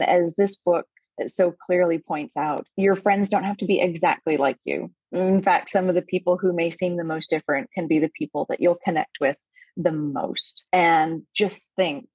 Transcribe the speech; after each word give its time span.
As 0.00 0.32
this 0.36 0.56
book 0.56 0.86
so 1.28 1.54
clearly 1.66 1.98
points 1.98 2.36
out, 2.36 2.66
your 2.76 2.96
friends 2.96 3.28
don't 3.28 3.44
have 3.44 3.56
to 3.58 3.66
be 3.66 3.80
exactly 3.80 4.36
like 4.36 4.58
you. 4.64 4.90
In 5.12 5.42
fact, 5.42 5.70
some 5.70 5.88
of 5.88 5.94
the 5.94 6.02
people 6.02 6.36
who 6.36 6.52
may 6.52 6.70
seem 6.70 6.96
the 6.96 7.04
most 7.04 7.30
different 7.30 7.70
can 7.72 7.86
be 7.86 8.00
the 8.00 8.10
people 8.18 8.46
that 8.48 8.60
you'll 8.60 8.78
connect 8.84 9.18
with 9.20 9.36
the 9.76 9.92
most. 9.92 10.64
And 10.72 11.22
just 11.34 11.62
think 11.76 12.08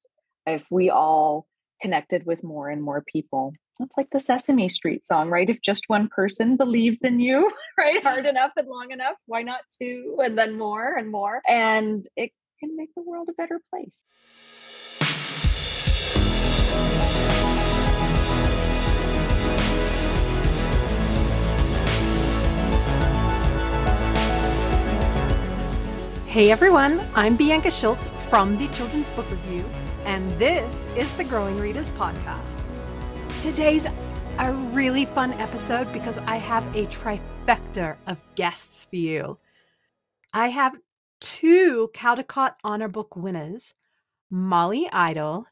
if 0.45 0.63
we 0.69 0.89
all 0.89 1.47
connected 1.81 2.25
with 2.25 2.43
more 2.43 2.69
and 2.69 2.81
more 2.81 3.03
people. 3.07 3.53
It's 3.79 3.95
like 3.95 4.09
the 4.11 4.19
Sesame 4.19 4.67
Street 4.67 5.07
song, 5.07 5.29
right? 5.29 5.49
If 5.49 5.61
just 5.61 5.85
one 5.87 6.09
person 6.09 6.57
believes 6.57 7.03
in 7.03 7.19
you, 7.19 7.49
right, 7.77 8.03
hard 8.03 8.25
enough 8.25 8.51
and 8.57 8.67
long 8.67 8.91
enough, 8.91 9.15
why 9.25 9.43
not 9.43 9.61
two 9.81 10.17
and 10.21 10.37
then 10.37 10.57
more 10.57 10.95
and 10.97 11.09
more? 11.09 11.41
And 11.47 12.05
it 12.17 12.31
can 12.59 12.75
make 12.75 12.89
the 12.95 13.03
world 13.03 13.29
a 13.29 13.33
better 13.33 13.61
place. 13.69 13.95
Hey 26.29 26.51
everyone, 26.51 27.03
I'm 27.15 27.35
Bianca 27.35 27.71
Schulze 27.71 28.07
from 28.29 28.55
the 28.59 28.67
Children's 28.67 29.09
Book 29.09 29.27
Review, 29.31 29.65
and 30.05 30.29
this 30.33 30.87
is 30.95 31.11
the 31.17 31.23
Growing 31.23 31.57
Readers 31.57 31.89
Podcast. 31.97 32.61
Today's 33.41 33.87
a 34.37 34.53
really 34.71 35.05
fun 35.05 35.33
episode 35.33 35.91
because 35.91 36.19
I 36.19 36.35
have 36.35 36.63
a 36.75 36.85
trifecta 36.85 37.97
of 38.05 38.21
guests 38.35 38.83
for 38.83 38.97
you. 38.97 39.39
I 40.31 40.49
have 40.49 40.77
two 41.19 41.89
Caldecott 41.95 42.53
Honor 42.63 42.89
Book 42.89 43.15
winners, 43.15 43.73
Molly 44.29 44.87
Idle 44.93 45.47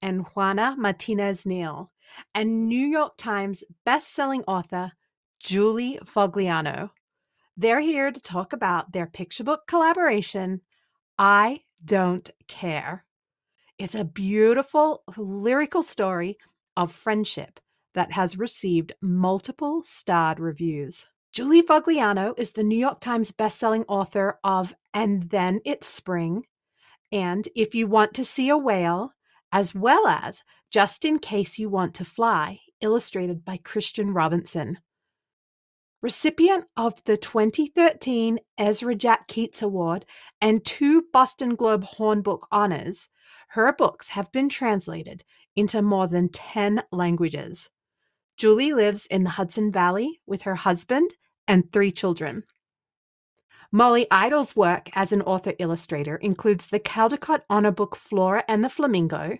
and 0.00 0.24
Juana 0.28 0.74
Martinez 0.78 1.44
Neal, 1.44 1.92
and 2.34 2.66
New 2.66 2.86
York 2.86 3.18
Times 3.18 3.62
best-selling 3.84 4.42
author 4.44 4.92
Julie 5.38 5.98
Fogliano. 6.02 6.92
They're 7.56 7.80
here 7.80 8.10
to 8.10 8.20
talk 8.20 8.52
about 8.52 8.90
their 8.90 9.06
picture 9.06 9.44
book 9.44 9.68
collaboration, 9.68 10.60
I 11.16 11.60
Don't 11.84 12.28
Care. 12.48 13.04
It's 13.78 13.94
a 13.94 14.04
beautiful 14.04 15.04
lyrical 15.16 15.84
story 15.84 16.36
of 16.76 16.90
friendship 16.90 17.60
that 17.94 18.10
has 18.10 18.36
received 18.36 18.92
multiple 19.00 19.84
starred 19.84 20.40
reviews. 20.40 21.06
Julie 21.32 21.62
Fogliano 21.62 22.36
is 22.36 22.50
the 22.50 22.64
New 22.64 22.78
York 22.78 22.98
Times 22.98 23.30
bestselling 23.30 23.84
author 23.86 24.40
of 24.42 24.74
And 24.92 25.30
Then 25.30 25.60
It's 25.64 25.86
Spring 25.86 26.46
and 27.12 27.48
If 27.54 27.72
You 27.72 27.86
Want 27.86 28.14
to 28.14 28.24
See 28.24 28.48
a 28.48 28.58
Whale, 28.58 29.12
as 29.52 29.76
well 29.76 30.08
as 30.08 30.42
Just 30.72 31.04
in 31.04 31.20
Case 31.20 31.56
You 31.60 31.68
Want 31.68 31.94
to 31.94 32.04
Fly, 32.04 32.58
illustrated 32.80 33.44
by 33.44 33.58
Christian 33.58 34.12
Robinson. 34.12 34.78
Recipient 36.04 36.66
of 36.76 37.02
the 37.06 37.16
2013 37.16 38.38
Ezra 38.58 38.94
Jack 38.94 39.26
Keats 39.26 39.62
Award 39.62 40.04
and 40.38 40.62
two 40.62 41.06
Boston 41.14 41.54
Globe 41.54 41.82
Horn 41.82 42.20
Book 42.20 42.46
honors, 42.52 43.08
her 43.48 43.72
books 43.72 44.10
have 44.10 44.30
been 44.30 44.50
translated 44.50 45.24
into 45.56 45.80
more 45.80 46.06
than 46.06 46.28
10 46.28 46.82
languages. 46.92 47.70
Julie 48.36 48.74
lives 48.74 49.06
in 49.06 49.24
the 49.24 49.30
Hudson 49.30 49.72
Valley 49.72 50.20
with 50.26 50.42
her 50.42 50.56
husband 50.56 51.14
and 51.48 51.72
three 51.72 51.90
children. 51.90 52.42
Molly 53.72 54.06
Idle's 54.10 54.54
work 54.54 54.90
as 54.92 55.10
an 55.10 55.22
author 55.22 55.54
illustrator 55.58 56.16
includes 56.16 56.66
the 56.66 56.80
Caldecott 56.80 57.44
Honor 57.48 57.72
Book 57.72 57.96
Flora 57.96 58.44
and 58.46 58.62
the 58.62 58.68
Flamingo, 58.68 59.38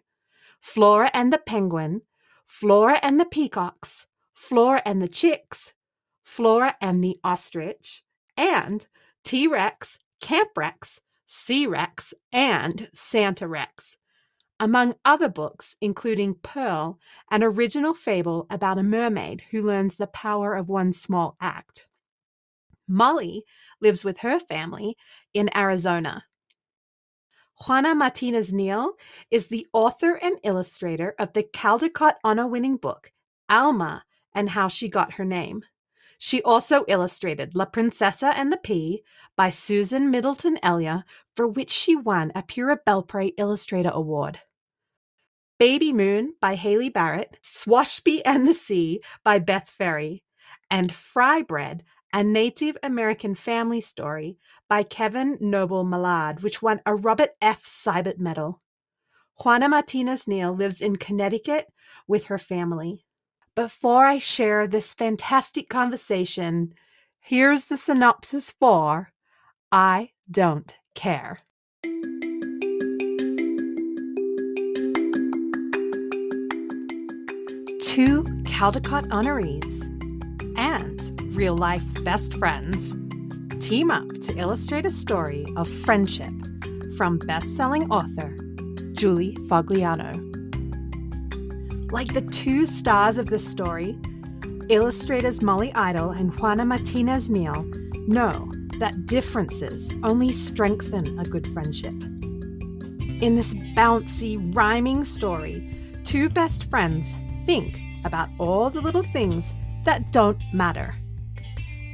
Flora 0.62 1.10
and 1.12 1.30
the 1.30 1.36
Penguin, 1.36 2.00
Flora 2.46 2.98
and 3.02 3.20
the 3.20 3.26
Peacocks, 3.26 4.06
Flora 4.32 4.80
and 4.86 5.02
the 5.02 5.08
Chicks, 5.08 5.74
Flora 6.24 6.76
and 6.80 7.04
the 7.04 7.18
Ostrich, 7.22 8.02
and 8.36 8.86
Tea 9.22 9.46
Rex, 9.46 9.98
Camp 10.20 10.50
Rex, 10.56 11.00
Sea 11.26 11.66
Rex, 11.66 12.14
and 12.32 12.88
Santa 12.92 13.46
Rex, 13.46 13.96
among 14.58 14.94
other 15.04 15.28
books, 15.28 15.76
including 15.80 16.34
Pearl, 16.34 16.98
an 17.30 17.42
original 17.42 17.94
fable 17.94 18.46
about 18.50 18.78
a 18.78 18.82
mermaid 18.82 19.42
who 19.50 19.62
learns 19.62 19.96
the 19.96 20.06
power 20.06 20.54
of 20.54 20.68
one 20.68 20.92
small 20.92 21.36
act. 21.40 21.88
Molly 22.88 23.44
lives 23.80 24.04
with 24.04 24.18
her 24.18 24.38
family 24.38 24.96
in 25.32 25.54
Arizona. 25.56 26.24
Juana 27.66 27.94
Martinez 27.94 28.52
Neal 28.52 28.94
is 29.30 29.46
the 29.46 29.66
author 29.72 30.14
and 30.14 30.36
illustrator 30.42 31.14
of 31.18 31.32
the 31.32 31.44
Caldecott 31.44 32.14
honor 32.24 32.46
winning 32.46 32.76
book, 32.76 33.12
Alma 33.48 34.04
and 34.34 34.50
How 34.50 34.68
She 34.68 34.88
Got 34.88 35.14
Her 35.14 35.24
Name. 35.24 35.64
She 36.24 36.40
also 36.40 36.86
illustrated 36.88 37.54
La 37.54 37.66
Princesa 37.66 38.32
and 38.34 38.50
the 38.50 38.56
Pea 38.56 39.02
by 39.36 39.50
Susan 39.50 40.10
Middleton 40.10 40.58
Elya, 40.62 41.04
for 41.36 41.46
which 41.46 41.68
she 41.68 41.94
won 41.94 42.32
a 42.34 42.42
Pura 42.42 42.78
Belpré 42.78 43.34
Illustrator 43.36 43.90
Award. 43.92 44.40
Babymoon 45.60 46.30
by 46.40 46.54
Hayley 46.54 46.88
Barrett, 46.88 47.36
Swashby 47.42 48.22
and 48.24 48.48
the 48.48 48.54
Sea 48.54 49.02
by 49.22 49.38
Beth 49.38 49.68
Ferry, 49.68 50.22
and 50.70 50.90
Fry 50.90 51.42
Bread, 51.42 51.84
a 52.10 52.24
Native 52.24 52.78
American 52.82 53.34
family 53.34 53.82
story 53.82 54.38
by 54.66 54.82
Kevin 54.82 55.36
Noble 55.42 55.84
Maillard, 55.84 56.42
which 56.42 56.62
won 56.62 56.80
a 56.86 56.94
Robert 56.94 57.32
F. 57.42 57.66
Sibert 57.66 58.18
Medal. 58.18 58.62
Juana 59.44 59.68
Martinez 59.68 60.26
Neal 60.26 60.54
lives 60.54 60.80
in 60.80 60.96
Connecticut 60.96 61.66
with 62.08 62.24
her 62.24 62.38
family. 62.38 63.04
Before 63.56 64.04
I 64.04 64.18
share 64.18 64.66
this 64.66 64.94
fantastic 64.94 65.68
conversation, 65.68 66.74
here's 67.20 67.66
the 67.66 67.76
synopsis 67.76 68.50
for 68.50 69.12
I 69.70 70.10
Don't 70.28 70.74
Care. 70.96 71.38
Two 77.80 78.24
Caldecott 78.42 79.06
honorees 79.10 79.84
and 80.58 81.36
real 81.36 81.56
life 81.56 82.02
best 82.02 82.34
friends 82.34 82.96
team 83.60 83.92
up 83.92 84.08
to 84.22 84.36
illustrate 84.36 84.84
a 84.84 84.90
story 84.90 85.46
of 85.54 85.68
friendship 85.68 86.32
from 86.96 87.18
best 87.18 87.54
selling 87.54 87.88
author 87.88 88.36
Julie 88.94 89.36
Fogliano. 89.46 90.33
Like 91.94 92.12
the 92.12 92.22
two 92.22 92.66
stars 92.66 93.18
of 93.18 93.26
this 93.26 93.48
story, 93.48 93.96
illustrators 94.68 95.40
Molly 95.40 95.72
Idle 95.74 96.10
and 96.10 96.34
Juana 96.34 96.64
Martinez 96.64 97.30
Neal 97.30 97.62
know 98.08 98.50
that 98.80 99.06
differences 99.06 99.94
only 100.02 100.32
strengthen 100.32 101.16
a 101.20 101.22
good 101.22 101.46
friendship. 101.46 101.94
In 103.22 103.36
this 103.36 103.54
bouncy, 103.76 104.36
rhyming 104.56 105.04
story, 105.04 105.94
two 106.02 106.28
best 106.28 106.68
friends 106.68 107.16
think 107.46 107.78
about 108.04 108.28
all 108.40 108.70
the 108.70 108.80
little 108.80 109.04
things 109.04 109.54
that 109.84 110.10
don't 110.10 110.42
matter 110.52 110.96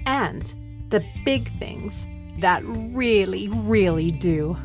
and 0.06 0.55
the 0.89 1.05
big 1.27 1.53
things 1.59 2.06
that 2.39 2.62
really, 2.65 3.49
really 3.49 4.10
do. 4.10 4.56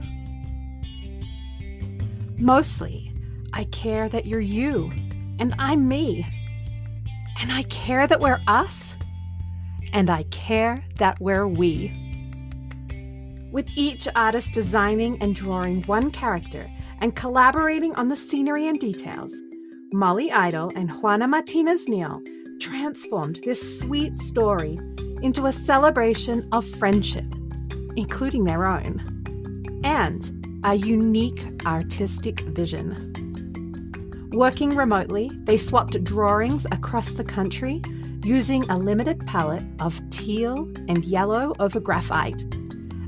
Mostly, 2.38 3.12
I 3.51 3.66
care 3.66 4.07
that 4.07 4.28
you're 4.28 4.40
you 4.40 4.94
and 5.40 5.53
I'm 5.59 5.88
me. 5.88 6.25
And 7.40 7.51
I 7.51 7.63
care 7.63 8.07
that 8.07 8.22
we're 8.22 8.41
us, 8.47 8.96
and 9.94 10.09
I 10.09 10.23
care 10.23 10.84
that 10.97 11.19
we're 11.19 11.47
we. 11.47 11.94
With 13.51 13.69
each 13.75 14.07
artist 14.16 14.53
designing 14.53 15.22
and 15.22 15.35
drawing 15.35 15.84
one 15.84 16.12
character 16.12 16.69
and 17.00 17.16
collaborating 17.16 17.95
on 17.95 18.07
the 18.07 18.16
scenery 18.16 18.68
and 18.68 18.79
details, 18.79 19.41
Molly 19.94 20.31
Idle 20.31 20.72
and 20.75 20.91
Juana 20.91 21.28
Martinez 21.28 21.88
Neal 21.88 22.21
transformed 22.60 23.39
this 23.44 23.80
sweet 23.80 24.19
story 24.19 24.77
into 25.21 25.45
a 25.45 25.51
celebration 25.51 26.48
of 26.51 26.65
friendship, 26.65 27.25
including 27.95 28.44
their 28.44 28.65
own, 28.65 29.81
and 29.83 30.60
a 30.63 30.75
unique 30.75 31.45
artistic 31.65 32.42
vision. 32.42 33.25
Working 34.36 34.76
remotely, 34.76 35.32
they 35.46 35.56
swapped 35.56 36.04
drawings 36.04 36.68
across 36.74 37.14
the 37.14 37.24
country 37.24 37.82
using 38.22 38.70
a 38.70 38.78
limited 38.78 39.26
palette 39.26 39.64
of 39.80 39.98
teal 40.10 40.70
and 40.90 41.06
yellow 41.06 41.54
over 41.60 41.80
graphite. 41.80 42.44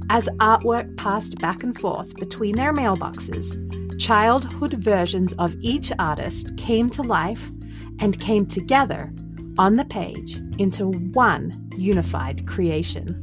As 0.10 0.30
artwork 0.40 0.96
passed 0.96 1.38
back 1.40 1.64
and 1.64 1.78
forth 1.78 2.16
between 2.16 2.56
their 2.56 2.72
mailboxes, 2.72 4.00
childhood 4.00 4.76
versions 4.76 5.34
of 5.34 5.54
each 5.60 5.92
artist 6.00 6.56
came 6.56 6.90
to 6.92 7.02
life 7.02 7.52
and 8.00 8.18
came 8.22 8.46
together 8.46 9.12
on 9.58 9.76
the 9.76 9.84
page 9.84 10.40
into 10.60 10.92
one 11.12 11.70
unified 11.76 12.48
creation. 12.48 13.22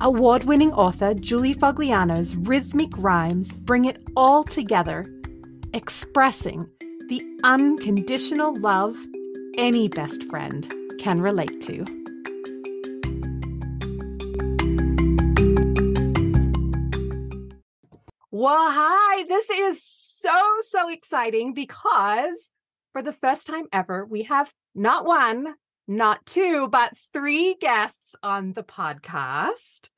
Award 0.00 0.42
winning 0.42 0.72
author 0.72 1.14
Julie 1.14 1.54
Fogliano's 1.54 2.34
rhythmic 2.34 2.90
rhymes 2.98 3.52
bring 3.52 3.84
it 3.84 4.02
all 4.16 4.42
together 4.42 5.06
expressing 5.74 6.68
the 7.08 7.22
unconditional 7.44 8.54
love 8.60 8.96
any 9.56 9.88
best 9.88 10.22
friend 10.24 10.70
can 10.98 11.20
relate 11.20 11.60
to. 11.62 11.84
Well, 18.30 18.70
hi, 18.70 19.24
this 19.28 19.50
is 19.50 19.82
so, 19.82 20.34
so 20.62 20.88
exciting 20.90 21.54
because 21.54 22.50
for 22.92 23.02
the 23.02 23.12
first 23.12 23.46
time 23.46 23.66
ever, 23.72 24.04
we 24.04 24.24
have 24.24 24.52
not 24.74 25.04
one, 25.04 25.54
not 25.86 26.24
two, 26.26 26.68
but 26.68 26.96
three 27.12 27.56
guests 27.60 28.14
on 28.22 28.52
the 28.52 28.62
podcast. 28.62 29.88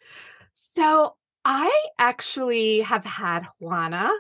So 0.53 1.17
I 1.45 1.73
actually 1.99 2.81
have 2.81 3.05
had 3.05 3.47
Juana 3.61 4.11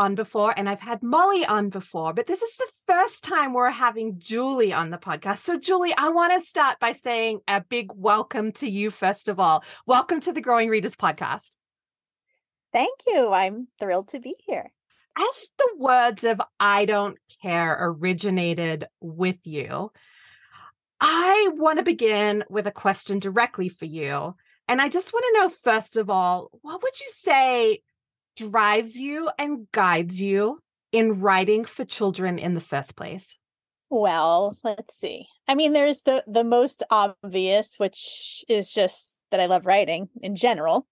on 0.00 0.14
before 0.14 0.54
and 0.56 0.66
I've 0.66 0.80
had 0.80 1.02
Molly 1.02 1.44
on 1.44 1.68
before, 1.68 2.14
but 2.14 2.26
this 2.26 2.40
is 2.40 2.56
the 2.56 2.66
first 2.86 3.22
time 3.22 3.52
we're 3.52 3.68
having 3.68 4.18
Julie 4.18 4.72
on 4.72 4.88
the 4.88 4.96
podcast. 4.96 5.40
So, 5.40 5.58
Julie, 5.58 5.92
I 5.94 6.08
want 6.08 6.32
to 6.32 6.40
start 6.40 6.80
by 6.80 6.92
saying 6.92 7.40
a 7.46 7.60
big 7.60 7.90
welcome 7.94 8.50
to 8.52 8.68
you, 8.68 8.88
first 8.88 9.28
of 9.28 9.38
all. 9.38 9.62
Welcome 9.86 10.20
to 10.20 10.32
the 10.32 10.40
Growing 10.40 10.70
Readers 10.70 10.96
podcast. 10.96 11.50
Thank 12.72 12.94
you. 13.06 13.30
I'm 13.30 13.68
thrilled 13.78 14.08
to 14.08 14.20
be 14.20 14.34
here. 14.46 14.72
As 15.18 15.50
the 15.58 15.68
words 15.76 16.24
of 16.24 16.40
I 16.58 16.86
don't 16.86 17.18
care 17.42 17.76
originated 17.78 18.86
with 19.02 19.46
you, 19.46 19.92
I 20.98 21.50
want 21.56 21.78
to 21.78 21.84
begin 21.84 22.42
with 22.48 22.66
a 22.66 22.72
question 22.72 23.18
directly 23.18 23.68
for 23.68 23.84
you. 23.84 24.34
And 24.66 24.80
I 24.80 24.88
just 24.88 25.12
want 25.12 25.26
to 25.28 25.40
know, 25.40 25.48
first 25.50 25.98
of 25.98 26.08
all, 26.08 26.48
what 26.62 26.82
would 26.82 26.98
you 27.00 27.08
say 27.10 27.82
drives 28.36 28.98
you 28.98 29.30
and 29.38 29.70
guides 29.72 30.20
you 30.20 30.60
in 30.92 31.20
writing 31.20 31.64
for 31.64 31.84
children 31.84 32.38
in 32.38 32.54
the 32.54 32.60
first 32.60 32.96
place? 32.96 33.36
Well, 33.90 34.56
let's 34.62 34.96
see. 34.96 35.26
I 35.48 35.54
mean, 35.56 35.72
there's 35.72 36.02
the 36.02 36.22
the 36.26 36.44
most 36.44 36.82
obvious, 36.90 37.74
which 37.78 38.44
is 38.48 38.72
just 38.72 39.18
that 39.30 39.40
I 39.40 39.46
love 39.46 39.66
writing 39.66 40.08
in 40.22 40.36
general. 40.36 40.86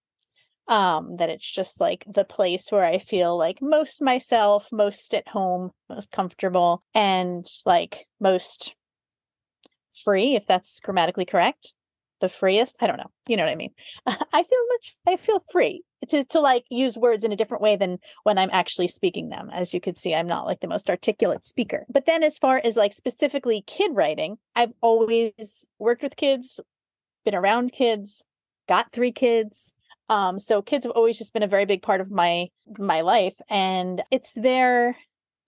Um, 0.67 1.15
that 1.17 1.29
it's 1.29 1.51
just 1.51 1.81
like 1.81 2.05
the 2.07 2.25
place 2.25 2.71
where 2.71 2.83
I 2.83 2.99
feel 2.99 3.35
like 3.35 3.59
most 3.59 4.03
myself, 4.03 4.67
most 4.71 5.15
at 5.15 5.27
home, 5.27 5.71
most 5.89 6.11
comfortable, 6.11 6.83
and 6.93 7.45
like 7.65 8.05
most 8.19 8.75
free, 10.03 10.35
if 10.35 10.45
that's 10.45 10.79
grammatically 10.79 11.25
correct. 11.25 11.73
The 12.19 12.29
freest. 12.29 12.75
I 12.81 12.87
don't 12.87 12.97
know. 12.97 13.09
You 13.27 13.37
know 13.37 13.45
what 13.45 13.51
I 13.51 13.55
mean? 13.55 13.73
I 14.05 14.43
feel 14.43 14.67
much 14.69 14.95
I 15.07 15.15
feel 15.15 15.43
free 15.51 15.83
to 16.07 16.23
to 16.23 16.39
like 16.39 16.63
use 16.69 16.97
words 16.97 17.23
in 17.23 17.31
a 17.31 17.35
different 17.35 17.63
way 17.63 17.75
than 17.75 17.97
when 18.23 18.37
I'm 18.37 18.49
actually 18.51 18.87
speaking 18.87 19.29
them. 19.29 19.49
As 19.51 19.73
you 19.73 19.81
could 19.81 19.97
see, 19.97 20.15
I'm 20.15 20.27
not 20.27 20.45
like 20.45 20.61
the 20.61 20.67
most 20.67 20.89
articulate 20.89 21.43
speaker. 21.43 21.85
But 21.89 22.05
then 22.05 22.23
as 22.23 22.37
far 22.37 22.61
as 22.63 22.77
like 22.77 22.93
specifically 22.93 23.63
kid 23.67 23.91
writing, 23.93 24.37
I've 24.55 24.73
always 24.81 25.67
worked 25.77 26.01
with 26.01 26.15
kids, 26.15 26.59
been 27.25 27.35
around 27.35 27.71
kids, 27.71 28.23
got 28.67 28.91
three 28.91 29.11
kids. 29.11 29.73
Um, 30.07 30.39
so 30.39 30.61
kids 30.61 30.85
have 30.85 30.93
always 30.95 31.17
just 31.17 31.33
been 31.33 31.43
a 31.43 31.47
very 31.47 31.65
big 31.65 31.81
part 31.81 32.01
of 32.01 32.09
my 32.11 32.47
my 32.77 33.01
life. 33.01 33.35
And 33.49 34.01
it's 34.11 34.33
their 34.33 34.95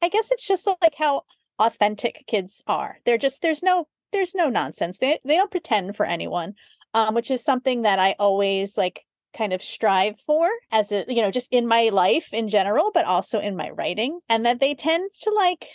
I 0.01 0.09
guess 0.09 0.30
it's 0.31 0.48
just 0.48 0.68
like 0.68 0.95
how 0.98 1.24
authentic 1.59 2.24
kids 2.27 2.62
are. 2.68 2.98
They're 3.06 3.18
just 3.18 3.42
there's 3.42 3.63
no 3.63 3.88
there's 4.12 4.36
no 4.36 4.50
nonsense. 4.50 5.00
They 5.00 5.19
they 5.24 5.38
don't 5.38 5.51
pretend 5.51 5.95
for 5.95 6.06
anyone. 6.06 6.56
Um, 6.94 7.15
which 7.15 7.31
is 7.31 7.42
something 7.42 7.83
that 7.83 8.00
I 8.00 8.15
always 8.19 8.77
like 8.77 9.06
kind 9.36 9.54
of 9.54 9.62
strive 9.62 10.19
for 10.19 10.50
as 10.72 10.92
a 10.92 11.06
you 11.07 11.22
know 11.22 11.31
just 11.31 11.51
in 11.51 11.68
my 11.68 11.89
life 11.92 12.30
in 12.33 12.48
general 12.48 12.92
but 12.94 13.06
also 13.06 13.39
in 13.39 13.56
my 13.56 13.69
writing 13.69 14.19
and 14.30 14.45
that 14.45 14.60
they 14.60 14.74
tend 14.74 15.10
to 15.22 15.31
like 15.31 15.66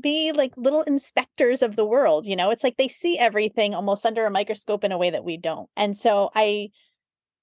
be 0.00 0.32
like 0.32 0.52
little 0.56 0.82
inspectors 0.82 1.62
of 1.62 1.76
the 1.76 1.86
world 1.86 2.26
you 2.26 2.36
know? 2.36 2.50
It's 2.50 2.64
like 2.64 2.76
they 2.76 2.88
see 2.88 3.18
everything 3.18 3.74
almost 3.74 4.04
under 4.04 4.26
a 4.26 4.30
microscope 4.30 4.84
in 4.84 4.92
a 4.92 4.98
way 4.98 5.10
that 5.10 5.24
we 5.24 5.36
don't 5.36 5.68
and 5.76 5.96
so 5.96 6.30
i 6.34 6.68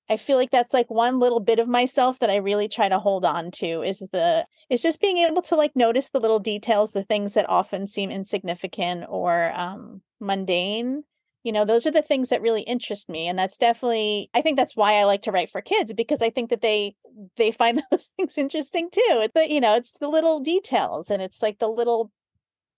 i 0.09 0.17
feel 0.17 0.37
like 0.37 0.51
that's 0.51 0.73
like 0.73 0.89
one 0.89 1.19
little 1.19 1.39
bit 1.39 1.59
of 1.59 1.67
myself 1.67 2.19
that 2.19 2.29
i 2.29 2.35
really 2.35 2.67
try 2.67 2.89
to 2.89 2.99
hold 2.99 3.25
on 3.25 3.49
to 3.51 3.81
is 3.81 3.99
the 4.11 4.45
is 4.69 4.81
just 4.81 5.01
being 5.01 5.17
able 5.17 5.41
to 5.41 5.55
like 5.55 5.75
notice 5.75 6.09
the 6.09 6.19
little 6.19 6.39
details 6.39 6.91
the 6.91 7.03
things 7.03 7.33
that 7.33 7.49
often 7.49 7.87
seem 7.87 8.11
insignificant 8.11 9.05
or 9.09 9.51
um 9.55 10.01
mundane 10.19 11.03
you 11.43 11.51
know 11.51 11.65
those 11.65 11.85
are 11.85 11.91
the 11.91 12.01
things 12.01 12.29
that 12.29 12.41
really 12.41 12.61
interest 12.61 13.09
me 13.09 13.27
and 13.27 13.37
that's 13.37 13.57
definitely 13.57 14.29
i 14.33 14.41
think 14.41 14.57
that's 14.57 14.75
why 14.75 14.93
i 14.93 15.03
like 15.03 15.21
to 15.21 15.31
write 15.31 15.49
for 15.49 15.61
kids 15.61 15.93
because 15.93 16.21
i 16.21 16.29
think 16.29 16.49
that 16.49 16.61
they 16.61 16.93
they 17.37 17.51
find 17.51 17.81
those 17.91 18.09
things 18.17 18.37
interesting 18.37 18.89
too. 18.91 19.01
It's 19.05 19.33
the 19.33 19.47
you 19.49 19.61
know 19.61 19.75
it's 19.75 19.93
the 19.99 20.09
little 20.09 20.39
details 20.39 21.09
and 21.09 21.21
it's 21.21 21.41
like 21.41 21.59
the 21.59 21.67
little 21.67 22.11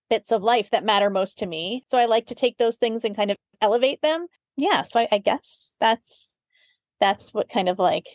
bits 0.09 0.31
of 0.31 0.43
life 0.43 0.69
that 0.71 0.85
matter 0.85 1.09
most 1.09 1.39
to 1.39 1.45
me 1.45 1.83
so 1.87 1.97
i 1.97 2.05
like 2.05 2.27
to 2.27 2.35
take 2.35 2.57
those 2.57 2.77
things 2.77 3.03
and 3.03 3.15
kind 3.15 3.31
of 3.31 3.37
elevate 3.61 4.01
them. 4.01 4.27
Yeah 4.57 4.83
so 4.83 4.99
i, 4.99 5.07
I 5.11 5.17
guess 5.19 5.73
that's 5.79 6.33
that's 6.99 7.33
what 7.33 7.49
kind 7.49 7.69
of 7.69 7.79
like 7.79 8.05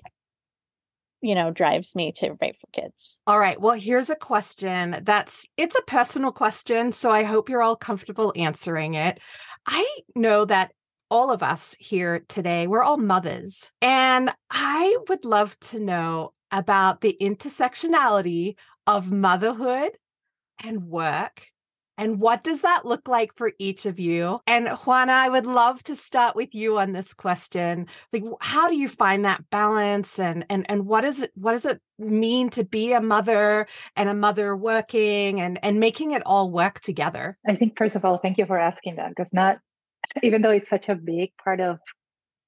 you 1.22 1.34
know 1.34 1.50
drives 1.50 1.94
me 1.94 2.12
to 2.12 2.37
write 2.40 2.56
for 2.56 2.67
kids 2.72 3.19
all 3.26 3.38
right 3.38 3.61
well 3.61 3.75
here's 3.75 4.11
a 4.11 4.17
question 4.17 5.00
that's 5.02 5.46
it's 5.56 5.76
a 5.76 5.82
personal 5.82 6.32
question 6.32 6.93
so 6.93 7.11
i 7.11 7.22
hope 7.22 7.49
you're 7.49 7.62
all 7.62 7.76
comfortable 7.76 8.32
answering 8.37 8.94
it 8.94 9.20
I 9.67 9.87
know 10.14 10.44
that 10.46 10.72
all 11.11 11.31
of 11.31 11.43
us 11.43 11.76
here 11.78 12.25
today, 12.28 12.67
we're 12.67 12.82
all 12.82 12.96
mothers. 12.96 13.72
And 13.82 14.32
I 14.50 14.96
would 15.08 15.25
love 15.25 15.58
to 15.61 15.81
know 15.81 16.32
about 16.52 17.00
the 17.00 17.17
intersectionality 17.20 18.55
of 18.87 19.11
motherhood 19.11 19.93
and 20.62 20.84
work. 20.84 21.46
And 22.00 22.19
what 22.19 22.43
does 22.43 22.62
that 22.62 22.87
look 22.87 23.08
like 23.08 23.37
for 23.37 23.52
each 23.58 23.85
of 23.85 24.00
you? 24.00 24.41
And 24.47 24.70
Juana, 24.70 25.12
I 25.12 25.29
would 25.29 25.44
love 25.44 25.82
to 25.82 25.94
start 25.94 26.35
with 26.35 26.55
you 26.55 26.79
on 26.79 26.93
this 26.93 27.12
question. 27.12 27.88
Like 28.11 28.25
how 28.41 28.69
do 28.69 28.75
you 28.75 28.88
find 28.88 29.26
that 29.26 29.50
balance 29.50 30.19
and 30.19 30.47
and 30.49 30.64
and 30.70 30.87
what 30.87 31.05
is 31.05 31.20
it 31.20 31.31
what 31.35 31.52
does 31.52 31.67
it 31.67 31.79
mean 31.99 32.49
to 32.50 32.64
be 32.64 32.94
a 32.94 33.02
mother 33.02 33.67
and 33.97 34.08
a 34.08 34.14
mother 34.14 34.56
working 34.56 35.43
and 35.43 35.58
and 35.62 35.79
making 35.79 36.12
it 36.12 36.23
all 36.25 36.50
work 36.50 36.81
together? 36.81 37.37
I 37.47 37.55
think 37.55 37.76
first 37.76 37.97
of 37.97 38.05
all, 38.06 38.17
thank 38.17 38.38
you 38.38 38.47
for 38.47 38.58
asking 38.58 38.97
that 38.97 39.11
because 39.11 39.31
not 39.35 39.58
even 40.23 40.41
though 40.41 40.50
it's 40.52 40.70
such 40.70 40.88
a 40.88 40.94
big 40.94 41.32
part 41.44 41.61
of 41.61 41.81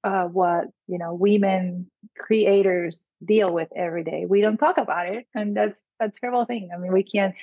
uh, 0.03 0.29
what 0.29 0.65
you 0.89 0.97
know 0.97 1.13
women 1.13 1.91
creators 2.19 2.99
deal 3.23 3.53
with 3.53 3.69
every 3.77 4.03
day 4.03 4.25
we 4.27 4.41
don't 4.41 4.57
talk 4.57 4.79
about 4.79 5.07
it 5.07 5.27
and 5.33 5.57
that's 5.57 5.79
a 6.01 6.11
terrible 6.21 6.45
thing 6.45 6.71
i 6.75 6.77
mean 6.77 6.93
we 6.93 7.05
can't 7.05 7.37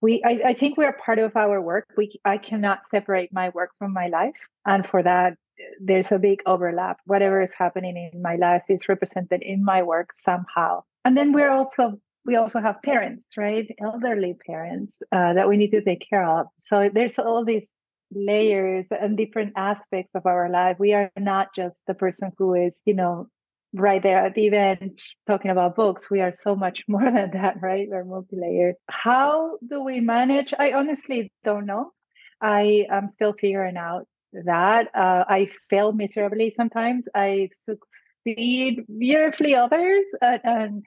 we 0.00 0.22
I, 0.24 0.50
I 0.50 0.54
think 0.54 0.76
we're 0.76 0.92
part 0.92 1.18
of 1.18 1.36
our 1.36 1.60
work. 1.60 1.86
We 1.96 2.18
i 2.24 2.38
cannot 2.38 2.80
separate 2.90 3.32
my 3.32 3.50
work 3.50 3.70
from 3.78 3.92
my 3.92 4.08
life. 4.08 4.34
And 4.64 4.86
for 4.86 5.02
that 5.02 5.36
there's 5.80 6.12
a 6.12 6.18
big 6.18 6.40
overlap. 6.46 6.98
Whatever 7.06 7.42
is 7.42 7.54
happening 7.56 7.96
in 7.96 8.20
my 8.20 8.36
life 8.36 8.62
is 8.68 8.88
represented 8.88 9.42
in 9.42 9.64
my 9.64 9.82
work 9.82 10.10
somehow. 10.14 10.82
And 11.04 11.16
then 11.16 11.32
we're 11.32 11.50
also 11.50 12.00
we 12.24 12.36
also 12.36 12.60
have 12.60 12.82
parents 12.82 13.24
right? 13.36 13.66
Elderly 13.80 14.36
parents 14.46 14.92
uh, 15.12 15.34
that 15.34 15.48
we 15.48 15.56
need 15.56 15.70
to 15.70 15.82
take 15.82 16.06
care 16.08 16.28
of. 16.28 16.46
So 16.58 16.90
there's 16.92 17.18
all 17.18 17.44
these 17.44 17.68
layers 18.12 18.86
and 18.90 19.16
different 19.16 19.54
aspects 19.56 20.14
of 20.14 20.26
our 20.26 20.48
life. 20.48 20.76
We 20.78 20.92
are 20.94 21.10
not 21.18 21.48
just 21.54 21.76
the 21.86 21.94
person 21.94 22.32
who 22.38 22.54
is 22.54 22.72
you 22.84 22.94
know 22.94 23.28
right 23.72 24.02
there 24.02 24.24
at 24.24 24.34
the 24.34 24.46
event 24.46 25.00
talking 25.26 25.50
about 25.50 25.76
books 25.76 26.08
we 26.10 26.20
are 26.20 26.32
so 26.42 26.56
much 26.56 26.82
more 26.88 27.04
than 27.04 27.30
that 27.32 27.56
right? 27.60 27.88
We're 27.90 28.04
multi-layered. 28.04 28.76
How 28.88 29.58
do 29.66 29.82
we 29.82 30.00
manage? 30.00 30.54
I 30.58 30.72
honestly 30.72 31.32
don't 31.44 31.66
know. 31.66 31.92
I 32.40 32.86
am 32.90 33.10
still 33.14 33.32
figuring 33.32 33.76
out 33.76 34.06
that 34.44 34.88
uh, 34.94 35.24
i 35.28 35.48
fail 35.70 35.92
miserably 35.92 36.50
sometimes. 36.50 37.08
I 37.14 37.48
succeed 37.64 38.84
beautifully 38.98 39.54
others 39.54 40.04
and, 40.20 40.40
and 40.44 40.82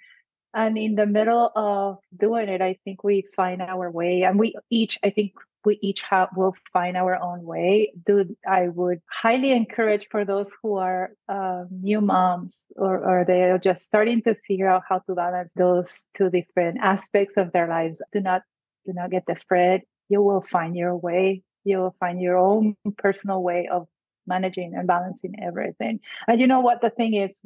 and 0.53 0.77
in 0.77 0.95
the 0.95 1.05
middle 1.05 1.51
of 1.55 1.98
doing 2.17 2.50
it 2.50 2.62
i 2.62 2.77
think 2.83 3.03
we 3.03 3.24
find 3.36 3.62
our 3.62 3.89
way 3.91 4.24
and 4.24 4.39
we 4.39 4.53
each 4.69 4.98
i 5.03 5.09
think 5.09 5.33
we 5.66 5.78
each 5.82 6.01
have 6.01 6.30
will 6.36 6.56
find 6.72 6.96
our 6.96 7.16
own 7.16 7.44
way. 7.44 7.94
Do 8.06 8.36
i 8.48 8.68
would 8.68 9.01
highly 9.10 9.51
encourage 9.51 10.08
for 10.10 10.25
those 10.25 10.50
who 10.62 10.75
are 10.75 11.12
uh, 11.28 11.66
new 11.70 12.01
moms 12.01 12.66
or, 12.75 12.98
or 12.98 13.25
they're 13.25 13.58
just 13.58 13.84
starting 13.84 14.22
to 14.24 14.36
figure 14.48 14.68
out 14.68 14.84
how 14.88 15.00
to 15.00 15.16
balance 15.16 15.51
those 15.56 15.89
two 16.16 16.30
different 16.30 16.80
aspects 16.82 17.36
of 17.38 17.51
their 17.51 17.68
lives. 17.68 18.01
Do 18.13 18.22
not 18.22 18.44
do 18.86 18.94
not 18.94 19.12
get 19.12 19.25
desperate. 19.25 19.88
You 20.08 20.22
will 20.22 20.42
find 20.42 20.75
your 20.75 20.96
way. 20.96 21.44
You 21.63 21.78
will 21.78 21.96
find 22.00 22.22
your 22.22 22.38
own 22.38 22.75
personal 22.98 23.44
way 23.44 23.68
of 23.72 23.88
managing 24.25 24.75
and 24.75 24.88
balancing 24.88 25.36
everything. 25.42 26.00
And 26.28 26.39
you 26.39 26.48
know 26.48 26.62
what? 26.62 26.82
The 26.82 26.89
thing 26.89 27.16
is 27.16 27.39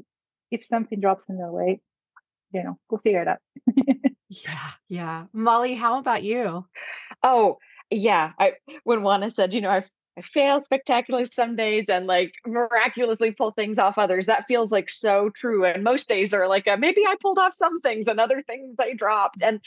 if 0.52 0.66
something 0.68 1.00
drops 1.00 1.28
in 1.30 1.38
the 1.38 1.52
way 1.52 1.82
you 2.54 2.64
know 2.64 2.78
we'll 2.90 3.02
figure 3.02 3.22
it 3.22 3.28
out. 3.28 3.40
Yeah 4.30 4.72
yeah. 4.90 5.26
Molly 5.32 5.76
how 5.76 6.00
about 6.00 6.24
you? 6.24 6.66
Oh 7.22 7.60
yeah, 7.94 8.32
I 8.40 8.54
when 8.84 9.04
Juana 9.04 9.32
said, 9.32 9.54
you 9.54 9.62
know, 9.62 9.70
I 9.70 9.84
I 10.18 10.22
fail 10.22 10.62
spectacularly 10.62 11.26
some 11.26 11.56
days 11.56 11.86
and 11.90 12.06
like 12.06 12.34
miraculously 12.46 13.32
pull 13.32 13.52
things 13.52 13.80
off 13.80 13.98
others. 13.98 14.28
That 14.28 14.46
feels 14.48 14.72
like 14.72 14.90
so 14.90 15.30
true. 15.30 15.66
And 15.66 15.84
most 15.84 16.08
days 16.08 16.34
are 16.34 16.48
like 16.48 16.68
a, 16.68 16.78
maybe 16.78 17.06
I 17.06 17.16
pulled 17.20 17.40
off 17.40 17.54
some 17.54 17.80
things 17.80 18.08
and 18.08 18.20
other 18.20 18.44
things 18.44 18.76
I 18.80 18.94
dropped. 18.94 19.42
And 19.42 19.60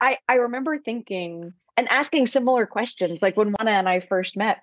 I 0.00 0.18
I 0.28 0.34
remember 0.36 0.78
thinking 0.78 1.52
and 1.76 1.88
asking 1.88 2.26
similar 2.26 2.66
questions. 2.66 3.20
Like 3.20 3.36
when 3.36 3.52
Juana 3.52 3.72
and 3.72 3.88
I 3.88 4.00
first 4.00 4.36
met, 4.36 4.62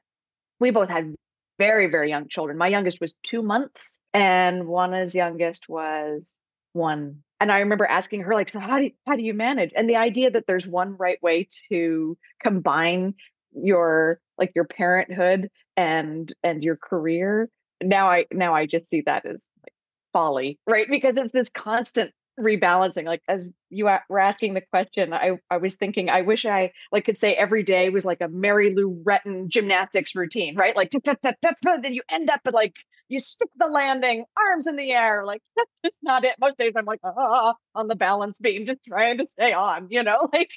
we 0.59 0.71
both 0.71 0.89
had 0.89 1.15
very, 1.59 1.87
very 1.87 2.09
young 2.09 2.27
children. 2.27 2.57
My 2.57 2.67
youngest 2.67 2.99
was 3.01 3.15
two 3.21 3.43
months, 3.43 3.99
and 4.13 4.65
Juana's 4.65 5.13
youngest 5.13 5.67
was 5.67 6.33
one. 6.73 7.23
And 7.39 7.51
I 7.51 7.59
remember 7.59 7.85
asking 7.85 8.21
her, 8.21 8.33
like, 8.33 8.49
so 8.49 8.59
how 8.59 8.79
do 8.79 8.85
you, 8.85 8.91
how 9.07 9.15
do 9.15 9.23
you 9.23 9.33
manage? 9.33 9.71
And 9.75 9.89
the 9.89 9.95
idea 9.95 10.31
that 10.31 10.45
there's 10.45 10.67
one 10.67 10.97
right 10.97 11.21
way 11.21 11.47
to 11.69 12.17
combine 12.41 13.13
your 13.51 14.19
like 14.37 14.51
your 14.55 14.65
parenthood 14.65 15.49
and 15.77 16.31
and 16.43 16.63
your 16.63 16.77
career. 16.77 17.49
Now 17.81 18.07
I 18.07 18.25
now 18.31 18.53
I 18.53 18.65
just 18.65 18.87
see 18.87 19.01
that 19.05 19.25
as 19.25 19.37
like 19.63 19.73
folly, 20.13 20.59
right? 20.67 20.87
Because 20.89 21.17
it's 21.17 21.31
this 21.31 21.49
constant 21.49 22.11
rebalancing 22.39 23.05
like 23.05 23.21
as 23.27 23.45
you 23.69 23.85
were 23.85 24.19
asking 24.19 24.53
the 24.53 24.61
question 24.61 25.13
i 25.13 25.31
i 25.49 25.57
was 25.57 25.75
thinking 25.75 26.09
i 26.09 26.21
wish 26.21 26.45
i 26.45 26.71
like 26.91 27.05
could 27.05 27.17
say 27.17 27.33
every 27.33 27.63
day 27.63 27.89
was 27.89 28.05
like 28.05 28.21
a 28.21 28.27
mary 28.27 28.73
lou 28.73 29.01
retton 29.03 29.47
gymnastics 29.47 30.15
routine 30.15 30.55
right? 30.55 30.75
Like 30.75 30.91
then 30.91 31.93
you 31.93 32.01
end 32.09 32.29
up 32.29 32.41
at 32.45 32.53
like 32.53 32.75
you 33.07 33.19
stick 33.19 33.49
the 33.57 33.67
landing 33.67 34.25
arms 34.37 34.67
in 34.67 34.75
the 34.75 34.91
air 34.91 35.25
like 35.25 35.41
that's 35.55 35.71
just 35.85 35.99
not 36.01 36.23
it. 36.23 36.35
Most 36.39 36.57
days 36.57 36.73
i'm 36.75 36.85
like 36.85 36.99
ah, 37.03 37.55
on 37.75 37.87
the 37.87 37.95
balance 37.95 38.37
beam 38.39 38.65
just 38.65 38.81
trying 38.87 39.17
to 39.17 39.27
stay 39.27 39.53
on 39.53 39.87
you 39.89 40.03
know? 40.03 40.29
Like 40.33 40.49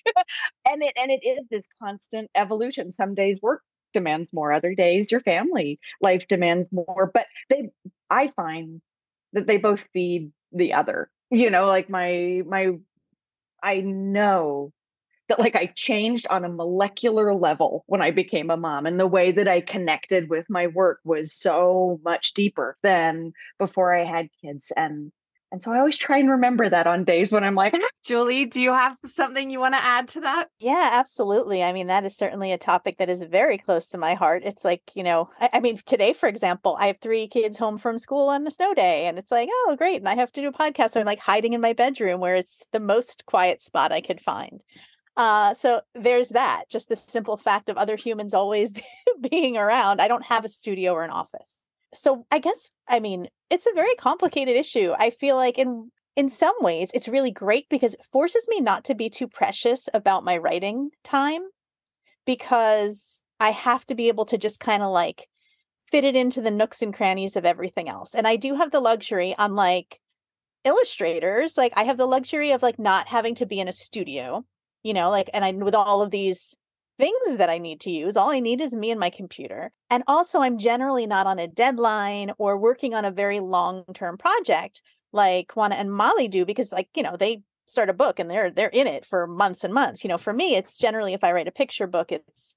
and 0.68 0.82
it 0.82 0.92
and 1.00 1.10
it 1.10 1.26
is 1.26 1.46
this 1.50 1.64
constant 1.82 2.30
evolution. 2.34 2.92
Some 2.92 3.14
days 3.14 3.38
work 3.42 3.62
demands 3.92 4.30
more 4.32 4.52
other 4.52 4.74
days 4.74 5.10
your 5.10 5.20
family 5.20 5.78
life 6.00 6.26
demands 6.26 6.66
more 6.72 7.10
but 7.12 7.26
they 7.50 7.70
i 8.08 8.28
find 8.36 8.80
that 9.34 9.46
they 9.46 9.58
both 9.58 9.84
feed 9.92 10.32
the 10.50 10.72
other 10.72 11.10
you 11.32 11.48
know 11.50 11.66
like 11.66 11.88
my 11.88 12.42
my 12.46 12.68
i 13.62 13.76
know 13.80 14.70
that 15.28 15.40
like 15.40 15.56
i 15.56 15.66
changed 15.74 16.26
on 16.28 16.44
a 16.44 16.48
molecular 16.48 17.34
level 17.34 17.84
when 17.86 18.02
i 18.02 18.10
became 18.10 18.50
a 18.50 18.56
mom 18.56 18.84
and 18.84 19.00
the 19.00 19.06
way 19.06 19.32
that 19.32 19.48
i 19.48 19.60
connected 19.62 20.28
with 20.28 20.44
my 20.50 20.66
work 20.66 21.00
was 21.04 21.32
so 21.32 21.98
much 22.04 22.34
deeper 22.34 22.76
than 22.82 23.32
before 23.58 23.94
i 23.94 24.04
had 24.04 24.28
kids 24.42 24.72
and 24.76 25.10
and 25.52 25.62
so 25.62 25.70
I 25.70 25.78
always 25.78 25.98
try 25.98 26.16
and 26.16 26.30
remember 26.30 26.70
that 26.70 26.86
on 26.86 27.04
days 27.04 27.30
when 27.30 27.44
I'm 27.44 27.54
like, 27.54 27.74
Julie, 28.02 28.46
do 28.46 28.60
you 28.60 28.72
have 28.72 28.96
something 29.04 29.50
you 29.50 29.60
want 29.60 29.74
to 29.74 29.84
add 29.84 30.08
to 30.08 30.20
that? 30.22 30.48
Yeah, 30.58 30.90
absolutely. 30.94 31.62
I 31.62 31.74
mean, 31.74 31.88
that 31.88 32.06
is 32.06 32.16
certainly 32.16 32.52
a 32.52 32.58
topic 32.58 32.96
that 32.96 33.10
is 33.10 33.22
very 33.24 33.58
close 33.58 33.88
to 33.88 33.98
my 33.98 34.14
heart. 34.14 34.42
It's 34.46 34.64
like, 34.64 34.80
you 34.94 35.02
know, 35.02 35.28
I, 35.38 35.50
I, 35.52 35.60
mean, 35.60 35.76
today, 35.84 36.14
for 36.14 36.26
example, 36.26 36.76
I 36.80 36.86
have 36.86 36.96
three 37.02 37.28
kids 37.28 37.58
home 37.58 37.76
from 37.76 37.98
school 37.98 38.30
on 38.30 38.46
a 38.46 38.50
snow 38.50 38.72
day, 38.72 39.04
and 39.04 39.18
it's 39.18 39.30
like, 39.30 39.50
oh, 39.52 39.76
great. 39.76 39.98
And 39.98 40.08
I 40.08 40.14
have 40.14 40.32
to 40.32 40.40
do 40.40 40.48
a 40.48 40.52
podcast. 40.52 40.92
So 40.92 41.00
I'm 41.00 41.06
like 41.06 41.20
hiding 41.20 41.52
in 41.52 41.60
my 41.60 41.74
bedroom 41.74 42.20
where 42.20 42.34
it's 42.34 42.64
the 42.72 42.80
most 42.80 43.26
quiet 43.26 43.60
spot 43.60 43.92
I 43.92 44.00
could 44.00 44.22
find. 44.22 44.62
Uh, 45.18 45.52
so 45.54 45.82
there's 45.94 46.30
that, 46.30 46.64
just 46.70 46.88
the 46.88 46.96
simple 46.96 47.36
fact 47.36 47.68
of 47.68 47.76
other 47.76 47.96
humans 47.96 48.32
always 48.32 48.72
being 49.30 49.58
around. 49.58 50.00
I 50.00 50.08
don't 50.08 50.24
have 50.24 50.46
a 50.46 50.48
studio 50.48 50.94
or 50.94 51.04
an 51.04 51.10
office 51.10 51.61
so 51.94 52.26
I 52.30 52.38
guess 52.38 52.72
I 52.88 53.00
mean 53.00 53.28
it's 53.50 53.66
a 53.66 53.74
very 53.74 53.94
complicated 53.94 54.56
issue. 54.56 54.92
I 54.98 55.10
feel 55.10 55.36
like 55.36 55.58
in 55.58 55.90
in 56.16 56.28
some 56.28 56.54
ways 56.60 56.90
it's 56.94 57.08
really 57.08 57.30
great 57.30 57.68
because 57.68 57.94
it 57.94 58.06
forces 58.10 58.46
me 58.48 58.60
not 58.60 58.84
to 58.84 58.94
be 58.94 59.08
too 59.08 59.28
precious 59.28 59.88
about 59.94 60.24
my 60.24 60.36
writing 60.36 60.90
time 61.04 61.42
because 62.26 63.22
I 63.40 63.50
have 63.50 63.84
to 63.86 63.94
be 63.94 64.08
able 64.08 64.24
to 64.26 64.38
just 64.38 64.60
kind 64.60 64.82
of 64.82 64.92
like 64.92 65.28
fit 65.86 66.04
it 66.04 66.16
into 66.16 66.40
the 66.40 66.50
nooks 66.50 66.80
and 66.80 66.94
crannies 66.94 67.36
of 67.36 67.44
everything 67.44 67.88
else. 67.88 68.14
And 68.14 68.26
I 68.26 68.36
do 68.36 68.54
have 68.54 68.70
the 68.70 68.80
luxury 68.80 69.34
unlike 69.38 70.00
illustrators, 70.64 71.56
like 71.56 71.72
I 71.76 71.84
have 71.84 71.98
the 71.98 72.06
luxury 72.06 72.52
of 72.52 72.62
like 72.62 72.78
not 72.78 73.08
having 73.08 73.34
to 73.36 73.46
be 73.46 73.60
in 73.60 73.68
a 73.68 73.72
studio, 73.72 74.44
you 74.82 74.94
know, 74.94 75.10
like 75.10 75.28
and 75.34 75.44
I 75.44 75.52
with 75.52 75.74
all 75.74 76.02
of 76.02 76.10
these 76.10 76.56
things 77.02 77.36
that 77.38 77.50
I 77.50 77.58
need 77.58 77.80
to 77.80 77.90
use. 77.90 78.16
All 78.16 78.30
I 78.30 78.38
need 78.38 78.60
is 78.60 78.76
me 78.76 78.92
and 78.92 79.00
my 79.00 79.10
computer. 79.10 79.72
And 79.90 80.04
also, 80.06 80.38
I'm 80.38 80.56
generally 80.56 81.04
not 81.04 81.26
on 81.26 81.40
a 81.40 81.48
deadline 81.48 82.30
or 82.38 82.56
working 82.56 82.94
on 82.94 83.04
a 83.04 83.10
very 83.10 83.40
long 83.40 83.82
term 83.92 84.16
project 84.16 84.82
like 85.12 85.56
Juana 85.56 85.74
and 85.74 85.92
Molly 85.92 86.28
do 86.28 86.44
because, 86.46 86.70
like, 86.70 86.88
you 86.94 87.02
know, 87.02 87.16
they 87.16 87.42
start 87.66 87.90
a 87.90 87.92
book 87.92 88.20
and 88.20 88.30
they're 88.30 88.52
they're 88.52 88.68
in 88.68 88.86
it 88.86 89.04
for 89.04 89.26
months 89.26 89.64
and 89.64 89.74
months. 89.74 90.04
You 90.04 90.08
know, 90.08 90.18
for 90.18 90.32
me, 90.32 90.54
it's 90.54 90.78
generally 90.78 91.12
if 91.12 91.24
I 91.24 91.32
write 91.32 91.48
a 91.48 91.52
picture 91.52 91.88
book, 91.88 92.12
it's 92.12 92.54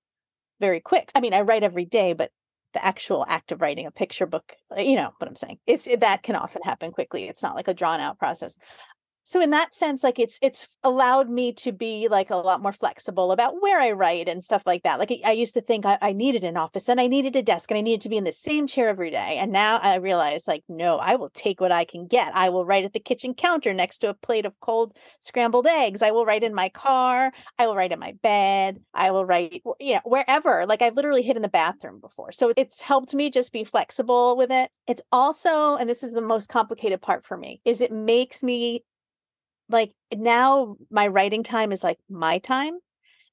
very 0.60 0.80
quick. 0.80 1.10
I 1.16 1.22
mean, 1.22 1.34
I 1.34 1.42
write 1.42 1.64
every 1.64 1.86
day, 1.86 2.14
but 2.14 2.30
the 2.76 2.86
actual 2.86 3.26
act 3.28 3.52
of 3.52 3.62
writing 3.62 3.88
a 3.88 3.92
picture 3.92 4.28
book, 4.28 4.54
you 4.78 4.96
know 4.96 5.10
what 5.18 5.28
I'm 5.28 5.36
saying? 5.36 5.58
It's 5.66 5.88
it, 5.88 6.02
that 6.02 6.22
can 6.22 6.36
often 6.36 6.62
happen 6.64 6.92
quickly. 6.92 7.28
It's 7.28 7.42
not 7.42 7.56
like 7.56 7.68
a 7.68 7.74
drawn 7.74 8.00
out 8.00 8.20
process 8.20 8.58
so 9.26 9.42
in 9.42 9.50
that 9.50 9.74
sense 9.74 10.04
like 10.04 10.20
it's 10.20 10.38
it's 10.42 10.68
allowed 10.84 11.30
me 11.30 11.52
to 11.52 11.72
be 11.72 12.08
like 12.10 12.30
a 12.30 12.36
lot 12.36 12.62
more 12.62 12.72
flexible 12.72 13.32
about 13.32 13.60
where 13.62 13.80
i 13.80 13.92
write 13.92 14.30
and 14.30 14.44
stuff 14.44 14.64
like 14.66 14.84
that. 14.84 15.00
Like 15.00 15.12
i 15.26 15.32
used 15.32 15.56
to 15.56 15.62
think 15.62 15.86
I, 15.86 15.98
I, 16.02 16.14
needed 16.14 16.44
an 16.44 16.58
office 16.58 16.88
and 16.88 17.02
i 17.02 17.08
needed 17.08 17.36
a 17.36 17.42
desk 17.42 17.72
and 17.72 17.78
i 17.78 17.82
needed 17.82 18.02
to 18.02 18.10
be 18.10 18.18
in 18.18 18.24
the 18.24 18.32
same 18.32 18.68
chair 18.68 18.88
every 18.88 19.10
day. 19.10 19.38
And 19.40 19.52
now 19.52 19.80
i 19.82 19.96
realize 19.96 20.48
like 20.48 20.64
no 20.70 20.98
i 20.98 21.16
will 21.16 21.32
take 21.32 21.60
what 21.60 21.72
i 21.72 21.84
can 21.84 22.08
get. 22.08 22.34
I 22.36 22.50
will 22.50 22.66
write 22.66 22.86
at 22.86 22.94
the 22.94 23.00
kitchen 23.00 23.34
counter 23.34 23.74
next 23.74 24.00
to 24.00 24.10
a 24.10 24.14
plate 24.14 24.46
of 24.46 24.60
cold 24.60 24.96
scrambled 25.20 25.68
eggs. 25.68 26.02
I 26.02 26.12
will 26.12 26.26
write 26.26 26.44
in 26.44 26.54
my 26.54 26.70
car. 26.70 27.32
I 27.58 27.68
will 27.68 27.76
write 27.76 27.92
in 27.92 28.00
my 28.00 28.14
bed. 28.22 28.80
I 28.94 29.12
will 29.12 29.26
write 29.26 29.64
you 29.80 29.96
know 29.96 30.02
wherever. 30.06 30.66
Like 30.68 30.84
i've 30.84 30.96
literally 30.96 31.24
hit 31.24 31.36
in 31.36 31.42
the 31.42 31.50
bathroom 31.50 32.00
before. 32.00 32.32
So 32.32 32.54
it's 32.56 32.82
helped 32.82 33.16
me 33.16 33.32
just 33.32 33.52
be 33.52 33.64
flexible 33.64 34.38
with 34.38 34.52
it. 34.52 34.70
It's 34.88 35.02
also 35.12 35.78
and 35.78 35.90
this 35.90 36.04
is 36.04 36.14
the 36.14 36.22
most 36.22 36.48
complicated 36.48 37.02
part 37.02 37.26
for 37.26 37.38
me 37.38 37.60
is 37.66 37.82
it 37.82 37.92
makes 37.92 38.44
me 38.44 38.84
like 39.70 39.92
now 40.16 40.76
my 40.92 41.08
writing 41.08 41.44
time 41.44 41.72
is 41.72 41.84
like 41.84 41.98
my 42.10 42.38
time 42.40 42.78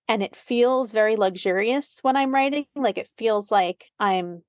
and 0.09 0.23
it 0.23 0.37
feels 0.37 0.93
very 0.93 1.17
luxurious 1.17 1.99
when 2.03 2.17
I'm 2.17 2.35
writing. 2.35 2.65
Like 2.75 2.99
it 2.99 3.09
feels 3.17 3.51
like 3.51 3.87
I'm 3.99 4.43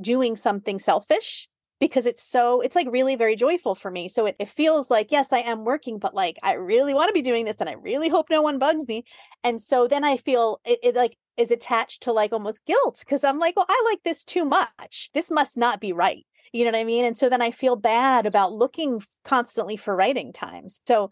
doing 0.00 0.36
something 0.36 0.78
selfish 0.78 1.48
because 1.80 2.06
it's 2.06 2.22
so 2.22 2.60
it's 2.60 2.76
like 2.76 2.86
really 2.90 3.16
very 3.16 3.34
joyful 3.34 3.74
for 3.74 3.90
me. 3.90 4.08
So 4.08 4.26
it, 4.26 4.36
it 4.38 4.48
feels 4.48 4.90
like, 4.90 5.10
yes, 5.10 5.32
I 5.32 5.38
am 5.38 5.64
working, 5.64 5.98
but 5.98 6.14
like 6.14 6.38
I 6.42 6.54
really 6.54 6.94
want 6.94 7.08
to 7.08 7.12
be 7.12 7.22
doing 7.22 7.44
this 7.44 7.60
and 7.60 7.68
I 7.68 7.74
really 7.74 8.08
hope 8.08 8.26
no 8.30 8.42
one 8.42 8.58
bugs 8.58 8.86
me. 8.86 9.04
And 9.42 9.60
so 9.60 9.88
then 9.88 10.04
I 10.04 10.16
feel 10.16 10.60
it, 10.64 10.78
it 10.82 10.94
like 10.94 11.16
is 11.36 11.50
attached 11.50 12.02
to 12.02 12.12
like 12.12 12.32
almost 12.32 12.64
guilt 12.66 13.00
because 13.00 13.24
I'm 13.24 13.38
like, 13.38 13.56
well, 13.56 13.66
I 13.68 13.84
like 13.90 14.02
this 14.04 14.22
too 14.22 14.44
much. 14.44 15.10
This 15.14 15.30
must 15.30 15.56
not 15.56 15.80
be 15.80 15.92
right. 15.92 16.24
You 16.52 16.64
know 16.64 16.72
what 16.72 16.80
I 16.80 16.84
mean? 16.84 17.04
And 17.04 17.16
so 17.16 17.28
then 17.28 17.42
I 17.42 17.50
feel 17.50 17.76
bad 17.76 18.26
about 18.26 18.52
looking 18.52 19.02
constantly 19.24 19.76
for 19.76 19.96
writing 19.96 20.32
times. 20.32 20.80
So, 20.86 21.10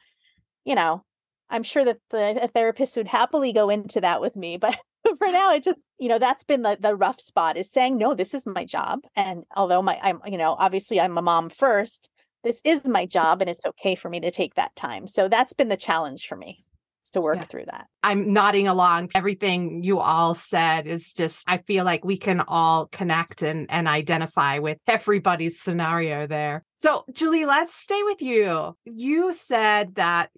you 0.64 0.75
know, 0.75 1.04
I'm 1.49 1.62
sure 1.62 1.85
that 1.85 1.99
the 2.11 2.50
therapist 2.54 2.97
would 2.97 3.09
happily 3.09 3.52
go 3.52 3.70
into 3.70 4.00
that 4.00 4.20
with 4.20 4.37
me, 4.37 4.56
but 4.56 4.78
for 5.18 5.28
now 5.28 5.52
it 5.52 5.62
just 5.62 5.85
you 5.99 6.09
know 6.09 6.18
that's 6.18 6.44
been 6.44 6.62
the 6.62 6.76
the 6.80 6.94
rough 6.94 7.20
spot 7.20 7.56
is 7.56 7.70
saying 7.70 7.97
no 7.97 8.14
this 8.14 8.35
is 8.35 8.47
my 8.47 8.64
job 8.64 9.00
and 9.16 9.44
although 9.56 9.82
my 9.82 9.99
i'm 10.02 10.20
you 10.26 10.37
know 10.37 10.54
obviously 10.59 11.00
i'm 11.00 11.16
a 11.16 11.23
mom 11.23 11.49
first 11.49 12.11
this 12.44 12.61
is 12.64 12.88
my 12.88 13.06
job 13.06 13.40
and 13.40 13.50
it's 13.50 13.64
okay 13.64 13.94
for 13.94 14.09
me 14.09 14.20
to 14.20 14.30
take 14.30 14.54
that 14.54 14.75
time 14.76 15.06
so 15.06 15.28
that's 15.28 15.52
been 15.52 15.68
the 15.68 15.76
challenge 15.76 16.26
for 16.26 16.37
me 16.37 16.64
to 17.11 17.21
work 17.21 17.37
yeah. 17.37 17.45
through 17.45 17.64
that. 17.67 17.87
I'm 18.02 18.33
nodding 18.33 18.69
along. 18.69 19.11
Everything 19.14 19.83
you 19.83 19.99
all 19.99 20.35
said 20.35 20.87
is 20.87 21.12
just, 21.12 21.45
I 21.49 21.59
feel 21.59 21.85
like 21.85 22.05
we 22.05 22.17
can 22.17 22.40
all 22.40 22.87
connect 22.87 23.43
and, 23.43 23.67
and 23.71 23.88
identify 23.88 24.59
with 24.59 24.79
everybody's 24.87 25.61
scenario 25.61 26.26
there. 26.26 26.64
So, 26.79 27.05
Julie, 27.12 27.45
let's 27.45 27.75
stay 27.75 28.02
with 28.05 28.23
you. 28.23 28.76
You 28.85 29.33
said 29.33 29.97
that, 29.97 30.31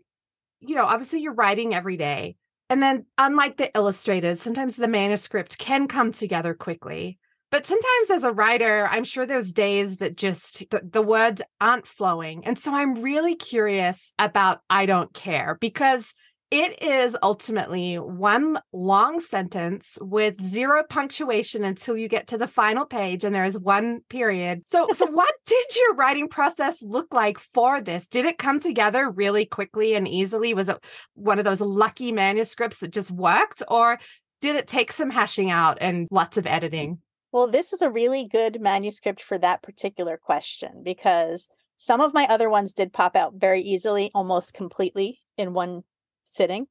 you 0.60 0.74
know, 0.74 0.84
obviously 0.84 1.20
you're 1.20 1.34
writing 1.34 1.74
every 1.74 1.96
day. 1.96 2.36
And 2.68 2.82
then, 2.82 3.04
unlike 3.18 3.58
the 3.58 3.70
illustrators, 3.76 4.40
sometimes 4.40 4.76
the 4.76 4.88
manuscript 4.88 5.58
can 5.58 5.88
come 5.88 6.10
together 6.10 6.54
quickly. 6.54 7.18
But 7.52 7.66
sometimes 7.66 8.10
as 8.10 8.24
a 8.24 8.32
writer, 8.32 8.88
I'm 8.90 9.04
sure 9.04 9.26
there's 9.26 9.52
days 9.52 9.98
that 9.98 10.16
just 10.16 10.64
the, 10.70 10.80
the, 10.90 11.02
words 11.02 11.42
aren't 11.60 11.86
flowing. 11.86 12.46
And 12.46 12.58
so 12.58 12.74
I'm 12.74 12.94
really 12.94 13.34
curious 13.34 14.14
about 14.18 14.60
I 14.70 14.86
don't 14.86 15.12
care 15.12 15.58
because 15.60 16.14
it 16.52 16.82
is 16.82 17.16
ultimately 17.22 17.98
one 17.98 18.60
long 18.74 19.20
sentence 19.20 19.96
with 20.02 20.38
zero 20.42 20.82
punctuation 20.86 21.64
until 21.64 21.96
you 21.96 22.08
get 22.08 22.26
to 22.26 22.36
the 22.36 22.46
final 22.46 22.84
page 22.84 23.24
and 23.24 23.34
there 23.34 23.46
is 23.46 23.58
one 23.58 24.02
period. 24.10 24.60
So 24.66 24.86
so 24.92 25.06
what 25.10 25.32
did 25.46 25.76
your 25.76 25.94
writing 25.94 26.28
process 26.28 26.82
look 26.82 27.06
like 27.10 27.38
for 27.38 27.80
this? 27.80 28.06
Did 28.06 28.26
it 28.26 28.36
come 28.36 28.60
together 28.60 29.10
really 29.10 29.46
quickly 29.46 29.94
and 29.94 30.06
easily? 30.06 30.52
Was 30.52 30.68
it 30.68 30.76
one 31.14 31.38
of 31.38 31.46
those 31.46 31.62
lucky 31.62 32.12
manuscripts 32.12 32.80
that 32.80 32.92
just 32.92 33.10
worked 33.10 33.62
or 33.68 33.98
did 34.42 34.54
it 34.54 34.68
take 34.68 34.92
some 34.92 35.08
hashing 35.08 35.50
out 35.50 35.78
and 35.80 36.06
lots 36.10 36.36
of 36.36 36.44
mm. 36.44 36.52
editing? 36.52 36.98
Well, 37.32 37.48
this 37.48 37.72
is 37.72 37.80
a 37.80 37.90
really 37.90 38.28
good 38.28 38.60
manuscript 38.60 39.22
for 39.22 39.38
that 39.38 39.62
particular 39.62 40.18
question 40.18 40.82
because 40.84 41.48
some 41.78 42.02
of 42.02 42.12
my 42.12 42.26
other 42.28 42.50
ones 42.50 42.74
did 42.74 42.92
pop 42.92 43.16
out 43.16 43.36
very 43.38 43.62
easily, 43.62 44.10
almost 44.14 44.52
completely 44.52 45.20
in 45.38 45.54
one 45.54 45.84
sitting. 46.24 46.66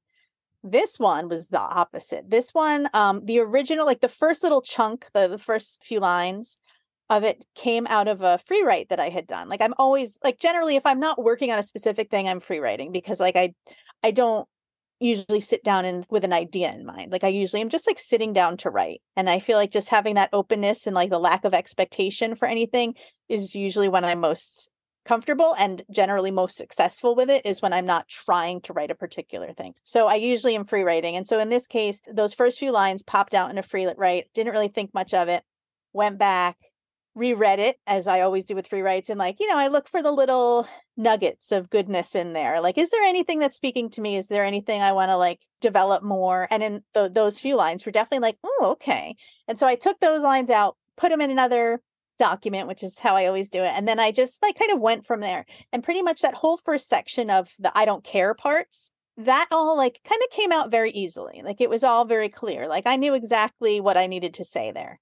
This 0.64 1.00
one 1.00 1.28
was 1.28 1.48
the 1.48 1.60
opposite. 1.60 2.30
This 2.30 2.52
one, 2.52 2.88
um, 2.94 3.26
the 3.26 3.40
original, 3.40 3.86
like 3.86 4.02
the 4.02 4.08
first 4.08 4.44
little 4.44 4.62
chunk, 4.62 5.08
the, 5.14 5.28
the 5.28 5.40
first 5.40 5.84
few 5.84 6.00
lines 6.00 6.58
of 7.10 7.24
it 7.24 7.46
came 7.56 7.86
out 7.88 8.08
of 8.08 8.22
a 8.22 8.38
free 8.38 8.64
write 8.64 8.90
that 8.90 9.00
I 9.00 9.10
had 9.10 9.28
done. 9.28 9.50
Like 9.50 9.62
I'm 9.62 9.74
always 9.78 10.18
like 10.24 10.40
generally 10.40 10.78
if 10.78 10.86
I'm 10.86 11.00
not 11.00 11.22
working 11.22 11.52
on 11.52 11.60
a 11.60 11.64
specific 11.64 12.10
thing, 12.10 12.28
I'm 12.28 12.40
free 12.40 12.60
writing 12.60 12.92
because 12.94 13.20
like 13.20 13.36
I 13.36 13.54
I 14.02 14.12
don't 14.12 14.48
usually 15.02 15.42
sit 15.42 15.64
down 15.64 15.84
and 15.84 16.06
with 16.10 16.24
an 16.24 16.32
idea 16.32 16.72
in 16.72 16.86
mind. 16.86 17.12
Like 17.12 17.24
I 17.24 17.28
usually 17.28 17.62
am 17.62 17.70
just 17.70 17.88
like 17.88 18.00
sitting 18.00 18.34
down 18.34 18.56
to 18.58 18.70
write. 18.70 19.02
And 19.18 19.30
I 19.30 19.40
feel 19.40 19.58
like 19.58 19.72
just 19.72 19.90
having 19.90 20.16
that 20.16 20.30
openness 20.32 20.88
and 20.88 20.96
like 20.96 21.10
the 21.10 21.20
lack 21.20 21.44
of 21.44 21.54
expectation 21.54 22.36
for 22.36 22.48
anything 22.48 22.94
is 23.28 23.56
usually 23.56 23.90
when 23.90 24.06
I'm 24.06 24.20
most 24.20 24.70
comfortable 25.06 25.56
and 25.58 25.82
generally 25.92 26.32
most 26.32 26.58
successful 26.58 27.16
with 27.16 27.30
it 27.30 27.46
is 27.46 27.62
when 27.62 27.74
I'm 27.74 27.86
not 27.86 28.08
trying 28.08 28.62
to 28.62 28.74
write 28.74 28.92
a 28.92 28.96
particular 28.96 29.54
thing. 29.54 29.74
So 29.84 30.08
I 30.08 30.16
usually 30.16 30.56
am 30.56 30.66
free 30.66 30.84
writing. 30.84 31.16
And 31.16 31.28
so 31.28 31.40
in 31.40 31.50
this 31.50 31.68
case, 31.68 32.02
those 32.12 32.34
first 32.34 32.60
few 32.60 32.72
lines 32.72 33.04
popped 33.04 33.34
out 33.34 33.50
in 33.50 33.58
a 33.58 33.64
free 33.64 33.88
write, 33.98 34.26
didn't 34.34 34.54
really 34.54 34.68
think 34.68 34.94
much 34.94 35.14
of 35.14 35.28
it, 35.28 35.44
went 35.94 36.20
back, 36.20 36.58
reread 37.14 37.60
it 37.60 37.78
as 37.88 38.08
I 38.08 38.22
always 38.22 38.46
do 38.46 38.56
with 38.56 38.68
free 38.68 38.82
writes 38.82 39.10
and 39.10 39.20
like, 39.20 39.38
you 39.40 39.48
know, 39.48 39.58
I 39.58 39.68
look 39.68 39.90
for 39.90 40.02
the 40.02 40.12
little 40.12 40.68
nuggets 40.96 41.52
of 41.52 41.70
goodness 41.70 42.16
in 42.16 42.34
there. 42.34 42.62
Like, 42.62 42.78
is 42.78 42.90
there 42.90 43.04
anything 43.04 43.40
that's 43.40 43.56
speaking 43.56 43.90
to 43.92 44.02
me? 44.02 44.16
Is 44.16 44.28
there 44.28 44.46
anything 44.46 44.82
I 44.82 44.94
want 44.94 45.10
to 45.10 45.18
like 45.18 45.40
develop 45.60 46.04
more? 46.04 46.48
And 46.50 46.64
in 46.64 46.84
th- 46.94 47.14
those 47.14 47.40
few 47.40 47.58
lines 47.58 47.86
were 47.86 47.92
definitely 47.92 48.26
like, 48.28 48.38
oh, 48.44 48.70
okay. 48.74 49.16
And 49.48 49.60
so 49.60 49.68
I 49.68 49.76
took 49.76 50.00
those 50.00 50.22
lines 50.22 50.50
out, 50.50 50.78
put 50.96 51.10
them 51.10 51.22
in 51.22 51.32
another 51.32 51.82
document, 52.18 52.68
which 52.68 52.84
is 52.84 53.00
how 53.00 53.16
I 53.16 53.26
always 53.26 53.50
do 53.50 53.64
it. 53.64 53.74
And 53.76 53.88
then 53.88 54.00
I 54.00 54.12
just 54.12 54.42
like 54.42 54.58
kind 54.58 54.72
of 54.72 54.80
went 54.80 55.06
from 55.06 55.22
there. 55.22 55.46
And 55.72 55.84
pretty 55.84 56.02
much 56.02 56.22
that 56.22 56.36
whole 56.36 56.58
first 56.58 56.88
section 56.88 57.30
of 57.30 57.50
the 57.58 57.72
I 57.76 57.86
don't 57.86 58.04
care 58.04 58.34
parts, 58.34 58.92
that 59.18 59.48
all 59.52 59.76
like 59.78 60.00
kind 60.08 60.22
of 60.24 60.36
came 60.36 60.52
out 60.52 60.72
very 60.72 60.92
easily. 60.92 61.42
Like 61.44 61.62
it 61.62 61.70
was 61.70 61.84
all 61.84 62.06
very 62.06 62.30
clear. 62.30 62.68
Like 62.68 62.88
I 62.88 62.96
knew 62.96 63.14
exactly 63.14 63.82
what 63.82 63.98
I 63.98 64.08
needed 64.08 64.34
to 64.36 64.46
say 64.46 64.72
there. 64.72 65.00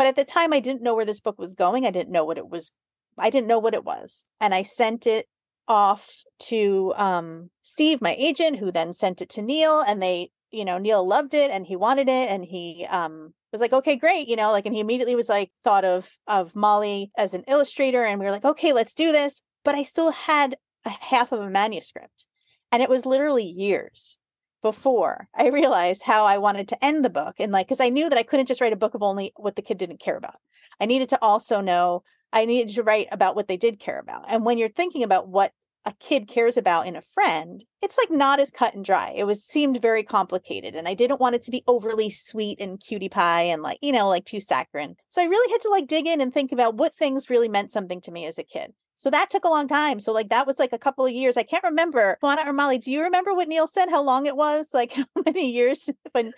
But 0.00 0.06
at 0.06 0.16
the 0.16 0.24
time, 0.24 0.54
I 0.54 0.60
didn't 0.60 0.82
know 0.82 0.94
where 0.94 1.04
this 1.04 1.20
book 1.20 1.38
was 1.38 1.52
going. 1.52 1.84
I 1.84 1.90
didn't 1.90 2.12
know 2.12 2.24
what 2.24 2.38
it 2.38 2.48
was. 2.48 2.72
I 3.18 3.28
didn't 3.28 3.48
know 3.48 3.58
what 3.58 3.74
it 3.74 3.84
was. 3.84 4.24
And 4.40 4.54
I 4.54 4.62
sent 4.62 5.06
it 5.06 5.26
off 5.68 6.24
to 6.48 6.94
um, 6.96 7.50
Steve, 7.62 8.00
my 8.00 8.16
agent, 8.18 8.58
who 8.58 8.72
then 8.72 8.94
sent 8.94 9.20
it 9.20 9.28
to 9.30 9.42
Neil. 9.42 9.82
And 9.86 10.02
they, 10.02 10.30
you 10.50 10.64
know, 10.64 10.78
Neil 10.78 11.06
loved 11.06 11.34
it 11.34 11.50
and 11.50 11.66
he 11.66 11.76
wanted 11.76 12.08
it. 12.08 12.30
And 12.30 12.46
he 12.46 12.86
um, 12.88 13.34
was 13.52 13.60
like, 13.60 13.72
okay, 13.72 13.96
great. 13.96 14.28
You 14.28 14.36
know, 14.36 14.52
like, 14.52 14.66
and 14.66 14.74
he 14.74 14.80
immediately 14.80 15.16
was 15.16 15.28
like, 15.28 15.50
thought 15.64 15.84
of, 15.84 16.10
of 16.26 16.54
Molly 16.54 17.10
as 17.16 17.34
an 17.34 17.44
illustrator. 17.48 18.04
And 18.04 18.18
we 18.18 18.26
were 18.26 18.32
like, 18.32 18.44
okay, 18.44 18.72
let's 18.72 18.94
do 18.94 19.12
this. 19.12 19.42
But 19.64 19.74
I 19.74 19.82
still 19.82 20.10
had 20.12 20.56
a 20.86 20.90
half 20.90 21.32
of 21.32 21.40
a 21.40 21.50
manuscript. 21.50 22.26
And 22.72 22.82
it 22.82 22.88
was 22.88 23.04
literally 23.04 23.44
years 23.44 24.18
before 24.62 25.28
I 25.34 25.48
realized 25.48 26.02
how 26.02 26.24
I 26.24 26.38
wanted 26.38 26.68
to 26.68 26.84
end 26.84 27.04
the 27.04 27.10
book. 27.10 27.36
And 27.38 27.50
like, 27.52 27.66
because 27.66 27.80
I 27.80 27.88
knew 27.88 28.08
that 28.08 28.18
I 28.18 28.22
couldn't 28.22 28.46
just 28.46 28.60
write 28.60 28.72
a 28.72 28.76
book 28.76 28.94
of 28.94 29.02
only 29.02 29.32
what 29.36 29.56
the 29.56 29.62
kid 29.62 29.78
didn't 29.78 30.00
care 30.00 30.16
about. 30.16 30.36
I 30.80 30.86
needed 30.86 31.08
to 31.10 31.18
also 31.22 31.60
know, 31.60 32.02
I 32.32 32.44
needed 32.44 32.74
to 32.74 32.82
write 32.82 33.08
about 33.10 33.36
what 33.36 33.48
they 33.48 33.56
did 33.56 33.80
care 33.80 33.98
about. 33.98 34.26
And 34.28 34.44
when 34.44 34.58
you're 34.58 34.68
thinking 34.68 35.02
about 35.02 35.28
what 35.28 35.52
a 35.84 35.94
kid 35.98 36.28
cares 36.28 36.56
about 36.56 36.86
in 36.86 36.96
a 36.96 37.02
friend, 37.02 37.64
it's 37.82 37.96
like 37.96 38.10
not 38.10 38.38
as 38.40 38.50
cut 38.50 38.74
and 38.74 38.84
dry. 38.84 39.12
It 39.16 39.24
was 39.24 39.42
seemed 39.42 39.80
very 39.80 40.02
complicated. 40.02 40.74
And 40.74 40.86
I 40.86 40.94
didn't 40.94 41.20
want 41.20 41.34
it 41.34 41.42
to 41.44 41.50
be 41.50 41.64
overly 41.66 42.10
sweet 42.10 42.60
and 42.60 42.80
cutie 42.80 43.08
pie 43.08 43.42
and 43.42 43.62
like, 43.62 43.78
you 43.80 43.92
know, 43.92 44.08
like 44.08 44.24
too 44.24 44.40
saccharine. 44.40 44.96
So 45.08 45.22
I 45.22 45.26
really 45.26 45.50
had 45.50 45.60
to 45.62 45.70
like 45.70 45.86
dig 45.86 46.06
in 46.06 46.20
and 46.20 46.32
think 46.32 46.52
about 46.52 46.74
what 46.74 46.94
things 46.94 47.30
really 47.30 47.48
meant 47.48 47.70
something 47.70 48.00
to 48.02 48.10
me 48.10 48.26
as 48.26 48.38
a 48.38 48.44
kid. 48.44 48.72
So 48.96 49.08
that 49.10 49.30
took 49.30 49.44
a 49.44 49.48
long 49.48 49.66
time. 49.66 49.98
So 49.98 50.12
like 50.12 50.28
that 50.28 50.46
was 50.46 50.58
like 50.58 50.74
a 50.74 50.78
couple 50.78 51.06
of 51.06 51.12
years. 51.12 51.38
I 51.38 51.42
can't 51.42 51.64
remember. 51.64 52.18
Juana 52.20 52.42
or 52.44 52.52
Molly, 52.52 52.76
do 52.76 52.90
you 52.90 53.02
remember 53.02 53.32
what 53.32 53.48
Neil 53.48 53.66
said? 53.66 53.88
How 53.88 54.02
long 54.02 54.26
it 54.26 54.36
was? 54.36 54.68
Like 54.74 54.92
how 54.92 55.06
many 55.24 55.50
years 55.50 55.88
when 56.12 56.32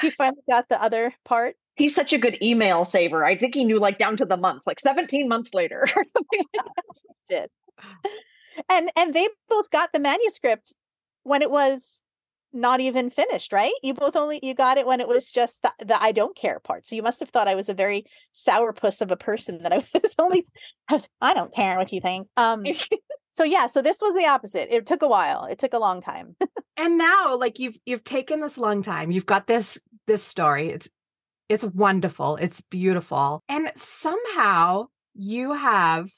he 0.00 0.10
finally 0.10 0.42
got 0.48 0.68
the 0.68 0.80
other 0.80 1.12
part? 1.24 1.56
He's 1.74 1.94
such 1.94 2.12
a 2.12 2.18
good 2.18 2.40
email 2.40 2.84
saver. 2.84 3.24
I 3.24 3.36
think 3.36 3.54
he 3.54 3.64
knew 3.64 3.80
like 3.80 3.98
down 3.98 4.16
to 4.18 4.24
the 4.24 4.36
month, 4.36 4.62
like 4.64 4.78
17 4.78 5.26
months 5.26 5.52
later 5.54 5.80
or 5.96 6.04
something. 6.12 6.44
Like 6.56 6.66
did. 7.28 7.50
And 8.70 8.90
and 8.96 9.14
they 9.14 9.28
both 9.48 9.70
got 9.70 9.92
the 9.92 10.00
manuscript 10.00 10.72
when 11.22 11.42
it 11.42 11.50
was 11.50 12.00
not 12.54 12.80
even 12.80 13.10
finished, 13.10 13.52
right? 13.52 13.72
You 13.82 13.94
both 13.94 14.14
only 14.14 14.38
you 14.42 14.54
got 14.54 14.78
it 14.78 14.86
when 14.86 15.00
it 15.00 15.08
was 15.08 15.30
just 15.30 15.62
the, 15.62 15.72
the 15.84 16.00
I 16.00 16.12
don't 16.12 16.36
care 16.36 16.60
part. 16.60 16.86
So 16.86 16.94
you 16.94 17.02
must 17.02 17.20
have 17.20 17.30
thought 17.30 17.48
I 17.48 17.56
was 17.56 17.68
a 17.68 17.74
very 17.74 18.06
sourpuss 18.34 19.00
of 19.00 19.10
a 19.10 19.16
person 19.16 19.62
that 19.62 19.72
I 19.72 19.78
was 19.94 20.14
only 20.18 20.46
I 21.20 21.34
don't 21.34 21.54
care 21.54 21.76
what 21.76 21.92
you 21.92 22.00
think. 22.00 22.28
Um 22.36 22.64
so 23.34 23.44
yeah, 23.44 23.66
so 23.66 23.82
this 23.82 24.00
was 24.00 24.14
the 24.14 24.28
opposite. 24.28 24.74
It 24.74 24.86
took 24.86 25.02
a 25.02 25.08
while. 25.08 25.46
It 25.46 25.58
took 25.58 25.74
a 25.74 25.78
long 25.78 26.00
time. 26.00 26.36
and 26.76 26.96
now 26.96 27.36
like 27.36 27.58
you've 27.58 27.76
you've 27.84 28.04
taken 28.04 28.40
this 28.40 28.56
long 28.56 28.82
time. 28.82 29.10
You've 29.10 29.26
got 29.26 29.46
this 29.46 29.78
this 30.06 30.22
story. 30.22 30.70
It's 30.70 30.88
it's 31.48 31.64
wonderful. 31.64 32.36
It's 32.36 32.62
beautiful. 32.62 33.42
And 33.48 33.70
somehow 33.74 34.86
you 35.14 35.52
have 35.52 36.10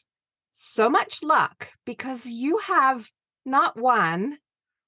so 0.58 0.88
much 0.88 1.22
luck 1.22 1.68
because 1.84 2.30
you 2.30 2.56
have 2.58 3.10
not 3.44 3.78
one, 3.78 4.38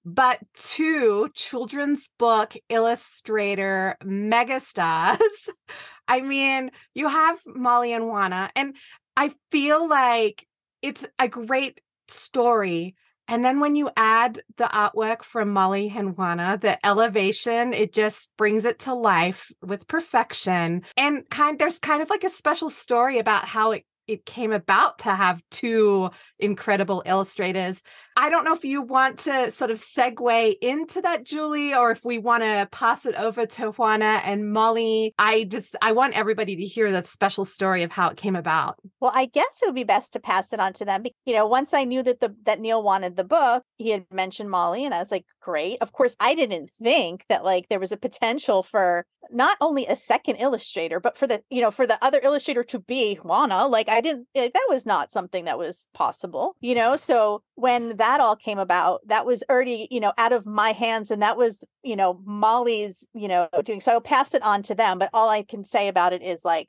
but 0.03 0.39
two 0.55 1.29
children's 1.35 2.09
book 2.19 2.55
illustrator 2.71 3.97
megastars. 4.03 5.51
I 6.09 6.23
mean, 6.23 6.71
you 6.95 7.07
have 7.09 7.39
Molly 7.47 7.93
and 7.93 8.07
Juana, 8.07 8.51
and 8.57 8.77
I 9.15 9.35
feel 9.51 9.87
like 9.87 10.47
it's 10.81 11.07
a 11.19 11.29
great 11.29 11.83
story. 12.09 12.95
And 13.31 13.45
then 13.45 13.61
when 13.61 13.77
you 13.77 13.91
add 13.95 14.41
the 14.57 14.65
artwork 14.65 15.23
from 15.23 15.51
Molly 15.51 15.93
and 15.95 16.17
Juana, 16.17 16.57
the 16.59 16.85
elevation, 16.87 17.75
it 17.75 17.93
just 17.93 18.31
brings 18.39 18.65
it 18.65 18.79
to 18.81 18.95
life 18.95 19.53
with 19.61 19.87
perfection. 19.87 20.83
And 20.97 21.29
kind 21.29 21.59
there's 21.59 21.79
kind 21.79 22.01
of 22.01 22.09
like 22.09 22.25
a 22.25 22.31
special 22.31 22.71
story 22.71 23.19
about 23.19 23.45
how 23.45 23.73
it 23.73 23.85
it 24.09 24.25
came 24.25 24.53
about 24.53 24.99
to 25.01 25.15
have 25.15 25.43
two 25.51 26.11
incredible 26.39 27.03
illustrators. 27.07 27.83
I 28.17 28.31
don't 28.31 28.45
know 28.45 28.55
if 28.55 28.65
you 28.65 28.83
want 28.83 29.19
to 29.21 29.51
sort 29.51 29.71
of 29.71 29.79
segue 29.79 30.57
into 30.61 31.01
that, 31.03 31.25
Julie, 31.25 31.73
or 31.73 31.93
if 31.93 32.05
we 32.05 32.19
want 32.19 32.43
to 32.43 32.69
pass 32.73 33.07
it 33.07 33.15
over 33.15 33.47
to 33.47 33.71
Juana 33.71 34.21
and 34.25 34.51
Molly. 34.53 35.15
I 35.19 35.45
just 35.45 35.77
I 35.81 35.93
want 35.93 36.15
everybody 36.15 36.57
to 36.57 36.65
hear 36.65 36.91
that 36.91 37.07
special 37.07 37.45
story 37.45 37.85
of 37.85 37.93
how 37.93 38.09
it 38.09 38.17
came 38.17 38.35
about. 38.35 38.77
Well, 39.01 39.13
I 39.15 39.27
guess 39.27 39.61
it 39.63 39.67
would 39.67 39.75
be 39.75 39.85
best 39.85 40.15
to 40.15 40.21
pass 40.21 40.53
it 40.53 40.59
on 40.59 40.73
to 40.75 40.85
them. 40.85 41.05
You 41.27 41.35
know, 41.35 41.47
once 41.47 41.73
I 41.75 41.85
knew 41.85 42.03
that 42.03 42.21
the 42.21 42.35
that 42.45 42.61
Neil 42.61 42.83
wanted 42.83 43.17
the 43.17 43.25
book, 43.25 43.63
he 43.77 43.91
had 43.91 44.07
mentioned 44.11 44.51
Molly, 44.51 44.85
and 44.85 44.95
I 44.95 44.99
was 44.99 45.13
like, 45.13 45.27
great. 45.41 45.79
Of 45.81 45.93
course, 45.93 46.17
I 46.19 46.35
didn't 46.35 46.71
think 46.83 47.25
that 47.29 47.45
like 47.45 47.69
there 47.69 47.81
was 47.81 47.93
a 47.93 47.97
potential 47.97 48.63
for 48.63 49.07
not 49.31 49.57
only 49.61 49.87
a 49.87 49.97
second 49.97 50.37
illustrator, 50.37 51.01
but 51.01 51.17
for 51.17 51.27
the, 51.27 51.43
you 51.51 51.61
know, 51.61 51.71
for 51.71 51.87
the 51.87 52.03
other 52.03 52.21
illustrator 52.23 52.65
to 52.65 52.79
be 52.79 53.17
Juana. 53.17 53.67
Like 53.67 53.89
I 53.89 53.98
didn't, 54.01 54.27
like, 54.35 54.53
that 54.53 54.67
was 54.69 54.87
not 54.87 55.13
something 55.13 55.45
that 55.45 55.59
was 55.59 55.87
possible, 55.95 56.57
you 56.61 56.75
know? 56.75 56.97
So 56.97 57.43
when 57.55 57.97
that 57.97 58.21
all 58.21 58.37
came 58.37 58.59
about, 58.59 59.01
that 59.07 59.27
was 59.27 59.43
already, 59.51 59.89
you 59.91 60.01
know, 60.01 60.13
out 60.19 60.33
of 60.33 60.47
my 60.47 60.71
hands. 60.71 61.11
And 61.11 61.23
that 61.23 61.37
was, 61.37 61.65
you 61.83 61.97
know, 61.97 62.21
Molly's, 62.25 63.07
you 63.15 63.29
know, 63.29 63.49
doing. 63.65 63.81
So 63.81 63.93
I'll 63.93 64.01
pass 64.01 64.35
it 64.35 64.43
on 64.43 64.63
to 64.65 64.75
them. 64.75 64.99
But 64.99 65.11
all 65.13 65.29
I 65.29 65.43
can 65.43 65.65
say 65.65 65.89
about 65.89 66.13
it 66.13 66.23
is 66.23 66.45
like, 66.45 66.69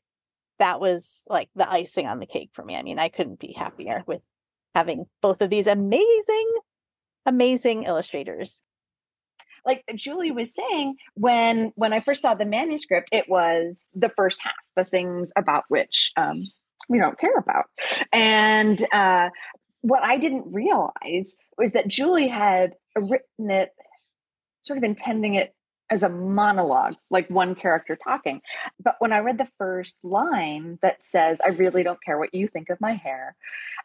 that 0.59 0.79
was 0.79 1.23
like 1.27 1.49
the 1.55 1.69
icing 1.69 2.05
on 2.05 2.19
the 2.19 2.25
cake 2.25 2.49
for 2.53 2.63
me. 2.63 2.75
I 2.75 2.83
mean, 2.83 2.99
I 2.99 3.09
couldn't 3.09 3.39
be 3.39 3.53
happier 3.53 4.03
with 4.05 4.21
having 4.75 5.05
both 5.21 5.41
of 5.41 5.49
these 5.49 5.67
amazing, 5.67 6.53
amazing 7.25 7.83
illustrators 7.83 8.61
like 9.65 9.83
Julie 9.95 10.31
was 10.31 10.53
saying, 10.53 10.95
when 11.15 11.71
when 11.75 11.93
I 11.93 11.99
first 11.99 12.21
saw 12.21 12.33
the 12.33 12.45
manuscript, 12.45 13.09
it 13.11 13.29
was 13.29 13.87
the 13.93 14.09
first 14.15 14.39
half, 14.41 14.53
the 14.75 14.83
things 14.83 15.29
about 15.35 15.65
which 15.67 16.11
um, 16.17 16.41
we 16.89 16.99
don't 16.99 17.17
care 17.17 17.37
about, 17.37 17.65
and 18.11 18.83
uh, 18.91 19.29
what 19.81 20.03
I 20.03 20.17
didn't 20.17 20.51
realize 20.51 21.37
was 21.57 21.71
that 21.71 21.87
Julie 21.87 22.27
had 22.27 22.73
written 22.95 23.49
it, 23.49 23.69
sort 24.63 24.77
of 24.77 24.83
intending 24.83 25.35
it 25.35 25.53
as 25.89 26.03
a 26.03 26.09
monologue, 26.09 26.95
like 27.09 27.29
one 27.29 27.55
character 27.55 27.97
talking. 28.01 28.41
But 28.83 28.95
when 28.99 29.11
I 29.11 29.19
read 29.19 29.37
the 29.37 29.47
first 29.57 29.97
line 30.03 30.77
that 30.81 30.97
says, 31.03 31.39
I 31.43 31.49
really 31.49 31.83
don't 31.83 32.03
care 32.03 32.17
what 32.17 32.33
you 32.33 32.47
think 32.47 32.69
of 32.69 32.79
my 32.79 32.93
hair, 32.93 33.35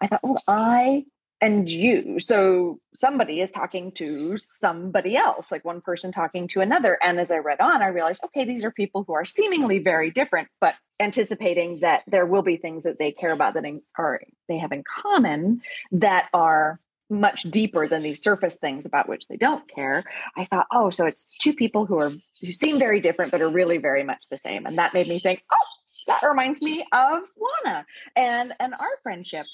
I 0.00 0.08
thought, 0.08 0.20
well, 0.22 0.42
I 0.46 1.04
and 1.44 1.68
you. 1.68 2.18
So 2.20 2.80
somebody 2.94 3.42
is 3.42 3.50
talking 3.50 3.92
to 3.92 4.38
somebody 4.38 5.14
else, 5.14 5.52
like 5.52 5.62
one 5.62 5.82
person 5.82 6.10
talking 6.10 6.48
to 6.48 6.60
another. 6.60 6.96
And 7.02 7.20
as 7.20 7.30
I 7.30 7.36
read 7.36 7.60
on, 7.60 7.82
I 7.82 7.88
realized, 7.88 8.22
okay, 8.24 8.46
these 8.46 8.64
are 8.64 8.70
people 8.70 9.04
who 9.06 9.12
are 9.12 9.26
seemingly 9.26 9.78
very 9.78 10.10
different, 10.10 10.48
but 10.58 10.74
anticipating 10.98 11.80
that 11.80 12.02
there 12.06 12.24
will 12.24 12.42
be 12.42 12.56
things 12.56 12.84
that 12.84 12.98
they 12.98 13.12
care 13.12 13.32
about 13.32 13.54
that 13.54 13.64
are 13.98 14.22
they 14.48 14.56
have 14.56 14.72
in 14.72 14.84
common 15.02 15.60
that 15.92 16.28
are 16.32 16.80
much 17.10 17.42
deeper 17.42 17.86
than 17.86 18.02
these 18.02 18.22
surface 18.22 18.56
things 18.56 18.86
about 18.86 19.06
which 19.06 19.26
they 19.28 19.36
don't 19.36 19.68
care. 19.68 20.02
I 20.38 20.44
thought, 20.44 20.66
oh, 20.72 20.88
so 20.88 21.04
it's 21.04 21.26
two 21.42 21.52
people 21.52 21.84
who 21.84 21.98
are 21.98 22.12
who 22.40 22.52
seem 22.52 22.78
very 22.78 23.00
different 23.00 23.30
but 23.30 23.42
are 23.42 23.50
really 23.50 23.76
very 23.76 24.02
much 24.02 24.28
the 24.30 24.38
same. 24.38 24.64
And 24.64 24.78
that 24.78 24.94
made 24.94 25.08
me 25.08 25.18
think, 25.18 25.42
oh, 25.52 25.74
that 26.06 26.22
reminds 26.26 26.62
me 26.62 26.86
of 26.92 27.18
Juana 27.36 27.84
and 28.16 28.54
and 28.58 28.74
our 28.74 28.96
friendship 29.02 29.46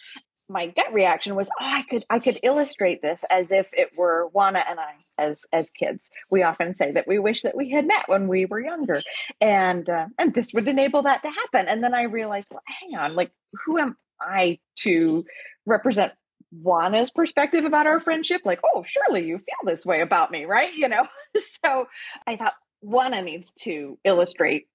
my 0.51 0.67
gut 0.67 0.93
reaction 0.93 1.35
was, 1.35 1.49
oh, 1.61 1.65
I 1.65 1.83
could 1.83 2.05
I 2.11 2.19
could 2.19 2.39
illustrate 2.43 3.03
this 3.03 3.23
as 3.31 3.53
if 3.53 3.67
it 3.73 3.91
were 3.97 4.29
Juana 4.33 4.63
and 4.69 4.79
I 4.79 4.95
as 5.19 5.47
as 5.53 5.71
kids. 5.71 6.11
We 6.31 6.43
often 6.43 6.75
say 6.75 6.91
that 6.93 7.07
we 7.07 7.19
wish 7.19 7.43
that 7.43 7.57
we 7.57 7.71
had 7.71 7.87
met 7.87 8.09
when 8.09 8.29
we 8.29 8.47
were 8.47 8.61
younger, 8.61 9.01
and 9.41 9.89
uh, 9.89 10.07
and 10.19 10.35
this 10.35 10.53
would 10.53 10.69
enable 10.69 11.03
that 11.03 11.23
to 11.23 11.31
happen. 11.31 11.69
And 11.69 11.83
then 11.83 11.95
I 11.95 12.05
realized, 12.05 12.49
well, 12.51 12.63
hang 12.83 12.99
on, 12.99 13.15
like 13.15 13.31
who 13.65 13.79
am 13.79 13.97
I 14.21 14.59
to 14.81 15.25
represent 15.67 16.13
Juana's 16.53 17.11
perspective 17.11 17.65
about 17.65 17.87
our 17.87 18.01
friendship, 18.01 18.43
like, 18.45 18.61
oh, 18.65 18.85
surely 18.87 19.25
you 19.27 19.39
feel 19.39 19.65
this 19.65 19.87
way 19.87 20.01
about 20.01 20.31
me, 20.31 20.45
right? 20.45 20.75
You 20.75 20.89
know, 20.89 21.07
so 21.37 21.87
I 22.27 22.37
thought 22.37 22.55
Juana 22.83 23.23
needs 23.23 23.53
to 23.63 23.99
illustrate 24.05 24.67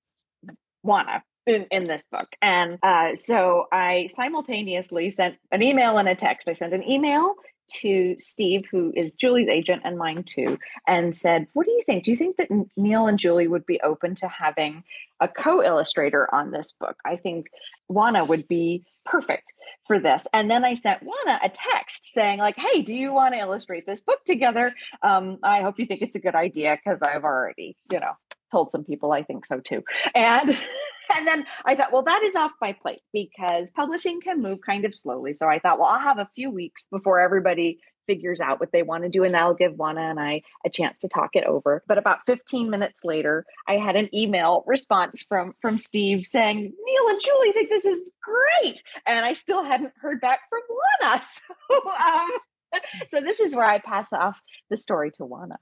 Juana 0.83 1.23
in, 1.45 1.67
in 1.71 1.87
this 1.87 2.07
book. 2.11 2.27
And 2.41 2.79
uh, 2.83 3.15
so 3.15 3.65
I 3.71 4.07
simultaneously 4.11 5.11
sent 5.11 5.35
an 5.51 5.63
email 5.63 5.97
and 5.97 6.09
a 6.09 6.15
text. 6.15 6.47
I 6.47 6.53
sent 6.53 6.73
an 6.73 6.87
email 6.87 7.35
to 7.67 8.15
Steve, 8.19 8.65
who 8.69 8.93
is 8.95 9.15
Julie's 9.15 9.47
agent 9.47 9.81
and 9.85 9.97
mine 9.97 10.23
too, 10.23 10.57
and 10.87 11.15
said, 11.15 11.47
What 11.53 11.65
do 11.65 11.71
you 11.71 11.81
think? 11.85 12.03
Do 12.03 12.11
you 12.11 12.17
think 12.17 12.37
that 12.37 12.49
Neil 12.77 13.07
and 13.07 13.17
Julie 13.17 13.47
would 13.47 13.65
be 13.65 13.81
open 13.81 14.15
to 14.15 14.27
having 14.27 14.83
a 15.19 15.27
co 15.27 15.63
illustrator 15.63 16.33
on 16.33 16.51
this 16.51 16.73
book? 16.73 16.97
I 17.05 17.15
think 17.15 17.47
Juana 17.87 18.23
would 18.23 18.47
be 18.47 18.83
perfect 19.03 19.51
for 19.87 19.99
this. 19.99 20.27
And 20.33 20.49
then 20.49 20.63
I 20.63 20.75
sent 20.75 21.01
Juana 21.01 21.39
a 21.43 21.49
text 21.49 22.05
saying, 22.13 22.39
like, 22.39 22.55
hey, 22.57 22.81
do 22.81 22.93
you 22.93 23.11
want 23.11 23.33
to 23.33 23.39
illustrate 23.39 23.85
this 23.85 24.01
book 24.01 24.23
together? 24.25 24.71
Um, 25.01 25.39
I 25.43 25.61
hope 25.61 25.79
you 25.79 25.85
think 25.85 26.01
it's 26.01 26.15
a 26.15 26.19
good 26.19 26.35
idea 26.35 26.77
because 26.83 27.01
I've 27.01 27.23
already, 27.23 27.77
you 27.91 27.99
know, 27.99 28.13
told 28.51 28.71
some 28.71 28.83
people 28.83 29.11
I 29.11 29.23
think 29.23 29.45
so 29.45 29.59
too. 29.59 29.83
And 30.13 30.49
and 31.15 31.27
then 31.27 31.45
I 31.65 31.75
thought, 31.75 31.91
well, 31.91 32.03
that 32.03 32.23
is 32.23 32.35
off 32.35 32.51
my 32.61 32.73
plate 32.73 33.01
because 33.13 33.69
publishing 33.71 34.21
can 34.21 34.41
move 34.41 34.59
kind 34.65 34.85
of 34.85 34.95
slowly. 34.95 35.33
So 35.33 35.47
I 35.47 35.59
thought, 35.59 35.79
well, 35.79 35.89
I'll 35.89 35.99
have 35.99 36.19
a 36.19 36.29
few 36.35 36.49
weeks 36.49 36.87
before 36.91 37.19
everybody 37.19 37.79
figures 38.07 38.39
out 38.39 38.59
what 38.59 38.71
they 38.71 38.83
want 38.83 39.03
to 39.03 39.09
do 39.09 39.23
and 39.23 39.33
that'll 39.33 39.55
give 39.55 39.73
Juana 39.73 40.01
and 40.01 40.19
I 40.19 40.43
a 40.63 40.69
chance 40.69 40.97
to 40.99 41.07
talk 41.07 41.31
it 41.33 41.43
over. 41.43 41.83
But 41.87 41.97
about 41.97 42.19
15 42.27 42.69
minutes 42.69 43.01
later, 43.03 43.45
I 43.67 43.73
had 43.73 43.95
an 43.95 44.13
email 44.13 44.63
response 44.67 45.25
from 45.27 45.53
from 45.61 45.79
Steve 45.79 46.25
saying, 46.25 46.57
Neil 46.57 47.09
and 47.09 47.21
Julie 47.21 47.51
think 47.51 47.69
this 47.69 47.85
is 47.85 48.11
great. 48.21 48.83
And 49.07 49.25
I 49.25 49.33
still 49.33 49.63
hadn't 49.63 49.93
heard 49.99 50.21
back 50.21 50.41
from 50.49 50.61
Juana. 50.69 51.21
So 51.67 51.89
um, 51.89 52.29
so 53.07 53.21
this 53.21 53.39
is 53.39 53.55
where 53.55 53.65
I 53.65 53.79
pass 53.79 54.13
off 54.13 54.39
the 54.69 54.77
story 54.77 55.11
to 55.11 55.25
Juana. 55.25 55.57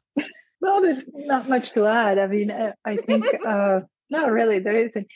Well, 0.61 0.81
there's 0.81 1.03
not 1.13 1.49
much 1.49 1.73
to 1.73 1.85
add. 1.85 2.17
I 2.17 2.27
mean, 2.27 2.51
I 2.85 2.97
think 2.97 3.25
uh, 3.45 3.81
no, 4.09 4.27
really, 4.27 4.59
there 4.59 4.77
isn't 4.77 5.07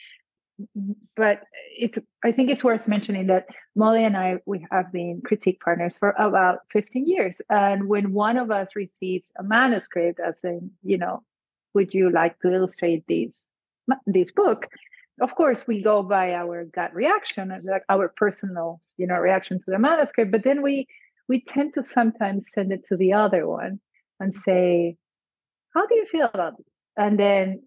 but 1.16 1.42
it's 1.76 1.98
i 2.24 2.32
think 2.32 2.50
it's 2.50 2.64
worth 2.64 2.86
mentioning 2.88 3.28
that 3.28 3.46
molly 3.76 4.04
and 4.04 4.16
i 4.16 4.36
we 4.44 4.66
have 4.72 4.90
been 4.92 5.20
critique 5.24 5.60
partners 5.60 5.94
for 5.98 6.10
about 6.18 6.60
15 6.72 7.06
years. 7.06 7.40
And 7.48 7.88
when 7.88 8.12
one 8.12 8.36
of 8.36 8.50
us 8.50 8.74
receives 8.74 9.28
a 9.38 9.42
manuscript 9.42 10.18
as 10.20 10.34
in 10.42 10.70
you 10.82 10.98
know 10.98 11.22
would 11.74 11.94
you 11.94 12.10
like 12.10 12.38
to 12.40 12.52
illustrate 12.52 13.04
this 13.06 13.34
this 14.06 14.30
book? 14.30 14.68
of 15.20 15.34
course 15.34 15.66
we 15.66 15.82
go 15.82 16.02
by 16.02 16.34
our 16.34 16.64
gut 16.64 16.94
reaction 16.94 17.48
like 17.64 17.82
our 17.88 18.08
personal 18.08 18.80
you 18.98 19.06
know 19.06 19.16
reaction 19.16 19.58
to 19.58 19.64
the 19.72 19.78
manuscript 19.78 20.30
but 20.30 20.44
then 20.44 20.62
we 20.62 20.86
we 21.28 21.40
tend 21.40 21.74
to 21.74 21.82
sometimes 21.92 22.46
send 22.54 22.70
it 22.72 22.84
to 22.86 22.96
the 22.96 23.12
other 23.12 23.44
one 23.46 23.80
and 24.20 24.34
say 24.34 24.96
how 25.74 25.86
do 25.86 25.94
you 25.94 26.06
feel 26.06 26.30
about 26.32 26.56
this? 26.56 26.66
And 26.96 27.18
then 27.18 27.62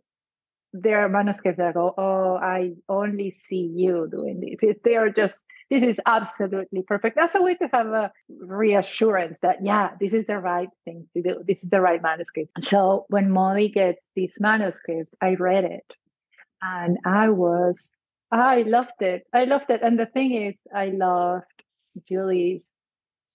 there 0.74 1.04
are 1.04 1.10
manuscripts 1.10 1.58
that 1.58 1.74
go, 1.74 1.94
oh, 1.98 2.36
I 2.42 2.74
only 2.88 3.38
see 3.50 3.72
you 3.76 4.08
doing 4.10 4.58
this. 4.62 4.78
They 4.84 4.96
are 4.96 5.10
just, 5.10 5.36
this 5.70 5.84
is 5.84 5.98
absolutely 6.06 6.84
perfect. 6.84 7.16
That's 7.16 7.36
a 7.36 7.42
way 7.42 7.56
to 7.56 7.70
have 7.74 7.88
a 7.88 8.12
reassurance 8.30 9.38
that, 9.42 9.64
yeah, 9.64 9.92
this 10.00 10.14
is 10.14 10.26
the 10.26 10.38
right 10.38 10.70
thing 10.86 11.08
to 11.16 11.22
do. 11.22 11.44
This 11.48 11.64
is 11.64 11.70
the 11.70 11.82
right 11.82 12.02
manuscript. 12.02 12.52
So 12.64 13.06
when 13.10 13.32
Molly 13.32 13.70
gets 13.70 14.02
this 14.16 14.34
manuscript, 14.40 15.14
I 15.22 15.36
read 15.36 15.66
it 15.66 15.86
and 16.62 16.98
I 17.06 17.30
was, 17.30 17.76
I 18.32 18.62
loved 18.64 19.02
it. 19.02 19.24
I 19.34 19.46
loved 19.46 19.70
it. 19.70 19.82
And 19.82 20.00
the 20.00 20.06
thing 20.06 20.34
is, 20.34 20.56
I 20.74 20.88
loved 20.88 21.46
Julie's 22.08 22.70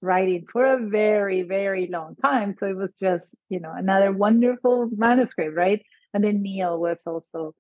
writing 0.03 0.47
for 0.51 0.65
a 0.65 0.89
very, 0.89 1.43
very 1.43 1.87
long 1.87 2.17
time. 2.17 2.55
So 2.59 2.67
it 2.67 2.77
was 2.77 2.93
just, 3.01 3.27
you 3.49 3.61
know, 3.61 3.73
another 3.75 4.13
wonderful 4.13 4.89
manuscript, 4.95 5.57
right? 5.57 5.83
And 6.15 6.25
then 6.25 6.43
Neil 6.43 6.79
was 6.79 6.99
also, 7.07 7.55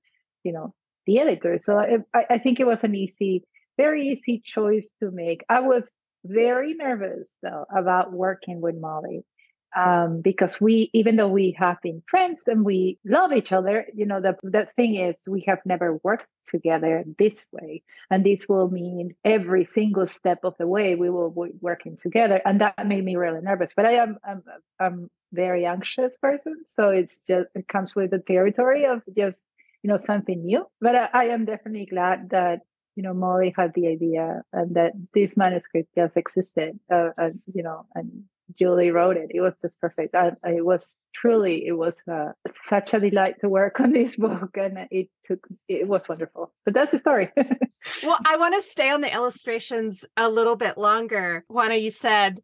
you 0.45 0.53
know, 0.53 0.75
the 1.07 1.19
editor. 1.21 1.59
So 1.63 1.79
I, 1.79 2.25
I 2.31 2.39
think 2.39 2.61
it 2.61 2.67
was 2.67 2.79
an 2.83 2.95
easy, 2.95 3.45
very 3.77 4.09
easy 4.09 4.43
choice 4.45 4.87
to 5.03 5.11
make. 5.11 5.45
I 5.49 5.61
was 5.61 5.89
very 6.25 6.75
nervous 6.75 7.29
though 7.43 7.65
about 7.75 8.13
working 8.13 8.61
with 8.61 8.75
Molly 8.81 9.25
um, 9.75 10.21
because 10.21 10.61
we, 10.61 10.91
even 10.93 11.17
though 11.17 11.29
we 11.29 11.57
have 11.59 11.81
been 11.83 12.03
friends 12.09 12.43
and 12.47 12.65
we 12.65 12.99
love 13.05 13.33
each 13.33 13.53
other, 13.53 13.87
you 13.95 14.07
know, 14.07 14.21
the 14.21 14.37
the 14.43 14.69
thing 14.77 14.97
is 14.97 15.17
we 15.27 15.45
have 15.47 15.61
never 15.65 15.99
worked 16.03 16.27
together 16.49 17.05
this 17.19 17.35
way, 17.53 17.83
and 18.11 18.25
this 18.25 18.49
will 18.49 18.71
mean 18.71 19.15
every 19.25 19.65
single 19.65 20.07
step 20.07 20.41
of 20.45 20.55
the 20.59 20.67
way 20.67 20.95
we 20.95 21.11
will 21.11 21.31
be 21.31 21.51
working 21.61 21.99
together, 22.03 22.41
and 22.45 22.61
that 22.61 22.87
made 22.87 23.05
me 23.05 23.17
really 23.17 23.41
nervous. 23.43 23.73
But 23.77 23.87
I 23.87 23.93
am 23.95 24.19
I'm, 24.25 24.43
I'm 24.79 25.11
very 25.33 25.67
anxious 25.67 26.17
person, 26.23 26.65
so 26.69 26.91
it's 26.91 27.19
just 27.29 27.49
it 27.55 27.69
comes 27.69 27.95
with 27.95 28.11
the 28.13 28.19
territory 28.19 28.87
of 28.87 29.03
just 29.17 29.37
you 29.83 29.89
know 29.89 29.99
something 30.07 30.45
new. 30.45 30.67
But 30.81 30.97
I, 30.97 31.09
I 31.13 31.25
am 31.27 31.45
definitely 31.45 31.87
glad 31.87 32.31
that 32.31 32.61
you 32.95 33.03
know 33.03 33.13
Molly 33.15 33.53
had 33.57 33.73
the 33.75 33.89
idea 33.89 34.43
and 34.53 34.77
that 34.77 34.93
this 35.13 35.37
manuscript 35.37 35.91
just 35.95 36.17
existed, 36.17 36.79
uh, 36.91 37.11
you 37.53 37.63
know, 37.63 37.87
and 37.95 38.25
Julie 38.59 38.91
wrote 38.91 39.17
it. 39.17 39.31
It 39.31 39.41
was 39.41 39.55
just 39.63 39.79
perfect. 39.81 40.15
I, 40.15 40.33
it 40.45 40.65
was 40.65 40.83
truly, 41.15 41.67
it 41.67 41.73
was 41.73 42.01
uh, 42.11 42.33
such 42.69 42.95
a 42.95 43.01
delight 43.01 43.37
to 43.41 43.49
work 43.49 43.81
on 43.81 43.93
this 43.93 44.17
book, 44.25 44.57
and 44.57 44.87
it 44.91 45.09
took, 45.27 45.47
it 45.69 45.89
was 45.89 46.09
wonderful. 46.09 46.53
But 46.65 46.75
that's 46.75 46.93
the 46.93 46.99
story. 46.99 47.31
well, 48.03 48.19
I 48.27 48.37
want 48.37 48.55
to 48.55 48.61
stay 48.61 48.91
on 48.91 49.01
the 49.01 49.13
illustrations 49.13 50.05
a 50.17 50.29
little 50.29 50.57
bit 50.57 50.79
longer. 50.79 51.45
Juana, 51.49 51.77
you 51.77 51.91
said, 51.91 52.41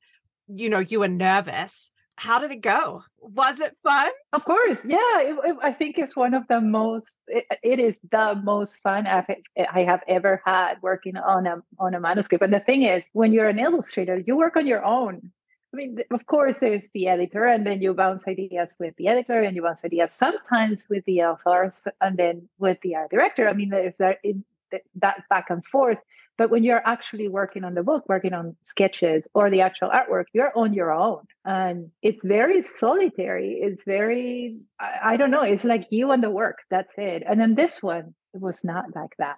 you 0.49 0.69
know, 0.69 0.81
you 0.81 1.01
were 1.01 1.09
nervous. 1.09 1.91
How 2.17 2.39
did 2.39 2.51
it 2.51 2.61
go? 2.61 3.03
Was 3.19 3.59
it 3.59 3.77
fun? 3.83 4.11
Of 4.33 4.45
course, 4.45 4.79
yeah. 4.87 5.21
It, 5.21 5.37
it, 5.45 5.57
I 5.63 5.73
think 5.73 5.99
it's 5.99 6.15
one 6.15 6.35
of 6.35 6.47
the 6.47 6.61
most. 6.61 7.17
It, 7.27 7.47
it 7.63 7.81
is 7.81 7.99
the 8.11 8.41
most 8.45 8.81
fun 8.83 9.07
I've, 9.07 9.25
I 9.73 9.83
have 9.83 10.03
ever 10.07 10.41
had 10.45 10.75
working 10.83 11.17
on 11.17 11.47
a 11.47 11.63
on 11.79 11.95
a 11.95 12.01
manuscript. 12.01 12.45
And 12.45 12.53
the 12.53 12.61
thing 12.61 12.83
is, 12.83 13.05
when 13.13 13.33
you're 13.33 13.49
an 13.49 13.59
illustrator, 13.59 14.23
you 14.25 14.37
work 14.37 14.57
on 14.57 14.67
your 14.67 14.85
own 14.85 15.33
I 15.73 15.77
mean, 15.77 15.99
of 16.11 16.27
course, 16.27 16.55
there's 16.61 16.83
the 16.93 17.09
editor, 17.09 17.47
and 17.47 17.67
then 17.67 17.81
you 17.81 17.95
bounce 17.95 18.25
ideas 18.29 18.69
with 18.79 18.95
the 18.97 19.09
editor, 19.09 19.41
and 19.41 19.57
you 19.57 19.63
bounce 19.63 19.85
ideas 19.85 20.11
sometimes 20.13 20.85
with 20.91 21.05
the 21.07 21.23
authors, 21.23 21.73
and 22.01 22.17
then 22.17 22.49
with 22.59 22.79
the 22.83 22.97
art 22.97 23.11
director. 23.11 23.49
I 23.49 23.55
mean, 23.55 23.71
there's 23.71 23.95
that, 23.99 24.19
that 24.97 25.23
back 25.31 25.49
and 25.49 25.65
forth. 25.65 25.99
But 26.37 26.51
when 26.51 26.63
you're 26.63 26.83
actually 26.85 27.29
working 27.29 27.65
on 27.65 27.75
the 27.75 27.83
book, 27.83 28.05
working 28.09 28.33
on 28.33 28.57
sketches 28.65 29.29
or 29.35 29.51
the 29.51 29.63
actual 29.63 29.91
artwork, 29.91 30.25
you're 30.33 30.53
on 30.57 30.73
your 30.73 30.93
own, 30.93 31.25
and 31.45 31.91
it's 32.03 32.25
very 32.25 32.63
solitary. 32.63 33.61
It's 33.63 33.83
very, 33.85 34.59
I, 34.81 35.13
I 35.13 35.17
don't 35.17 35.31
know, 35.31 35.43
it's 35.43 35.65
like 35.65 35.91
you 35.91 36.11
and 36.11 36.23
the 36.23 36.31
work. 36.31 36.59
That's 36.71 36.95
it. 36.99 37.23
And 37.27 37.41
then 37.41 37.55
this 37.55 37.83
one, 37.83 38.15
it 38.35 38.41
was 38.41 38.57
not 38.63 38.95
like 38.95 39.15
that 39.19 39.37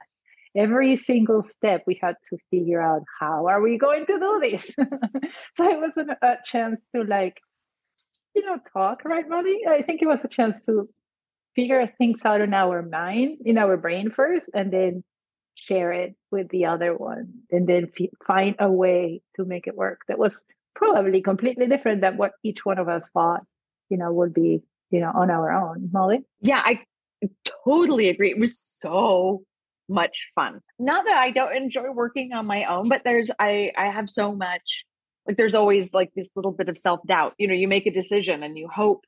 every 0.56 0.96
single 0.96 1.42
step 1.42 1.82
we 1.86 1.98
had 2.00 2.16
to 2.30 2.38
figure 2.50 2.80
out 2.80 3.02
how 3.20 3.46
are 3.46 3.60
we 3.60 3.78
going 3.78 4.06
to 4.06 4.18
do 4.18 4.40
this? 4.42 4.70
So 5.56 5.64
it 5.70 5.78
was 5.78 5.92
a, 5.96 6.26
a 6.26 6.36
chance 6.44 6.80
to 6.94 7.04
like 7.04 7.38
you 8.34 8.42
know 8.44 8.58
talk 8.72 9.04
right 9.04 9.28
Molly? 9.28 9.60
i 9.68 9.82
think 9.82 10.02
it 10.02 10.08
was 10.08 10.18
a 10.24 10.28
chance 10.28 10.58
to 10.66 10.88
figure 11.54 11.86
things 11.98 12.18
out 12.24 12.40
in 12.40 12.52
our 12.52 12.82
mind 12.82 13.38
in 13.44 13.58
our 13.58 13.76
brain 13.76 14.10
first 14.10 14.48
and 14.52 14.72
then 14.72 15.04
share 15.54 15.92
it 15.92 16.16
with 16.32 16.48
the 16.48 16.66
other 16.66 16.96
one 16.96 17.32
and 17.52 17.68
then 17.68 17.90
f- 17.98 18.08
find 18.26 18.56
a 18.58 18.70
way 18.70 19.22
to 19.36 19.44
make 19.44 19.68
it 19.68 19.76
work 19.76 20.00
that 20.08 20.18
was 20.18 20.40
probably 20.74 21.22
completely 21.22 21.68
different 21.68 22.00
than 22.00 22.16
what 22.16 22.32
each 22.42 22.64
one 22.64 22.78
of 22.78 22.88
us 22.88 23.04
thought 23.14 23.44
you 23.88 23.96
know 23.96 24.12
would 24.12 24.34
be 24.34 24.62
you 24.90 25.00
know 25.00 25.12
on 25.14 25.30
our 25.30 25.52
own. 25.52 25.88
Molly? 25.92 26.20
Yeah 26.40 26.60
i 26.64 26.80
totally 27.64 28.08
agree. 28.08 28.30
It 28.30 28.38
was 28.38 28.58
so 28.58 29.42
much 29.88 30.30
fun. 30.34 30.60
Not 30.78 31.06
that 31.06 31.22
I 31.22 31.30
don't 31.30 31.56
enjoy 31.56 31.90
working 31.92 32.32
on 32.32 32.46
my 32.46 32.64
own, 32.64 32.88
but 32.88 33.02
there's 33.04 33.30
I 33.38 33.72
I 33.76 33.86
have 33.86 34.08
so 34.08 34.32
much 34.34 34.62
like 35.26 35.36
there's 35.36 35.54
always 35.54 35.92
like 35.92 36.10
this 36.14 36.28
little 36.36 36.52
bit 36.52 36.68
of 36.68 36.78
self-doubt. 36.78 37.34
You 37.38 37.48
know, 37.48 37.54
you 37.54 37.68
make 37.68 37.86
a 37.86 37.92
decision 37.92 38.42
and 38.42 38.56
you 38.56 38.68
hope 38.72 39.04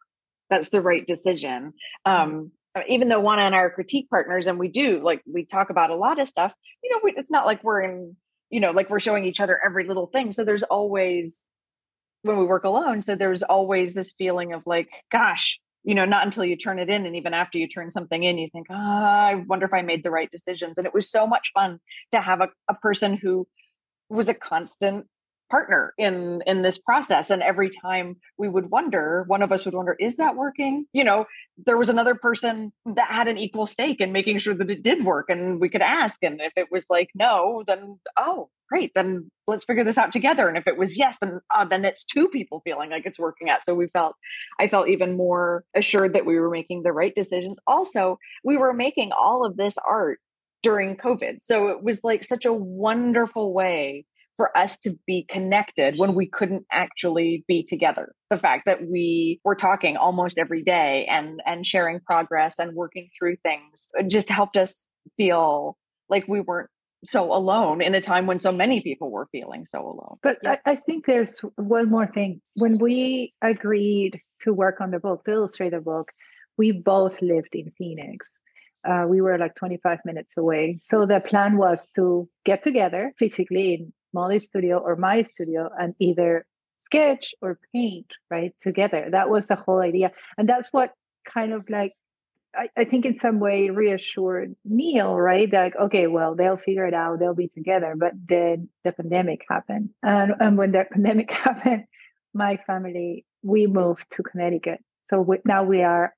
that's 0.50 0.70
the 0.70 0.80
right 0.80 1.06
decision. 1.06 1.72
Mm-hmm. 2.06 2.22
Um 2.32 2.52
uh, 2.76 2.82
even 2.88 3.08
though 3.08 3.20
one 3.20 3.38
on 3.38 3.54
our 3.54 3.70
critique 3.70 4.08
partners 4.10 4.46
and 4.46 4.58
we 4.58 4.68
do 4.68 5.00
like 5.02 5.22
we 5.32 5.46
talk 5.46 5.70
about 5.70 5.90
a 5.90 5.96
lot 5.96 6.20
of 6.20 6.28
stuff, 6.28 6.52
you 6.84 6.90
know, 6.90 7.00
we, 7.02 7.14
it's 7.16 7.30
not 7.30 7.46
like 7.46 7.64
we're 7.64 7.80
in, 7.80 8.16
you 8.50 8.60
know, 8.60 8.72
like 8.72 8.90
we're 8.90 9.00
showing 9.00 9.24
each 9.24 9.40
other 9.40 9.58
every 9.64 9.86
little 9.86 10.08
thing. 10.08 10.32
So 10.32 10.44
there's 10.44 10.62
always 10.62 11.42
when 12.22 12.36
we 12.36 12.44
work 12.44 12.64
alone, 12.64 13.00
so 13.00 13.14
there's 13.14 13.42
always 13.42 13.94
this 13.94 14.12
feeling 14.18 14.52
of 14.52 14.62
like, 14.66 14.88
gosh, 15.12 15.58
you 15.86 15.94
know, 15.94 16.04
not 16.04 16.26
until 16.26 16.44
you 16.44 16.56
turn 16.56 16.80
it 16.80 16.90
in. 16.90 17.06
And 17.06 17.14
even 17.14 17.32
after 17.32 17.58
you 17.58 17.68
turn 17.68 17.92
something 17.92 18.24
in, 18.24 18.38
you 18.38 18.48
think, 18.52 18.66
oh, 18.70 18.74
I 18.74 19.36
wonder 19.46 19.66
if 19.66 19.72
I 19.72 19.82
made 19.82 20.02
the 20.02 20.10
right 20.10 20.28
decisions. 20.30 20.74
And 20.76 20.84
it 20.84 20.92
was 20.92 21.08
so 21.08 21.28
much 21.28 21.52
fun 21.54 21.78
to 22.10 22.20
have 22.20 22.40
a, 22.40 22.48
a 22.68 22.74
person 22.74 23.16
who 23.16 23.46
was 24.08 24.28
a 24.28 24.34
constant 24.34 25.06
partner 25.50 25.94
in 25.98 26.42
in 26.46 26.62
this 26.62 26.78
process 26.78 27.30
and 27.30 27.42
every 27.42 27.70
time 27.70 28.16
we 28.38 28.48
would 28.48 28.70
wonder 28.70 29.24
one 29.26 29.42
of 29.42 29.52
us 29.52 29.64
would 29.64 29.74
wonder 29.74 29.96
is 29.98 30.16
that 30.16 30.36
working? 30.36 30.86
You 30.92 31.04
know 31.04 31.26
there 31.64 31.76
was 31.76 31.88
another 31.88 32.14
person 32.14 32.72
that 32.84 33.10
had 33.10 33.28
an 33.28 33.38
equal 33.38 33.66
stake 33.66 34.00
in 34.00 34.12
making 34.12 34.38
sure 34.38 34.54
that 34.54 34.70
it 34.70 34.82
did 34.82 35.04
work 35.04 35.26
and 35.28 35.60
we 35.60 35.68
could 35.68 35.82
ask 35.82 36.22
and 36.22 36.40
if 36.40 36.52
it 36.56 36.68
was 36.70 36.84
like 36.90 37.10
no 37.14 37.64
then 37.66 37.98
oh 38.16 38.48
great 38.68 38.92
then 38.94 39.30
let's 39.46 39.64
figure 39.64 39.84
this 39.84 39.98
out 39.98 40.12
together 40.12 40.48
and 40.48 40.58
if 40.58 40.66
it 40.66 40.76
was 40.76 40.96
yes 40.96 41.18
then 41.20 41.40
uh, 41.54 41.64
then 41.64 41.84
it's 41.84 42.04
two 42.04 42.28
people 42.28 42.60
feeling 42.64 42.90
like 42.90 43.06
it's 43.06 43.18
working 43.18 43.48
out. 43.48 43.60
So 43.64 43.74
we 43.74 43.86
felt 43.88 44.14
i 44.58 44.68
felt 44.68 44.88
even 44.88 45.16
more 45.16 45.64
assured 45.74 46.14
that 46.14 46.26
we 46.26 46.38
were 46.38 46.50
making 46.50 46.82
the 46.82 46.92
right 46.92 47.14
decisions. 47.14 47.58
Also 47.66 48.18
we 48.44 48.56
were 48.56 48.72
making 48.72 49.10
all 49.12 49.44
of 49.44 49.56
this 49.56 49.76
art 49.88 50.18
during 50.62 50.96
covid 50.96 51.36
so 51.42 51.68
it 51.68 51.82
was 51.82 52.00
like 52.02 52.24
such 52.24 52.44
a 52.44 52.52
wonderful 52.52 53.52
way 53.52 54.04
for 54.36 54.56
us 54.56 54.78
to 54.78 54.98
be 55.06 55.26
connected 55.28 55.98
when 55.98 56.14
we 56.14 56.26
couldn't 56.26 56.66
actually 56.70 57.44
be 57.48 57.62
together. 57.62 58.14
The 58.30 58.38
fact 58.38 58.64
that 58.66 58.86
we 58.86 59.40
were 59.44 59.54
talking 59.54 59.96
almost 59.96 60.38
every 60.38 60.62
day 60.62 61.06
and 61.08 61.40
and 61.46 61.66
sharing 61.66 62.00
progress 62.00 62.58
and 62.58 62.74
working 62.74 63.08
through 63.18 63.36
things 63.36 63.86
just 64.08 64.28
helped 64.28 64.56
us 64.56 64.86
feel 65.16 65.76
like 66.08 66.26
we 66.28 66.40
weren't 66.40 66.70
so 67.04 67.32
alone 67.32 67.82
in 67.82 67.94
a 67.94 68.00
time 68.00 68.26
when 68.26 68.38
so 68.38 68.50
many 68.50 68.80
people 68.80 69.10
were 69.10 69.28
feeling 69.30 69.66
so 69.70 69.80
alone. 69.80 70.16
But 70.22 70.38
I, 70.46 70.58
I 70.64 70.76
think 70.76 71.06
there's 71.06 71.38
one 71.56 71.90
more 71.90 72.06
thing. 72.06 72.40
When 72.54 72.78
we 72.78 73.32
agreed 73.42 74.20
to 74.42 74.52
work 74.52 74.80
on 74.80 74.90
the 74.90 74.98
book 74.98 75.24
to 75.24 75.32
illustrate 75.32 75.70
the 75.70 75.80
book 75.80 76.10
we 76.56 76.72
both 76.72 77.20
lived 77.22 77.54
in 77.54 77.72
phoenix. 77.76 78.40
Uh, 78.86 79.04
we 79.08 79.20
were 79.20 79.36
like 79.36 79.54
25 79.56 79.98
minutes 80.04 80.32
away. 80.36 80.78
So 80.90 81.06
the 81.06 81.20
plan 81.20 81.56
was 81.56 81.88
to 81.96 82.28
get 82.44 82.62
together 82.62 83.12
physically 83.18 83.74
in 83.74 83.92
Molly's 84.16 84.46
studio 84.46 84.78
or 84.78 84.96
my 84.96 85.22
studio 85.22 85.68
and 85.78 85.94
either 86.00 86.46
sketch 86.80 87.34
or 87.42 87.58
paint 87.74 88.10
right 88.30 88.54
together. 88.62 89.08
That 89.10 89.28
was 89.28 89.46
the 89.46 89.56
whole 89.56 89.80
idea. 89.80 90.12
And 90.38 90.48
that's 90.48 90.68
what 90.72 90.92
kind 91.24 91.52
of 91.52 91.68
like 91.68 91.92
I, 92.54 92.68
I 92.76 92.84
think 92.84 93.04
in 93.04 93.18
some 93.18 93.38
way 93.38 93.68
reassured 93.68 94.56
Neil, 94.64 95.14
right? 95.14 95.52
Like, 95.52 95.74
okay, 95.76 96.06
well, 96.06 96.34
they'll 96.34 96.56
figure 96.56 96.86
it 96.86 96.94
out, 96.94 97.18
they'll 97.18 97.34
be 97.34 97.48
together. 97.48 97.94
But 97.96 98.12
then 98.14 98.70
the 98.84 98.92
pandemic 98.92 99.42
happened. 99.48 99.90
And 100.02 100.32
and 100.40 100.56
when 100.56 100.72
the 100.72 100.84
pandemic 100.92 101.30
happened, 101.32 101.84
my 102.32 102.58
family, 102.66 103.26
we 103.42 103.66
moved 103.66 104.04
to 104.12 104.22
Connecticut. 104.22 104.80
So 105.08 105.20
we, 105.20 105.38
now 105.44 105.64
we 105.64 105.82
are 105.82 106.14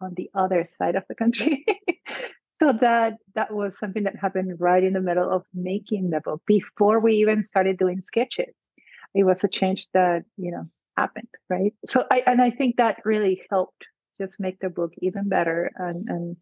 on 0.00 0.14
the 0.16 0.30
other 0.34 0.66
side 0.78 0.96
of 0.96 1.04
the 1.08 1.14
country. 1.14 1.64
so 2.60 2.72
that 2.80 3.14
that 3.34 3.52
was 3.52 3.78
something 3.78 4.04
that 4.04 4.16
happened 4.16 4.54
right 4.58 4.84
in 4.84 4.92
the 4.92 5.00
middle 5.00 5.30
of 5.30 5.44
making 5.54 6.10
the 6.10 6.20
book 6.20 6.42
before 6.46 7.02
we 7.02 7.14
even 7.14 7.42
started 7.42 7.78
doing 7.78 8.00
sketches. 8.00 8.54
It 9.14 9.24
was 9.24 9.42
a 9.42 9.48
change 9.48 9.86
that 9.94 10.24
you 10.36 10.52
know 10.52 10.62
happened, 10.96 11.28
right? 11.48 11.74
So 11.86 12.04
I 12.10 12.22
and 12.26 12.40
I 12.40 12.50
think 12.50 12.76
that 12.76 13.00
really 13.04 13.42
helped 13.50 13.86
just 14.18 14.38
make 14.38 14.58
the 14.60 14.68
book 14.68 14.92
even 14.98 15.28
better 15.28 15.70
and 15.76 16.08
and 16.08 16.36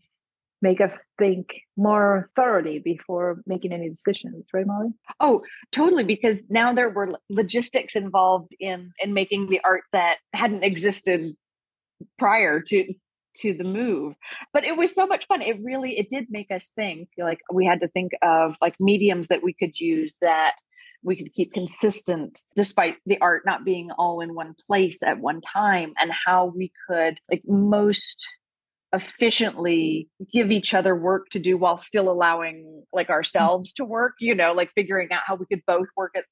make 0.60 0.80
us 0.80 0.92
think 1.18 1.50
more 1.76 2.30
thoroughly 2.34 2.80
before 2.80 3.40
making 3.46 3.72
any 3.72 3.88
decisions 3.88 4.44
right 4.52 4.66
molly 4.66 4.88
oh 5.20 5.40
totally 5.70 6.02
because 6.02 6.42
now 6.48 6.74
there 6.74 6.90
were 6.90 7.16
logistics 7.30 7.94
involved 7.94 8.52
in 8.58 8.90
in 8.98 9.14
making 9.14 9.48
the 9.48 9.60
art 9.64 9.82
that 9.92 10.16
hadn't 10.32 10.64
existed 10.64 11.36
prior 12.18 12.60
to 12.60 12.92
to 13.38 13.54
the 13.54 13.64
move 13.64 14.14
but 14.52 14.64
it 14.64 14.76
was 14.76 14.94
so 14.94 15.06
much 15.06 15.26
fun 15.26 15.42
it 15.42 15.56
really 15.62 15.98
it 15.98 16.08
did 16.10 16.26
make 16.30 16.50
us 16.50 16.70
think 16.76 17.08
like 17.18 17.38
we 17.52 17.64
had 17.64 17.80
to 17.80 17.88
think 17.88 18.12
of 18.22 18.54
like 18.60 18.74
mediums 18.80 19.28
that 19.28 19.42
we 19.42 19.52
could 19.52 19.78
use 19.78 20.14
that 20.20 20.52
we 21.02 21.16
could 21.16 21.32
keep 21.32 21.52
consistent 21.52 22.42
despite 22.56 22.96
the 23.06 23.18
art 23.20 23.42
not 23.46 23.64
being 23.64 23.90
all 23.98 24.20
in 24.20 24.34
one 24.34 24.54
place 24.66 24.98
at 25.02 25.20
one 25.20 25.40
time 25.40 25.92
and 26.00 26.10
how 26.26 26.52
we 26.56 26.72
could 26.88 27.18
like 27.30 27.42
most 27.46 28.28
efficiently 28.92 30.08
give 30.32 30.50
each 30.50 30.72
other 30.72 30.96
work 30.96 31.28
to 31.28 31.38
do 31.38 31.58
while 31.58 31.76
still 31.76 32.10
allowing 32.10 32.82
like 32.92 33.10
ourselves 33.10 33.72
to 33.72 33.84
work 33.84 34.14
you 34.18 34.34
know 34.34 34.52
like 34.52 34.70
figuring 34.74 35.08
out 35.12 35.22
how 35.26 35.34
we 35.34 35.46
could 35.46 35.62
both 35.66 35.88
work 35.96 36.12
at 36.16 36.24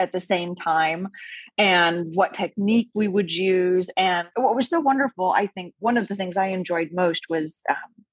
at 0.00 0.12
the 0.12 0.20
same 0.20 0.54
time 0.54 1.08
and 1.56 2.14
what 2.14 2.34
technique 2.34 2.88
we 2.94 3.08
would 3.08 3.30
use. 3.30 3.90
And 3.96 4.28
what 4.34 4.56
was 4.56 4.68
so 4.68 4.80
wonderful, 4.80 5.32
I 5.32 5.46
think 5.46 5.74
one 5.78 5.96
of 5.96 6.08
the 6.08 6.16
things 6.16 6.36
I 6.36 6.46
enjoyed 6.46 6.90
most 6.92 7.22
was 7.28 7.62
um, 7.68 8.04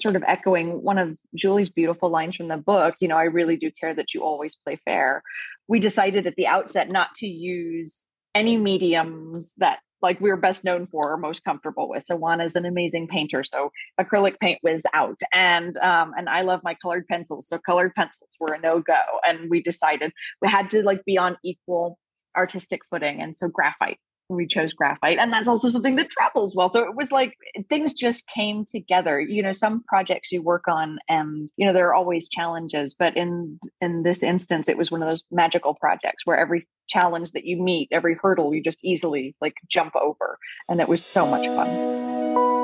sort 0.00 0.16
of 0.16 0.22
echoing 0.26 0.82
one 0.82 0.98
of 0.98 1.16
Julie's 1.34 1.70
beautiful 1.70 2.10
lines 2.10 2.36
from 2.36 2.48
the 2.48 2.56
book. 2.56 2.94
You 3.00 3.08
know, 3.08 3.16
I 3.16 3.24
really 3.24 3.56
do 3.56 3.70
care 3.78 3.94
that 3.94 4.14
you 4.14 4.22
always 4.22 4.56
play 4.64 4.80
fair. 4.84 5.22
We 5.68 5.80
decided 5.80 6.26
at 6.26 6.36
the 6.36 6.46
outset 6.46 6.88
not 6.88 7.14
to 7.16 7.26
use 7.26 8.06
any 8.34 8.56
mediums 8.56 9.52
that 9.58 9.80
like 10.02 10.20
we 10.20 10.30
are 10.30 10.36
best 10.36 10.64
known 10.64 10.86
for 10.86 11.12
or 11.12 11.16
most 11.16 11.44
comfortable 11.44 11.88
with. 11.88 12.04
So 12.04 12.16
Juan 12.16 12.40
is 12.40 12.54
an 12.56 12.64
amazing 12.64 13.08
painter, 13.08 13.44
so 13.44 13.70
acrylic 14.00 14.38
paint 14.40 14.58
was 14.62 14.82
out, 14.92 15.20
and 15.32 15.76
um, 15.78 16.12
and 16.16 16.28
I 16.28 16.42
love 16.42 16.60
my 16.64 16.74
colored 16.74 17.06
pencils, 17.08 17.48
so 17.48 17.58
colored 17.58 17.94
pencils 17.94 18.30
were 18.40 18.52
a 18.54 18.60
no 18.60 18.80
go, 18.80 19.00
and 19.26 19.50
we 19.50 19.62
decided 19.62 20.12
we 20.40 20.48
had 20.48 20.70
to 20.70 20.82
like 20.82 21.04
be 21.04 21.18
on 21.18 21.36
equal 21.44 21.98
artistic 22.36 22.80
footing, 22.90 23.20
and 23.20 23.36
so 23.36 23.48
graphite 23.48 23.98
we 24.36 24.46
chose 24.46 24.72
graphite 24.72 25.18
and 25.18 25.32
that's 25.32 25.48
also 25.48 25.68
something 25.68 25.96
that 25.96 26.10
travels 26.10 26.54
well. 26.54 26.68
So 26.68 26.80
it 26.80 26.94
was 26.94 27.12
like 27.12 27.34
things 27.68 27.92
just 27.92 28.24
came 28.34 28.64
together. 28.64 29.20
You 29.20 29.42
know 29.42 29.52
some 29.52 29.84
projects 29.86 30.32
you 30.32 30.42
work 30.42 30.64
on 30.68 30.98
and 31.08 31.50
you 31.56 31.66
know 31.66 31.72
there 31.72 31.88
are 31.88 31.94
always 31.94 32.28
challenges 32.28 32.94
but 32.94 33.16
in 33.16 33.58
in 33.80 34.02
this 34.02 34.22
instance 34.22 34.68
it 34.68 34.76
was 34.76 34.90
one 34.90 35.02
of 35.02 35.08
those 35.08 35.22
magical 35.30 35.74
projects 35.74 36.24
where 36.24 36.38
every 36.38 36.66
challenge 36.88 37.30
that 37.32 37.44
you 37.44 37.62
meet 37.62 37.88
every 37.92 38.16
hurdle 38.20 38.54
you 38.54 38.62
just 38.62 38.78
easily 38.82 39.34
like 39.40 39.54
jump 39.68 39.94
over 39.96 40.38
and 40.68 40.80
it 40.80 40.88
was 40.88 41.04
so 41.04 41.26
much 41.26 41.46
fun 41.46 42.61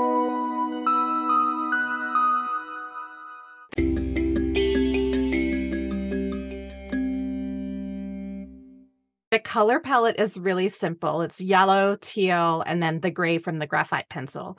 The 9.39 9.45
color 9.45 9.79
palette 9.79 10.19
is 10.19 10.37
really 10.37 10.69
simple. 10.69 11.23
It's 11.23 11.41
yellow, 11.41 11.97
teal, 12.01 12.65
and 12.67 12.83
then 12.83 12.99
the 12.99 13.13
gray 13.13 13.39
from 13.39 13.61
the 13.61 13.69
graphite 13.69 14.09
pencil. 14.09 14.59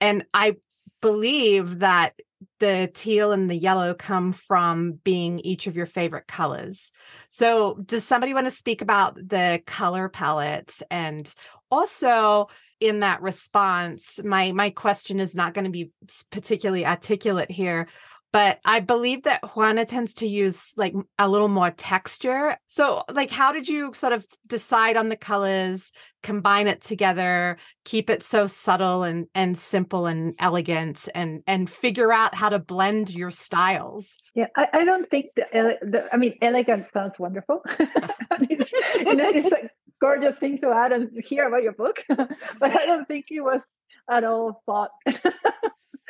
And 0.00 0.24
I 0.34 0.56
believe 1.00 1.78
that 1.78 2.14
the 2.58 2.90
teal 2.92 3.30
and 3.30 3.48
the 3.48 3.54
yellow 3.54 3.94
come 3.94 4.32
from 4.32 4.94
being 5.04 5.38
each 5.38 5.68
of 5.68 5.76
your 5.76 5.86
favorite 5.86 6.26
colors. 6.26 6.90
So, 7.28 7.78
does 7.84 8.02
somebody 8.02 8.34
want 8.34 8.48
to 8.48 8.50
speak 8.50 8.82
about 8.82 9.14
the 9.14 9.62
color 9.66 10.08
palette 10.08 10.82
and 10.90 11.32
also 11.70 12.48
in 12.80 13.00
that 13.00 13.22
response 13.22 14.20
my 14.24 14.50
my 14.52 14.70
question 14.70 15.20
is 15.20 15.36
not 15.36 15.54
going 15.54 15.64
to 15.64 15.70
be 15.70 15.90
particularly 16.30 16.86
articulate 16.86 17.50
here 17.50 17.88
but 18.32 18.58
I 18.64 18.80
believe 18.80 19.22
that 19.22 19.40
Juana 19.54 19.84
tends 19.86 20.14
to 20.16 20.26
use 20.26 20.74
like 20.76 20.94
a 21.18 21.28
little 21.28 21.48
more 21.48 21.70
texture. 21.70 22.56
So, 22.66 23.02
like, 23.10 23.30
how 23.30 23.52
did 23.52 23.68
you 23.68 23.92
sort 23.94 24.12
of 24.12 24.26
decide 24.46 24.96
on 24.96 25.08
the 25.08 25.16
colors, 25.16 25.92
combine 26.22 26.66
it 26.66 26.82
together, 26.82 27.56
keep 27.84 28.10
it 28.10 28.22
so 28.22 28.46
subtle 28.46 29.02
and 29.02 29.26
and 29.34 29.56
simple 29.56 30.06
and 30.06 30.34
elegant, 30.38 31.08
and 31.14 31.42
and 31.46 31.70
figure 31.70 32.12
out 32.12 32.34
how 32.34 32.50
to 32.50 32.58
blend 32.58 33.14
your 33.14 33.30
styles? 33.30 34.18
Yeah, 34.34 34.48
I, 34.56 34.66
I 34.72 34.84
don't 34.84 35.08
think 35.08 35.26
the, 35.34 35.78
the, 35.80 36.08
I 36.12 36.18
mean, 36.18 36.36
elegant 36.42 36.86
sounds 36.92 37.18
wonderful. 37.18 37.62
it's, 37.78 38.70
it's 38.74 39.52
a 39.52 39.70
gorgeous 40.00 40.38
thing 40.38 40.56
to 40.58 40.70
add 40.70 40.92
and 40.92 41.10
hear 41.24 41.48
about 41.48 41.62
your 41.62 41.72
book, 41.72 42.04
but 42.08 42.28
I 42.62 42.86
don't 42.86 43.08
think 43.08 43.26
it 43.30 43.40
was 43.40 43.66
at 44.10 44.24
all 44.24 44.62
thought. 44.66 44.90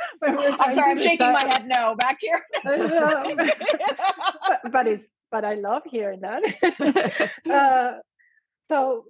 I'm 0.23 0.75
sorry, 0.75 0.91
I'm 0.91 0.99
shaking 0.99 1.33
my 1.33 1.47
head 1.47 1.67
no 1.67 1.95
back 1.97 2.19
here. 2.21 2.43
but, 2.65 3.53
but, 4.73 4.87
it's 4.87 5.05
but 5.31 5.45
I 5.45 5.55
love 5.55 5.83
hearing 5.87 6.21
that. 6.21 7.31
uh, 7.51 7.99
so 8.69 9.05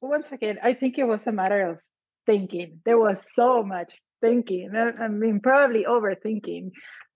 once 0.00 0.30
again, 0.32 0.58
I 0.62 0.74
think 0.74 0.98
it 0.98 1.04
was 1.04 1.26
a 1.26 1.32
matter 1.32 1.68
of 1.68 1.78
thinking. 2.26 2.80
There 2.84 2.98
was 2.98 3.24
so 3.34 3.62
much 3.62 3.92
thinking. 4.20 4.72
I, 4.74 5.08
mean, 5.08 5.40
probably 5.40 5.84
overthinking. 5.88 6.70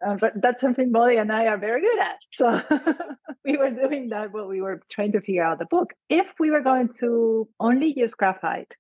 Uh, 0.07 0.17
but 0.21 0.33
that's 0.41 0.61
something 0.61 0.93
Molly 0.93 1.17
and 1.17 1.33
I 1.33 1.47
are 1.47 1.59
very 1.59 1.81
good 1.81 1.99
at. 1.99 2.17
So 2.33 2.63
we 3.45 3.57
were 3.57 3.71
doing 3.71 4.11
that 4.11 4.33
while 4.33 4.49
we 4.49 4.61
were 4.61 4.83
trying 4.91 5.13
to 5.13 5.21
figure 5.21 5.45
out 5.45 5.59
the 5.59 5.67
book. 5.67 5.93
If 6.09 6.27
we 6.39 6.51
were 6.51 6.63
going 6.63 6.91
to 7.01 7.49
only 7.61 7.93
use 7.97 8.15
graphite, 8.15 8.73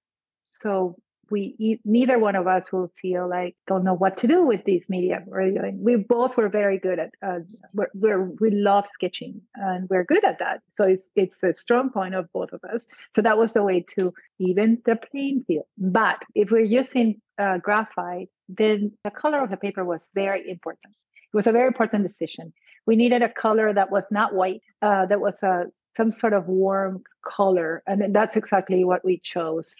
so 0.52 0.96
we 1.30 1.80
neither 1.84 2.18
one 2.18 2.36
of 2.36 2.46
us 2.46 2.70
will 2.72 2.90
feel 3.00 3.28
like 3.28 3.56
don't 3.66 3.84
know 3.84 3.94
what 3.94 4.18
to 4.18 4.26
do 4.26 4.44
with 4.44 4.64
these 4.64 4.84
media. 4.88 5.22
We 5.26 5.96
both 5.96 6.36
were 6.36 6.48
very 6.48 6.78
good 6.78 6.98
at 6.98 7.10
uh, 7.26 7.40
we're, 7.72 7.88
we're, 7.94 8.24
we 8.40 8.50
love 8.50 8.86
sketching 8.92 9.42
and 9.54 9.88
we're 9.88 10.04
good 10.04 10.24
at 10.24 10.38
that. 10.38 10.60
So 10.76 10.84
it's 10.84 11.02
it's 11.16 11.42
a 11.42 11.54
strong 11.54 11.90
point 11.90 12.14
of 12.14 12.32
both 12.32 12.52
of 12.52 12.62
us. 12.64 12.82
So 13.14 13.22
that 13.22 13.38
was 13.38 13.52
the 13.52 13.62
way 13.62 13.84
to 13.96 14.12
even 14.38 14.82
the 14.84 14.96
playing 14.96 15.44
field. 15.46 15.66
But 15.78 16.22
if 16.34 16.50
we're 16.50 16.60
using 16.60 17.20
uh, 17.38 17.58
graphite, 17.58 18.28
then 18.48 18.92
the 19.04 19.10
color 19.10 19.42
of 19.42 19.50
the 19.50 19.56
paper 19.56 19.84
was 19.84 20.08
very 20.14 20.48
important. 20.50 20.94
It 21.32 21.36
was 21.36 21.46
a 21.46 21.52
very 21.52 21.66
important 21.66 22.06
decision. 22.06 22.52
We 22.86 22.96
needed 22.96 23.22
a 23.22 23.28
color 23.28 23.72
that 23.72 23.90
was 23.90 24.04
not 24.10 24.34
white, 24.34 24.60
uh, 24.82 25.06
that 25.06 25.20
was 25.20 25.42
a 25.42 25.64
some 25.96 26.10
sort 26.10 26.32
of 26.32 26.48
warm 26.48 27.02
color. 27.24 27.82
And 27.86 28.14
that's 28.14 28.36
exactly 28.36 28.84
what 28.84 29.04
we 29.04 29.18
chose. 29.18 29.74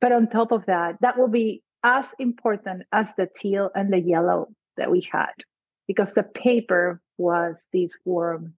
But 0.00 0.12
on 0.12 0.28
top 0.28 0.52
of 0.52 0.66
that, 0.66 0.96
that 1.00 1.18
will 1.18 1.28
be 1.28 1.62
as 1.82 2.14
important 2.18 2.82
as 2.92 3.06
the 3.16 3.28
teal 3.38 3.70
and 3.74 3.92
the 3.92 4.00
yellow 4.00 4.48
that 4.76 4.90
we 4.90 5.08
had 5.12 5.32
because 5.86 6.14
the 6.14 6.22
paper 6.22 7.00
was 7.18 7.56
this 7.72 7.92
warm 8.04 8.54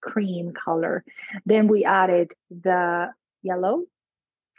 cream 0.00 0.52
color. 0.52 1.04
Then 1.44 1.68
we 1.68 1.84
added 1.84 2.32
the 2.50 3.12
yellow 3.42 3.84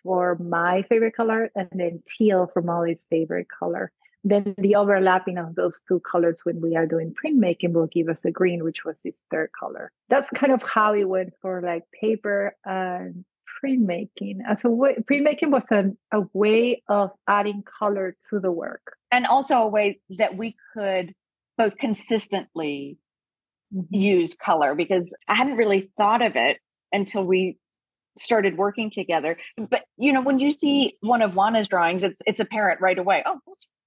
for 0.04 0.36
my 0.36 0.84
favorite 0.84 1.16
color 1.16 1.50
and 1.56 1.70
then 1.72 2.04
teal 2.18 2.50
for 2.52 2.62
Molly's 2.62 3.04
favorite 3.10 3.48
color. 3.50 3.92
Then 4.24 4.54
the 4.58 4.76
overlapping 4.76 5.38
of 5.38 5.56
those 5.56 5.82
two 5.88 6.02
colors 6.02 6.38
when 6.44 6.60
we 6.62 6.76
are 6.76 6.86
doing 6.86 7.14
printmaking 7.14 7.72
will 7.72 7.88
give 7.88 8.10
us 8.10 8.24
a 8.26 8.32
green, 8.32 8.64
which 8.64 8.84
was 8.84 9.02
this 9.02 9.16
third 9.32 9.50
color. 9.58 9.92
That's 10.10 10.30
kind 10.32 10.52
of 10.52 10.62
how 10.62 10.94
it 10.94 11.06
went 11.06 11.34
for 11.42 11.62
like 11.62 11.84
paper 12.00 12.56
and 12.66 13.24
printmaking. 13.64 14.40
As 14.48 14.64
a 14.66 14.70
way, 14.70 14.96
printmaking 15.10 15.52
was 15.52 15.64
a, 15.72 15.92
a 16.12 16.26
way 16.34 16.84
of 16.88 17.12
adding 17.28 17.64
color 17.64 18.16
to 18.30 18.40
the 18.40 18.52
work. 18.52 18.98
And 19.12 19.26
also 19.26 19.56
a 19.56 19.68
way 19.68 20.00
that 20.18 20.36
we 20.36 20.56
could 20.74 21.14
both 21.58 21.78
consistently 21.78 22.98
mm-hmm. 23.74 23.96
use 23.96 24.34
color 24.34 24.76
because 24.76 25.14
I 25.28 25.36
hadn't 25.36 25.58
really 25.58 25.92
thought 25.98 26.22
of 26.22 26.36
it 26.36 26.58
until 26.92 27.24
we 27.24 27.58
started 28.18 28.58
working 28.58 28.92
together. 28.92 29.38
But 29.58 29.84
you 29.98 30.12
know, 30.14 30.22
when 30.22 30.40
you 30.40 30.52
see 30.52 30.96
one 31.02 31.22
of 31.22 31.34
Juana's 31.34 31.68
drawings, 31.68 32.04
it's 32.04 32.22
it's 32.26 32.40
apparent 32.40 32.82
right 32.82 32.98
away. 32.98 33.24
Oh, 33.26 33.40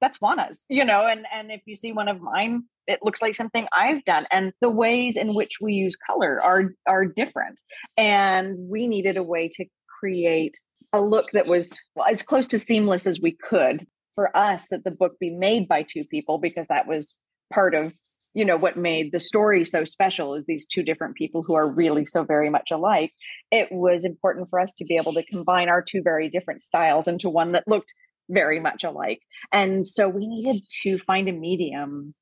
that's 0.03 0.19
Juana's, 0.19 0.67
you 0.69 0.85
know, 0.85 1.07
and 1.07 1.25
and 1.33 1.51
if 1.51 1.63
you 1.65 1.77
see 1.77 1.93
one 1.93 2.09
of 2.09 2.21
mine, 2.21 2.65
it 2.87 2.99
looks 3.03 3.23
like 3.23 3.35
something 3.35 3.67
I've 3.73 4.05
done. 4.05 4.27
And 4.31 4.53
the 4.61 4.69
ways 4.69 5.17
in 5.17 5.35
which 5.35 5.53
we 5.61 5.73
use 5.73 5.97
color 5.97 6.43
are 6.43 6.75
are 6.87 7.07
different. 7.07 7.63
And 7.97 8.57
we 8.69 8.87
needed 8.87 9.17
a 9.17 9.23
way 9.23 9.49
to 9.55 9.65
create 10.01 10.59
a 10.93 11.01
look 11.01 11.31
that 11.33 11.47
was 11.47 11.81
well, 11.95 12.07
as 12.11 12.23
close 12.23 12.47
to 12.49 12.59
seamless 12.59 13.07
as 13.07 13.21
we 13.21 13.37
could 13.49 13.87
for 14.15 14.37
us 14.37 14.69
that 14.69 14.85
the 14.85 14.95
book 14.99 15.19
be 15.19 15.31
made 15.31 15.69
by 15.69 15.83
two 15.83 16.03
people 16.11 16.39
because 16.39 16.67
that 16.69 16.87
was 16.87 17.15
part 17.53 17.75
of 17.75 17.93
you 18.35 18.45
know 18.45 18.57
what 18.57 18.77
made 18.77 19.13
the 19.13 19.21
story 19.21 19.65
so 19.65 19.85
special 19.85 20.35
is 20.35 20.47
these 20.47 20.67
two 20.67 20.83
different 20.83 21.15
people 21.15 21.45
who 21.47 21.55
are 21.55 21.75
really 21.77 22.07
so 22.07 22.25
very 22.25 22.49
much 22.49 22.71
alike 22.73 23.13
it 23.51 23.69
was 23.71 24.07
important 24.07 24.49
for 24.49 24.59
us 24.59 24.73
to 24.73 24.85
be 24.87 24.97
able 24.97 25.13
to 25.13 25.25
combine 25.27 25.69
our 25.69 25.83
two 25.83 26.01
very 26.03 26.31
different 26.31 26.63
styles 26.63 27.07
into 27.07 27.29
one 27.29 27.53
that 27.53 27.69
looked 27.69 27.93
very 28.29 28.61
much 28.61 28.85
alike. 28.85 29.21
And 29.53 29.87
so 29.87 30.09
we 30.09 30.27
needed 30.27 30.63
to 30.83 30.99
find 30.99 31.29
a 31.29 31.33
medium 31.33 32.13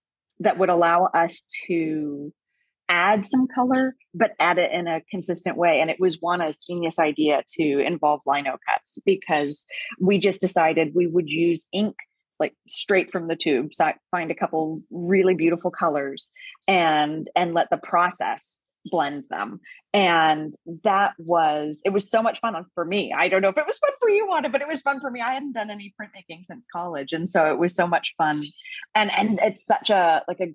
that 0.41 0.59
would 0.59 0.71
allow 0.71 1.07
us 1.15 1.43
to 1.67 2.33
add 2.89 3.25
some 3.25 3.47
color 3.47 3.95
but 4.13 4.33
add 4.41 4.59
it 4.59 4.73
in 4.73 4.89
a 4.89 5.01
consistent 5.11 5.57
way. 5.57 5.81
And 5.81 5.91
it 5.91 6.01
was 6.01 6.19
juana's 6.21 6.59
genius 6.59 6.99
idea 6.99 7.43
to 7.57 7.79
involve 7.79 8.21
lino 8.27 8.59
cuts 8.69 8.99
because 9.07 9.65
we 10.05 10.19
just 10.19 10.41
decided 10.41 10.93
we 10.95 11.07
would 11.07 11.29
use 11.29 11.65
ink 11.73 11.95
like 12.41 12.55
straight 12.69 13.13
from 13.13 13.29
the 13.29 13.37
tube 13.37 13.69
so 13.73 13.93
find 14.11 14.31
a 14.31 14.35
couple 14.35 14.81
really 14.91 15.35
beautiful 15.35 15.71
colors 15.71 16.33
and 16.67 17.29
and 17.37 17.53
let 17.53 17.69
the 17.71 17.77
process 17.77 18.57
blend 18.87 19.25
them. 19.31 19.61
And 19.93 20.51
that 20.85 21.13
was 21.19 21.81
it 21.85 21.91
was 21.91 22.11
so 22.11 22.23
much 22.23 22.39
fun 22.41 22.55
for 22.75 22.85
me. 22.85 23.15
I 23.17 23.29
don't 23.29 23.43
know 23.43 23.49
if 23.49 23.59
it 23.59 23.67
was 23.67 23.79
fun 23.79 23.93
for 24.01 24.09
you 24.09 24.27
Juana 24.27 24.49
but 24.49 24.63
it 24.63 24.69
was 24.69 24.81
fun 24.81 25.01
for 25.01 25.11
me. 25.11 25.21
I 25.21 25.33
hadn't 25.35 25.53
done 25.53 25.71
any 25.71 25.95
printmaking 26.01 26.47
since 26.47 26.67
college 26.73 27.13
and 27.13 27.29
so 27.29 27.51
it 27.51 27.59
was 27.59 27.75
so 27.75 27.87
much 27.87 28.15
fun. 28.17 28.45
And 28.95 29.11
and 29.11 29.41
it's 29.43 29.65
such 29.65 29.91
a 29.91 30.23
like 30.29 30.41
a 30.41 30.55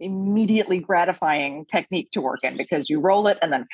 immediately 0.00 0.78
gratifying 0.78 1.66
technique 1.66 2.10
to 2.12 2.20
work 2.20 2.40
in 2.42 2.56
because 2.56 2.88
you 2.88 3.00
roll 3.00 3.26
it 3.26 3.38
and 3.42 3.52
then 3.52 3.66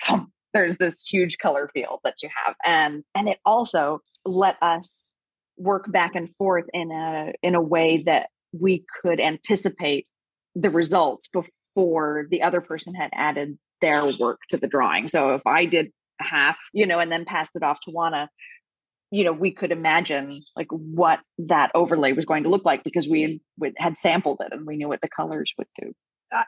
there's 0.55 0.77
this 0.77 1.03
huge 1.03 1.39
color 1.39 1.71
field 1.73 2.01
that 2.05 2.15
you 2.23 2.29
have. 2.45 2.55
And 2.65 3.05
and 3.15 3.29
it 3.29 3.39
also 3.45 4.01
let 4.25 4.57
us 4.63 5.13
work 5.57 5.91
back 5.91 6.15
and 6.15 6.29
forth 6.37 6.67
in 6.73 6.91
a 6.91 7.33
in 7.43 7.55
a 7.55 7.63
way 7.63 8.03
that 8.07 8.29
we 8.53 8.85
could 9.03 9.21
anticipate 9.21 10.07
the 10.55 10.71
results 10.71 11.29
before 11.29 12.27
the 12.31 12.43
other 12.43 12.61
person 12.61 12.95
had 12.95 13.11
added 13.13 13.59
their 13.81 14.05
work 14.19 14.41
to 14.51 14.57
the 14.57 14.67
drawing. 14.67 15.09
So 15.09 15.35
if 15.35 15.47
I 15.47 15.67
did 15.67 15.93
half, 16.19 16.59
you 16.73 16.87
know, 16.87 16.99
and 16.99 17.11
then 17.11 17.25
passed 17.25 17.57
it 17.57 17.63
off 17.63 17.79
to 17.85 17.91
Juana, 17.91 18.29
you 19.11 19.25
know, 19.25 19.33
we 19.33 19.53
could 19.53 19.73
imagine 19.73 20.43
like 20.57 20.67
what 20.71 21.21
that 21.39 21.71
overlay 21.75 22.13
was 22.13 22.25
going 22.25 22.43
to 22.43 22.49
look 22.49 22.65
like 22.65 22.83
because 22.85 23.07
we 23.07 23.41
had, 23.61 23.73
had 23.77 23.99
sampled 23.99 24.41
it 24.41 24.53
and 24.53 24.67
we 24.67 24.77
knew 24.77 24.89
what 24.89 25.01
the 25.01 25.09
colors 25.09 25.53
would 25.59 25.69
do. 25.81 25.93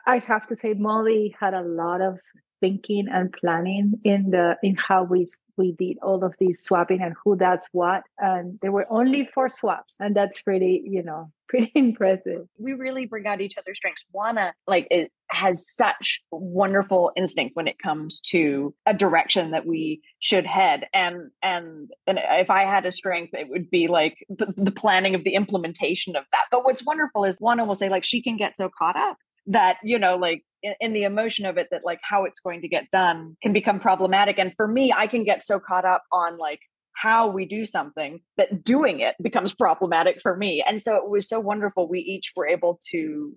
I 0.05 0.17
have 0.19 0.45
to 0.47 0.55
say, 0.55 0.73
Molly 0.73 1.35
had 1.39 1.53
a 1.53 1.61
lot 1.61 2.01
of 2.01 2.19
thinking 2.61 3.07
and 3.11 3.33
planning 3.33 3.93
in 4.03 4.31
the 4.31 4.57
in 4.63 4.75
how 4.75 5.03
we 5.03 5.27
we 5.57 5.73
did 5.73 5.97
all 6.01 6.23
of 6.23 6.33
these 6.39 6.63
swapping 6.63 7.01
and 7.01 7.15
who 7.23 7.35
does 7.35 7.59
what. 7.71 8.03
And 8.17 8.57
there 8.61 8.71
were 8.71 8.85
only 8.89 9.29
four 9.33 9.49
swaps 9.49 9.93
and 9.99 10.15
that's 10.15 10.41
pretty 10.41 10.83
you 10.85 11.03
know 11.03 11.31
pretty 11.49 11.71
impressive. 11.73 12.47
We 12.59 12.73
really 12.73 13.07
bring 13.07 13.25
out 13.25 13.41
each 13.41 13.55
other's 13.57 13.77
strengths. 13.77 14.03
Juana 14.11 14.53
like 14.67 14.87
it 14.91 15.11
has 15.31 15.67
such 15.67 16.19
wonderful 16.31 17.11
instinct 17.15 17.55
when 17.55 17.67
it 17.67 17.79
comes 17.79 18.19
to 18.19 18.73
a 18.85 18.93
direction 18.93 19.51
that 19.51 19.65
we 19.65 20.01
should 20.19 20.45
head. 20.45 20.85
And 20.93 21.31
and 21.43 21.89
and 22.07 22.19
if 22.19 22.49
i 22.49 22.63
had 22.63 22.85
a 22.85 22.91
strength 22.91 23.33
it 23.33 23.49
would 23.49 23.69
be 23.69 23.87
like 23.87 24.17
the, 24.29 24.53
the 24.57 24.71
planning 24.71 25.15
of 25.15 25.23
the 25.23 25.35
implementation 25.35 26.15
of 26.15 26.25
that. 26.31 26.45
But 26.51 26.63
what's 26.63 26.85
wonderful 26.85 27.25
is 27.25 27.35
juana 27.39 27.65
will 27.65 27.75
say 27.75 27.89
like 27.89 28.05
she 28.05 28.21
can 28.21 28.37
get 28.37 28.57
so 28.57 28.69
caught 28.77 28.95
up 28.95 29.17
that 29.49 29.77
you 29.83 29.99
know 29.99 30.15
like 30.15 30.43
in, 30.61 30.73
in, 30.79 30.93
the 30.93 31.03
emotion 31.03 31.45
of 31.45 31.57
it 31.57 31.67
that 31.71 31.81
like 31.83 31.99
how 32.01 32.23
it's 32.23 32.39
going 32.39 32.61
to 32.61 32.67
get 32.67 32.89
done 32.91 33.35
can 33.41 33.51
become 33.51 33.79
problematic 33.79 34.37
and 34.37 34.53
for 34.55 34.67
me 34.67 34.93
i 34.95 35.07
can 35.07 35.23
get 35.23 35.45
so 35.45 35.59
caught 35.59 35.85
up 35.85 36.03
on 36.13 36.37
like 36.37 36.59
how 36.93 37.27
we 37.27 37.45
do 37.45 37.65
something 37.65 38.19
that 38.37 38.63
doing 38.63 38.99
it 38.99 39.15
becomes 39.21 39.53
problematic 39.53 40.19
for 40.21 40.35
me 40.37 40.63
and 40.67 40.81
so 40.81 40.95
it 40.95 41.09
was 41.09 41.27
so 41.27 41.39
wonderful 41.39 41.87
we 41.89 41.99
each 41.99 42.31
were 42.35 42.47
able 42.47 42.79
to 42.91 43.35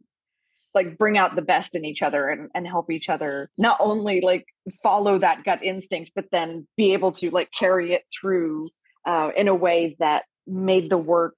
like 0.75 0.97
bring 0.97 1.19
out 1.19 1.37
the 1.37 1.43
best 1.43 1.75
in 1.75 1.85
each 1.85 2.03
other 2.03 2.29
and, 2.29 2.49
and 2.55 2.67
help 2.67 2.91
each 2.91 3.09
other 3.09 3.51
not 3.59 3.77
only 3.81 4.21
like 4.21 4.47
follow 4.83 5.19
that 5.19 5.45
gut 5.45 5.63
instinct 5.63 6.11
but 6.15 6.27
then 6.31 6.67
be 6.77 6.93
able 6.93 7.13
to 7.13 7.31
like 7.31 7.49
carry 7.59 7.93
it 7.93 8.03
through 8.21 8.69
uh, 9.07 9.31
in 9.37 9.49
a 9.49 9.55
way 9.55 9.97
that 9.99 10.25
made 10.47 10.91
the 10.91 10.99
work 10.99 11.35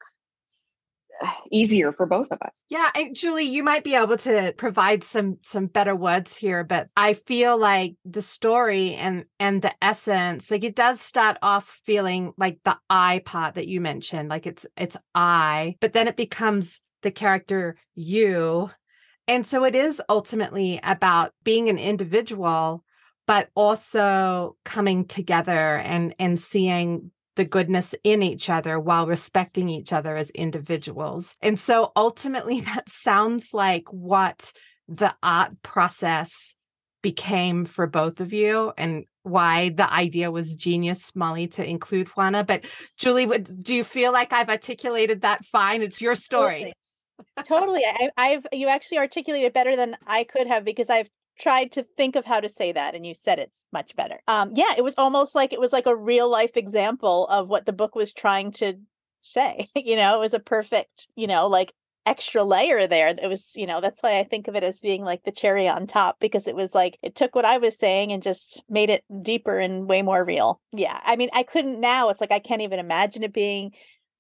easier 1.52 1.92
for 1.92 2.06
both 2.06 2.28
of 2.30 2.38
us. 2.42 2.52
Yeah, 2.68 2.90
and 2.94 3.14
Julie, 3.14 3.44
you 3.44 3.62
might 3.62 3.84
be 3.84 3.94
able 3.94 4.16
to 4.18 4.52
provide 4.56 5.04
some 5.04 5.38
some 5.42 5.66
better 5.66 5.94
words 5.94 6.36
here, 6.36 6.64
but 6.64 6.88
I 6.96 7.14
feel 7.14 7.58
like 7.58 7.94
the 8.04 8.22
story 8.22 8.94
and 8.94 9.24
and 9.38 9.62
the 9.62 9.72
essence, 9.82 10.50
like 10.50 10.64
it 10.64 10.76
does 10.76 11.00
start 11.00 11.36
off 11.42 11.80
feeling 11.84 12.32
like 12.36 12.58
the 12.64 12.76
I 12.88 13.20
part 13.24 13.54
that 13.54 13.68
you 13.68 13.80
mentioned, 13.80 14.28
like 14.28 14.46
it's 14.46 14.66
it's 14.76 14.96
I, 15.14 15.76
but 15.80 15.92
then 15.92 16.08
it 16.08 16.16
becomes 16.16 16.80
the 17.02 17.10
character 17.10 17.76
you. 17.94 18.70
And 19.26 19.46
so 19.46 19.64
it 19.64 19.74
is 19.74 20.02
ultimately 20.08 20.80
about 20.82 21.32
being 21.44 21.68
an 21.68 21.78
individual 21.78 22.84
but 23.26 23.48
also 23.54 24.56
coming 24.64 25.06
together 25.06 25.76
and 25.78 26.14
and 26.18 26.38
seeing 26.38 27.10
the 27.36 27.44
goodness 27.44 27.94
in 28.04 28.22
each 28.22 28.48
other 28.48 28.78
while 28.78 29.06
respecting 29.06 29.68
each 29.68 29.92
other 29.92 30.16
as 30.16 30.30
individuals. 30.30 31.36
And 31.40 31.58
so 31.58 31.92
ultimately, 31.96 32.60
that 32.62 32.88
sounds 32.88 33.52
like 33.52 33.84
what 33.92 34.52
the 34.88 35.14
art 35.22 35.52
process 35.62 36.54
became 37.02 37.64
for 37.64 37.86
both 37.86 38.20
of 38.20 38.32
you 38.32 38.72
and 38.78 39.04
why 39.24 39.70
the 39.70 39.90
idea 39.90 40.30
was 40.30 40.56
genius, 40.56 41.12
Molly, 41.14 41.46
to 41.48 41.64
include 41.64 42.08
Juana. 42.08 42.44
But 42.44 42.64
Julie, 42.98 43.26
do 43.26 43.74
you 43.74 43.84
feel 43.84 44.12
like 44.12 44.32
I've 44.32 44.48
articulated 44.48 45.22
that 45.22 45.44
fine? 45.44 45.82
It's 45.82 46.00
your 46.00 46.14
story. 46.14 46.72
Totally. 47.36 47.80
totally. 47.80 47.82
I, 47.84 48.10
I've 48.16 48.46
you 48.52 48.68
actually 48.68 48.98
articulated 48.98 49.52
better 49.52 49.76
than 49.76 49.96
I 50.06 50.24
could 50.24 50.46
have 50.46 50.64
because 50.64 50.90
I've 50.90 51.08
tried 51.38 51.72
to 51.72 51.82
think 51.82 52.16
of 52.16 52.24
how 52.24 52.40
to 52.40 52.48
say 52.48 52.72
that 52.72 52.94
and 52.94 53.04
you 53.04 53.14
said 53.14 53.38
it 53.38 53.50
much 53.72 53.96
better. 53.96 54.20
Um 54.28 54.52
yeah, 54.54 54.74
it 54.76 54.84
was 54.84 54.94
almost 54.96 55.34
like 55.34 55.52
it 55.52 55.60
was 55.60 55.72
like 55.72 55.86
a 55.86 55.96
real 55.96 56.30
life 56.30 56.56
example 56.56 57.26
of 57.26 57.48
what 57.48 57.66
the 57.66 57.72
book 57.72 57.94
was 57.94 58.12
trying 58.12 58.52
to 58.52 58.74
say. 59.20 59.68
you 59.76 59.96
know, 59.96 60.16
it 60.16 60.20
was 60.20 60.34
a 60.34 60.40
perfect, 60.40 61.08
you 61.16 61.26
know, 61.26 61.48
like 61.48 61.72
extra 62.06 62.44
layer 62.44 62.86
there. 62.86 63.08
It 63.08 63.28
was, 63.28 63.52
you 63.54 63.66
know, 63.66 63.80
that's 63.80 64.02
why 64.02 64.18
I 64.18 64.24
think 64.24 64.46
of 64.46 64.54
it 64.54 64.62
as 64.62 64.80
being 64.80 65.04
like 65.04 65.24
the 65.24 65.32
cherry 65.32 65.68
on 65.68 65.86
top 65.86 66.20
because 66.20 66.46
it 66.46 66.54
was 66.54 66.74
like 66.74 66.98
it 67.02 67.14
took 67.14 67.34
what 67.34 67.44
I 67.44 67.58
was 67.58 67.78
saying 67.78 68.12
and 68.12 68.22
just 68.22 68.62
made 68.68 68.90
it 68.90 69.04
deeper 69.22 69.58
and 69.58 69.88
way 69.88 70.02
more 70.02 70.24
real. 70.24 70.60
Yeah. 70.72 71.00
I 71.04 71.16
mean, 71.16 71.30
I 71.32 71.42
couldn't 71.42 71.80
now. 71.80 72.10
It's 72.10 72.20
like 72.20 72.32
I 72.32 72.38
can't 72.38 72.62
even 72.62 72.78
imagine 72.78 73.22
it 73.22 73.32
being 73.32 73.72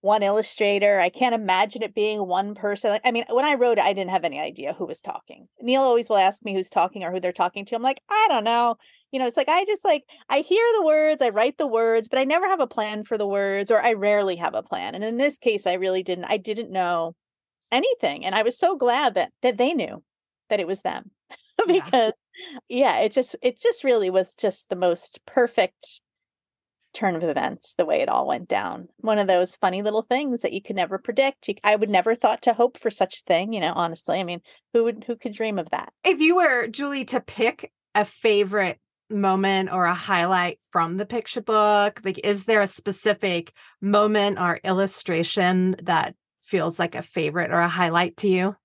one 0.04 0.22
illustrator. 0.22 1.00
I 1.00 1.08
can't 1.08 1.34
imagine 1.34 1.82
it 1.82 1.94
being 1.94 2.18
one 2.28 2.54
person. 2.54 3.00
I 3.06 3.10
mean, 3.10 3.24
when 3.30 3.46
I 3.46 3.54
wrote 3.54 3.78
it, 3.78 3.84
I 3.84 3.94
didn't 3.94 4.10
have 4.10 4.24
any 4.24 4.38
idea 4.38 4.74
who 4.74 4.86
was 4.86 5.00
talking. 5.00 5.48
Neal 5.62 5.80
always 5.80 6.10
will 6.10 6.18
ask 6.18 6.44
me 6.44 6.52
who's 6.52 6.68
talking 6.68 7.02
or 7.02 7.10
who 7.10 7.20
they're 7.20 7.32
talking 7.32 7.64
to. 7.64 7.74
I'm 7.74 7.82
like, 7.82 8.02
I 8.10 8.26
don't 8.28 8.44
know. 8.44 8.76
You 9.12 9.18
know, 9.18 9.26
it's 9.26 9.38
like 9.38 9.48
I 9.48 9.64
just 9.64 9.82
like 9.82 10.04
I 10.28 10.40
hear 10.40 10.64
the 10.76 10.84
words, 10.84 11.22
I 11.22 11.30
write 11.30 11.56
the 11.56 11.66
words, 11.66 12.08
but 12.08 12.18
I 12.18 12.24
never 12.24 12.46
have 12.46 12.60
a 12.60 12.66
plan 12.66 13.02
for 13.02 13.16
the 13.16 13.26
words, 13.26 13.70
or 13.70 13.80
I 13.80 13.94
rarely 13.94 14.36
have 14.36 14.54
a 14.54 14.62
plan. 14.62 14.94
And 14.94 15.02
in 15.02 15.16
this 15.16 15.38
case, 15.38 15.66
I 15.66 15.72
really 15.72 16.02
didn't. 16.02 16.26
I 16.26 16.36
didn't 16.36 16.70
know 16.70 17.16
anything, 17.72 18.26
and 18.26 18.34
I 18.34 18.42
was 18.42 18.58
so 18.58 18.76
glad 18.76 19.14
that 19.14 19.32
that 19.40 19.56
they 19.56 19.72
knew 19.72 20.02
that 20.50 20.60
it 20.60 20.66
was 20.66 20.82
them. 20.82 21.12
because 21.66 22.12
yeah. 22.68 22.98
yeah, 22.98 23.00
it 23.00 23.12
just 23.12 23.36
it 23.42 23.58
just 23.58 23.84
really 23.84 24.10
was 24.10 24.36
just 24.36 24.68
the 24.68 24.76
most 24.76 25.20
perfect 25.26 26.02
turn 26.94 27.14
of 27.14 27.22
events 27.22 27.74
the 27.76 27.84
way 27.84 28.00
it 28.00 28.08
all 28.08 28.26
went 28.26 28.48
down. 28.48 28.88
One 28.98 29.18
of 29.18 29.26
those 29.26 29.56
funny 29.56 29.82
little 29.82 30.02
things 30.02 30.40
that 30.42 30.52
you 30.52 30.62
could 30.62 30.76
never 30.76 30.98
predict. 30.98 31.48
You, 31.48 31.54
i 31.64 31.76
would 31.76 31.90
never 31.90 32.14
thought 32.14 32.42
to 32.42 32.54
hope 32.54 32.78
for 32.78 32.90
such 32.90 33.20
a 33.20 33.24
thing 33.26 33.52
you 33.52 33.60
know 33.60 33.72
honestly. 33.74 34.18
I 34.18 34.24
mean 34.24 34.40
who 34.72 34.84
would 34.84 35.04
who 35.06 35.16
could 35.16 35.32
dream 35.32 35.58
of 35.58 35.70
that? 35.70 35.92
If 36.04 36.20
you 36.20 36.36
were 36.36 36.68
julie 36.68 37.04
to 37.06 37.20
pick 37.20 37.72
a 37.94 38.04
favorite 38.04 38.78
moment 39.10 39.70
or 39.70 39.84
a 39.84 39.94
highlight 39.94 40.58
from 40.72 40.96
the 40.96 41.06
picture 41.06 41.42
book 41.42 42.00
like 42.04 42.18
is 42.24 42.46
there 42.46 42.62
a 42.62 42.66
specific 42.66 43.52
moment 43.80 44.38
or 44.38 44.58
illustration 44.64 45.76
that 45.82 46.14
feels 46.40 46.78
like 46.78 46.94
a 46.94 47.02
favorite 47.02 47.50
or 47.50 47.60
a 47.60 47.68
highlight 47.68 48.16
to 48.16 48.28
you 48.28 48.56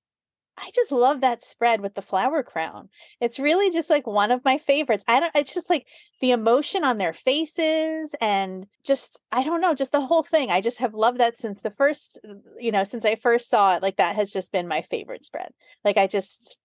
I 0.62 0.72
just 0.76 0.91
love 0.91 1.22
that 1.22 1.41
spread 1.41 1.82
with 1.82 1.95
the 1.95 2.01
flower 2.01 2.43
crown. 2.43 2.89
It's 3.22 3.39
really 3.39 3.70
just 3.70 3.89
like 3.89 4.05
one 4.05 4.30
of 4.32 4.43
my 4.43 4.57
favorites. 4.57 5.05
I 5.07 5.20
don't 5.20 5.32
it's 5.36 5.53
just 5.53 5.70
like 5.70 5.88
the 6.22 6.32
emotion 6.32 6.84
on 6.84 6.97
their 6.97 7.14
faces 7.14 8.14
and 8.20 8.68
just 8.84 9.20
I 9.32 9.43
don't 9.43 9.62
know, 9.62 9.74
just 9.74 9.93
the 9.93 10.01
whole 10.01 10.24
thing. 10.24 10.51
I 10.51 10.62
just 10.62 10.80
have 10.80 10.93
loved 10.93 11.20
that 11.20 11.38
since 11.38 11.62
the 11.62 11.72
first 11.72 12.20
uh, 12.28 12.36
you 12.57 12.72
know, 12.72 12.84
since 12.84 13.05
I 13.05 13.16
first 13.16 13.49
saw 13.49 13.76
it. 13.76 13.82
Like 13.82 13.97
that 13.97 14.16
has 14.16 14.32
just 14.32 14.51
been 14.51 14.68
my 14.68 14.82
favorite 14.82 15.24
spread. 15.24 15.51
Like 15.86 15.97
I 15.97 16.07
just 16.07 16.57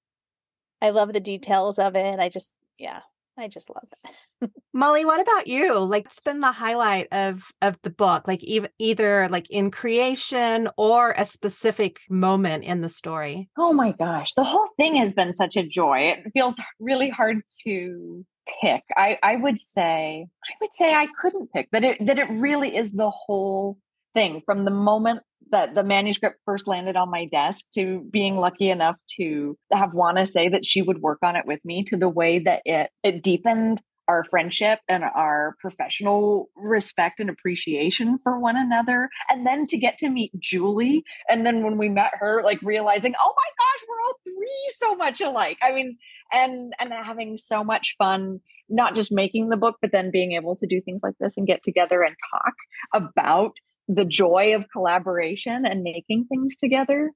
I 0.82 0.90
love 0.90 1.12
the 1.12 1.20
details 1.20 1.78
of 1.78 1.95
it. 1.95 2.18
I 2.18 2.28
just 2.28 2.53
yeah, 2.78 3.01
I 3.37 3.49
just 3.49 3.68
love 3.68 3.89
it. 4.05 4.51
Molly, 4.72 5.05
what 5.05 5.20
about 5.20 5.47
you? 5.47 5.78
Like 5.78 6.07
it's 6.07 6.20
been 6.20 6.41
the 6.41 6.53
highlight 6.53 7.09
of 7.12 7.45
of 7.62 7.76
the 7.82 7.91
book, 7.91 8.28
like 8.28 8.43
even 8.45 8.70
either 8.78 9.28
like 9.28 9.51
in 9.51 9.70
creation 9.70 10.68
or 10.76 11.14
a 11.16 11.24
specific 11.24 12.01
moment 12.09 12.64
in 12.64 12.80
the 12.80 12.89
story. 12.89 13.49
Oh 13.59 13.72
my 13.72 13.93
gosh, 13.93 14.32
the 14.37 14.45
whole 14.45 14.68
thing 14.76 14.97
has 14.97 15.12
been 15.12 15.35
such 15.35 15.57
a 15.57 15.66
joy. 15.66 16.14
It 16.14 16.30
feels 16.32 16.61
really 16.78 17.11
hard 17.11 17.41
to 17.64 18.24
pick. 18.61 18.82
I 18.97 19.18
I 19.22 19.37
would 19.37 19.59
say 19.59 20.26
I 20.45 20.53
would 20.61 20.74
say 20.74 20.93
I 20.93 21.07
couldn't 21.20 21.53
pick, 21.53 21.68
but 21.72 21.85
it 21.85 22.07
that 22.07 22.18
it 22.18 22.30
really 22.30 22.76
is 22.76 22.91
the 22.91 23.11
whole 23.11 23.78
thing 24.14 24.43
from 24.47 24.64
the 24.64 24.70
moment 24.70 25.20
that 25.55 25.75
the 25.77 25.85
manuscript 25.85 26.41
first 26.45 26.67
landed 26.67 26.97
on 26.97 27.11
my 27.11 27.27
desk 27.27 27.65
to 27.75 28.05
being 28.11 28.37
lucky 28.37 28.71
enough 28.71 28.97
to 29.17 29.57
have 29.73 29.93
Juana 29.93 30.27
say 30.27 30.49
that 30.49 30.67
she 30.67 30.83
would 30.83 30.99
work 31.01 31.19
on 31.23 31.37
it 31.37 31.47
with 31.47 31.61
me 31.65 31.85
to 31.85 31.97
the 31.97 32.09
way 32.09 32.41
that 32.41 32.61
it 32.65 32.91
it 33.05 33.23
deepened 33.23 33.81
our 34.09 34.25
friendship 34.25 34.81
and 34.89 35.05
our 35.05 35.55
professional 35.61 36.51
respect 36.57 37.21
and 37.21 37.31
appreciation 37.31 38.19
for 38.23 38.39
one 38.39 38.57
another. 38.57 39.09
And 39.31 39.47
then 39.47 39.65
to 39.69 39.79
get 39.79 39.97
to 39.99 40.11
meet 40.11 40.33
Julie 40.39 41.05
and 41.29 41.47
then 41.47 41.63
when 41.63 41.79
we 41.79 41.89
met 41.89 42.11
her 42.15 42.43
like 42.43 42.61
realizing 42.63 43.15
oh 43.19 43.35
my 43.37 43.51
gosh 43.59 43.87
we're 43.89 44.05
all 44.05 44.19
three 44.25 44.75
so 44.77 44.97
much 44.97 45.21
alike. 45.21 45.59
I 45.63 45.73
mean 45.73 45.97
and 46.33 46.73
and 46.81 46.93
having 46.93 47.37
so 47.37 47.63
much 47.63 47.95
fun 47.97 48.41
not 48.69 48.97
just 48.97 49.13
making 49.13 49.51
the 49.51 49.57
book 49.57 49.77
but 49.81 49.93
then 49.93 50.11
being 50.11 50.33
able 50.33 50.57
to 50.57 50.67
do 50.67 50.81
things 50.81 51.01
like 51.03 51.15
this 51.21 51.33
and 51.37 51.47
get 51.47 51.63
together 51.63 52.03
and 52.03 52.17
talk 52.33 52.55
about 52.93 53.53
the 53.89 54.05
joy 54.05 54.55
of 54.55 54.64
collaboration 54.72 55.64
and 55.66 55.82
making 55.82 56.26
things 56.26 56.57
together 56.57 57.11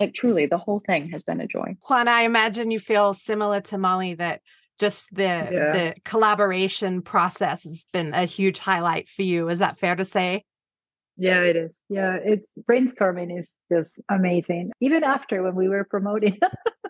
like 0.00 0.14
truly 0.14 0.46
the 0.46 0.58
whole 0.58 0.82
thing 0.84 1.10
has 1.10 1.22
been 1.22 1.40
a 1.40 1.46
joy. 1.46 1.76
Juan 1.88 2.08
i 2.08 2.22
imagine 2.22 2.70
you 2.70 2.80
feel 2.80 3.14
similar 3.14 3.60
to 3.60 3.78
molly 3.78 4.14
that 4.14 4.40
just 4.80 5.06
the 5.12 5.22
yeah. 5.22 5.72
the 5.72 5.94
collaboration 6.04 7.02
process 7.02 7.62
has 7.62 7.86
been 7.92 8.14
a 8.14 8.24
huge 8.24 8.58
highlight 8.58 9.08
for 9.08 9.22
you. 9.22 9.48
Is 9.48 9.60
that 9.60 9.78
fair 9.78 9.94
to 9.94 10.04
say? 10.04 10.44
Yeah 11.16 11.40
it 11.40 11.56
is. 11.56 11.78
Yeah 11.88 12.16
it's 12.22 12.46
brainstorming 12.68 13.38
is 13.38 13.54
just 13.70 13.92
amazing. 14.10 14.72
Even 14.80 15.04
after 15.04 15.42
when 15.42 15.54
we 15.54 15.68
were 15.68 15.84
promoting 15.84 16.38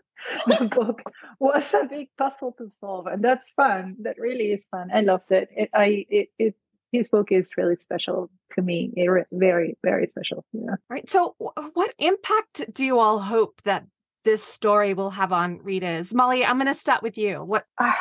the 0.47 0.71
book 0.75 1.03
was 1.41 1.75
a 1.75 1.85
big 1.85 2.09
puzzle 2.17 2.55
to 2.59 2.71
solve 2.81 3.07
and 3.07 3.23
that's 3.23 3.51
fun. 3.57 3.97
That 4.01 4.17
really 4.19 4.53
is 4.53 4.65
fun. 4.71 4.91
I 4.95 5.01
loved 5.01 5.31
it, 5.31 5.49
it 5.55 5.71
i 5.75 6.07
it, 6.09 6.29
it 6.39 6.55
his 6.93 7.09
book 7.09 7.33
is 7.33 7.49
really 7.57 7.77
special 7.77 8.31
to 8.55 8.63
me. 8.63 8.93
Very 9.33 9.77
very 9.83 10.07
special 10.07 10.45
yeah. 10.53 10.77
Right 10.89 11.09
so 11.09 11.35
what 11.39 11.95
impact 11.99 12.73
do 12.73 12.85
you 12.85 12.99
all 12.99 13.19
hope 13.19 13.61
that 13.65 13.85
this 14.25 14.45
story 14.45 14.95
will 14.95 15.11
have 15.11 15.33
on 15.33 15.59
readers 15.65 16.15
molly 16.15 16.45
i'm 16.45 16.57
going 16.57 16.69
to 16.69 16.75
start 16.75 17.03
with 17.03 17.19
you. 17.19 17.43
What 17.43 17.65
uh, 17.79 17.93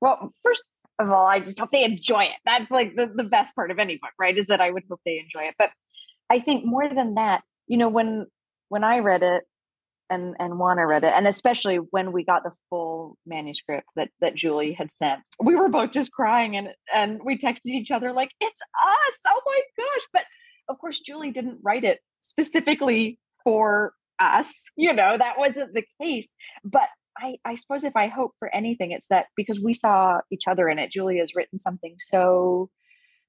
well 0.00 0.32
first 0.42 0.62
of 0.98 1.10
all 1.10 1.26
i 1.26 1.40
just 1.40 1.58
hope 1.58 1.70
they 1.72 1.84
enjoy 1.84 2.24
it. 2.24 2.38
That's 2.46 2.70
like 2.70 2.96
the, 2.96 3.12
the 3.14 3.24
best 3.24 3.54
part 3.54 3.70
of 3.70 3.78
any 3.78 3.96
book 3.96 4.12
right 4.18 4.36
is 4.36 4.46
that 4.46 4.60
i 4.60 4.70
would 4.70 4.84
hope 4.88 5.00
they 5.04 5.18
enjoy 5.18 5.48
it. 5.48 5.54
But 5.58 5.70
i 6.30 6.38
think 6.38 6.64
more 6.64 6.88
than 6.88 7.14
that 7.14 7.42
you 7.66 7.76
know 7.76 7.88
when 7.88 8.26
when 8.68 8.84
i 8.84 8.98
read 9.00 9.22
it 9.22 9.44
and 10.10 10.34
and 10.38 10.58
Juana 10.58 10.86
read 10.86 11.04
it, 11.04 11.12
and 11.14 11.26
especially 11.26 11.76
when 11.76 12.12
we 12.12 12.24
got 12.24 12.42
the 12.42 12.52
full 12.70 13.16
manuscript 13.26 13.86
that 13.96 14.08
that 14.20 14.34
Julie 14.34 14.72
had 14.72 14.92
sent, 14.92 15.20
we 15.42 15.56
were 15.56 15.68
both 15.68 15.92
just 15.92 16.12
crying 16.12 16.56
and 16.56 16.68
and 16.94 17.20
we 17.24 17.38
texted 17.38 17.66
each 17.66 17.90
other 17.90 18.12
like, 18.12 18.30
"It's 18.40 18.60
us! 18.62 19.20
Oh 19.26 19.40
my 19.46 19.60
gosh!" 19.78 20.06
But 20.12 20.22
of 20.68 20.78
course, 20.78 21.00
Julie 21.00 21.30
didn't 21.30 21.58
write 21.62 21.84
it 21.84 22.00
specifically 22.22 23.18
for 23.42 23.92
us. 24.20 24.52
You 24.76 24.92
know, 24.92 25.16
that 25.18 25.38
wasn't 25.38 25.74
the 25.74 25.84
case. 26.00 26.32
But 26.64 26.88
I, 27.16 27.36
I 27.44 27.54
suppose 27.54 27.84
if 27.84 27.96
I 27.96 28.08
hope 28.08 28.32
for 28.38 28.52
anything, 28.54 28.90
it's 28.90 29.06
that 29.10 29.26
because 29.36 29.60
we 29.62 29.74
saw 29.74 30.18
each 30.32 30.44
other 30.48 30.68
in 30.68 30.78
it, 30.78 30.90
Julie 30.92 31.18
has 31.18 31.34
written 31.34 31.58
something 31.58 31.96
so 32.00 32.70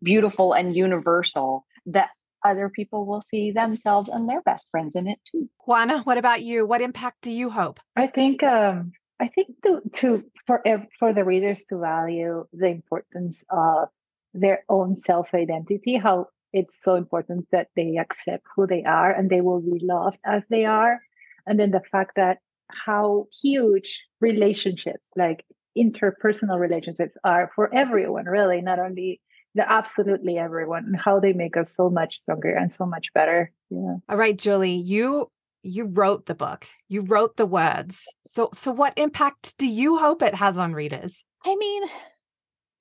beautiful 0.04 0.54
and 0.54 0.76
universal 0.76 1.66
that 1.86 2.10
other 2.46 2.70
people 2.70 3.06
will 3.06 3.22
see 3.22 3.52
themselves 3.52 4.10
and 4.12 4.30
their 4.30 4.42
best 4.42 4.68
friends 4.72 4.96
in 4.96 5.08
it 5.08 5.20
too. 5.32 5.50
Juana, 5.66 6.02
what 6.04 6.18
about 6.18 6.44
you? 6.44 6.66
What 6.66 6.82
impact 6.82 7.22
do 7.22 7.32
you 7.32 7.50
hope? 7.50 7.80
I 7.96 8.08
think 8.08 8.44
um, 8.44 8.92
I 9.20 9.28
think 9.28 9.48
to, 9.66 9.82
to 9.96 10.24
for 10.46 10.62
for 11.00 11.14
the 11.14 11.24
readers 11.24 11.66
to 11.70 11.80
value 11.80 12.46
the 12.54 12.68
importance 12.68 13.38
of 13.50 13.90
their 14.34 14.64
own 14.70 14.98
self 14.98 15.34
identity, 15.34 15.98
how 15.98 16.28
it's 16.54 16.82
so 16.82 16.96
important 16.96 17.48
that 17.52 17.68
they 17.76 17.98
accept 17.98 18.46
who 18.56 18.68
they 18.68 18.84
are 18.84 19.12
and 19.12 19.30
they 19.30 19.42
will 19.42 19.62
be 19.62 19.80
loved 19.82 20.18
as 20.26 20.46
they 20.50 20.66
are, 20.66 21.00
and 21.48 21.60
then 21.60 21.72
the 21.72 21.82
fact 21.92 22.14
that 22.16 22.38
how 22.70 23.28
huge 23.42 24.00
relationships 24.22 25.04
like 25.16 25.46
interpersonal 25.78 26.60
relationships 26.60 27.16
are 27.24 27.52
for 27.56 27.74
everyone 27.74 28.26
really 28.26 28.62
not 28.62 28.80
only 28.80 29.22
the 29.56 29.70
absolutely 29.72 30.38
everyone 30.38 30.86
and 30.86 30.98
how 30.98 31.20
they 31.20 31.34
make 31.34 31.58
us 31.58 31.70
so 31.76 31.90
much 31.90 32.20
stronger 32.22 32.54
and 32.54 32.72
so 32.72 32.86
much 32.86 33.08
better. 33.14 33.52
Yeah. 33.70 33.96
All 34.08 34.18
right 34.18 34.38
julie 34.38 34.76
you 34.76 35.32
you 35.64 35.86
wrote 35.86 36.28
the 36.28 36.36
book. 36.36 36.68
You 36.90 37.02
wrote 37.02 37.38
the 37.38 37.46
words. 37.46 38.04
So 38.30 38.52
so 38.56 38.72
what 38.72 38.94
impact 38.98 39.58
do 39.58 39.68
you 39.68 39.98
hope 39.98 40.22
it 40.22 40.36
has 40.36 40.58
on 40.58 40.74
readers? 40.74 41.26
I 41.44 41.56
mean 41.56 41.84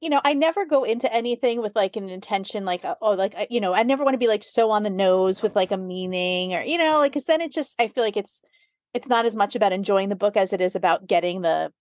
you 0.01 0.11
know 0.11 0.20
i 0.22 0.35
never 0.35 0.66
go 0.66 0.85
into 0.85 1.11
anything 1.14 1.62
with 1.62 1.75
like 1.75 1.97
an 1.97 2.11
intention 2.11 2.66
like 2.66 2.85
uh, 2.85 2.95
oh 3.01 3.12
like 3.12 3.35
you 3.49 3.59
know 3.59 3.72
i 3.72 3.83
never 3.83 4.05
want 4.05 4.12
to 4.12 4.18
be 4.18 4.29
like 4.29 4.43
so 4.43 4.70
on 4.70 4.83
the 4.83 4.91
nose 4.91 5.41
with 5.41 5.57
like 5.57 5.72
a 5.72 5.79
meaning 5.79 6.53
or 6.53 6.62
you 6.62 6.77
know 6.77 6.99
like 6.99 7.12
because 7.12 7.25
then 7.25 7.41
it 7.41 7.51
just 7.51 7.81
i 7.81 7.89
feel 7.89 8.05
like 8.05 8.16
it's 8.16 8.43
it's 8.93 9.09
not 9.09 9.25
as 9.25 9.35
much 9.35 9.57
about 9.57 9.72
enjoying 9.72 10.11
the 10.11 10.16
book 10.16 10.37
as 10.37 10.53
it 10.53 10.61
is 10.61 10.77
about 10.77 11.07
getting 11.07 11.41
the 11.41 11.72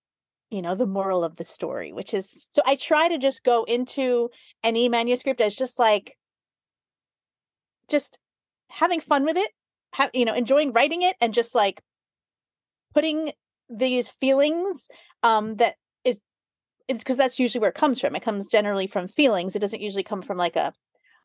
you 0.54 0.62
know 0.62 0.76
the 0.76 0.86
moral 0.86 1.24
of 1.24 1.38
the 1.38 1.46
story 1.46 1.92
which 1.92 2.14
is 2.14 2.48
so 2.52 2.62
i 2.66 2.76
try 2.76 3.08
to 3.08 3.18
just 3.18 3.44
go 3.44 3.64
into 3.64 4.30
any 4.64 4.88
manuscript 4.88 5.42
as 5.42 5.56
just 5.56 5.80
like 5.80 6.16
just 7.90 8.20
having 8.70 9.00
fun 9.00 9.24
with 9.24 9.36
it 9.36 9.50
have 9.94 10.10
you 10.14 10.26
know 10.26 10.36
enjoying 10.36 10.72
writing 10.72 11.02
it 11.02 11.16
and 11.20 11.34
just 11.34 11.56
like 11.56 11.82
putting 12.94 13.32
these 13.70 14.12
feelings 14.12 14.88
um 15.24 15.56
that 15.56 15.76
is 16.04 16.20
it's 16.88 17.00
because 17.00 17.18
that's 17.18 17.40
usually 17.40 17.62
where 17.62 17.70
it 17.70 17.76
comes 17.76 18.00
from. 18.00 18.16
It 18.16 18.22
comes 18.24 18.48
generally 18.48 18.88
from 18.88 19.08
feelings. 19.08 19.56
It 19.56 19.60
doesn't 19.60 19.82
usually 19.82 20.04
come 20.04 20.22
from 20.22 20.38
like 20.38 20.56
a 20.56 20.74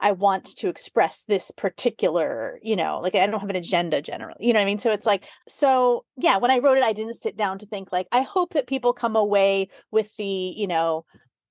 I 0.00 0.12
want 0.12 0.46
to 0.56 0.68
express 0.68 1.24
this 1.24 1.50
particular, 1.50 2.60
you 2.62 2.76
know, 2.76 3.00
like 3.02 3.14
I 3.14 3.26
don't 3.26 3.40
have 3.40 3.50
an 3.50 3.56
agenda 3.56 4.00
generally. 4.00 4.36
You 4.46 4.52
know 4.52 4.60
what 4.60 4.64
I 4.64 4.66
mean? 4.66 4.78
So 4.78 4.90
it's 4.90 5.06
like, 5.06 5.26
so 5.48 6.04
yeah, 6.16 6.38
when 6.38 6.50
I 6.50 6.58
wrote 6.58 6.78
it, 6.78 6.84
I 6.84 6.92
didn't 6.92 7.14
sit 7.14 7.36
down 7.36 7.58
to 7.58 7.66
think 7.66 7.90
like, 7.90 8.06
I 8.12 8.22
hope 8.22 8.54
that 8.54 8.68
people 8.68 8.92
come 8.92 9.16
away 9.16 9.68
with 9.90 10.14
the, 10.16 10.24
you 10.56 10.66
know, 10.66 11.04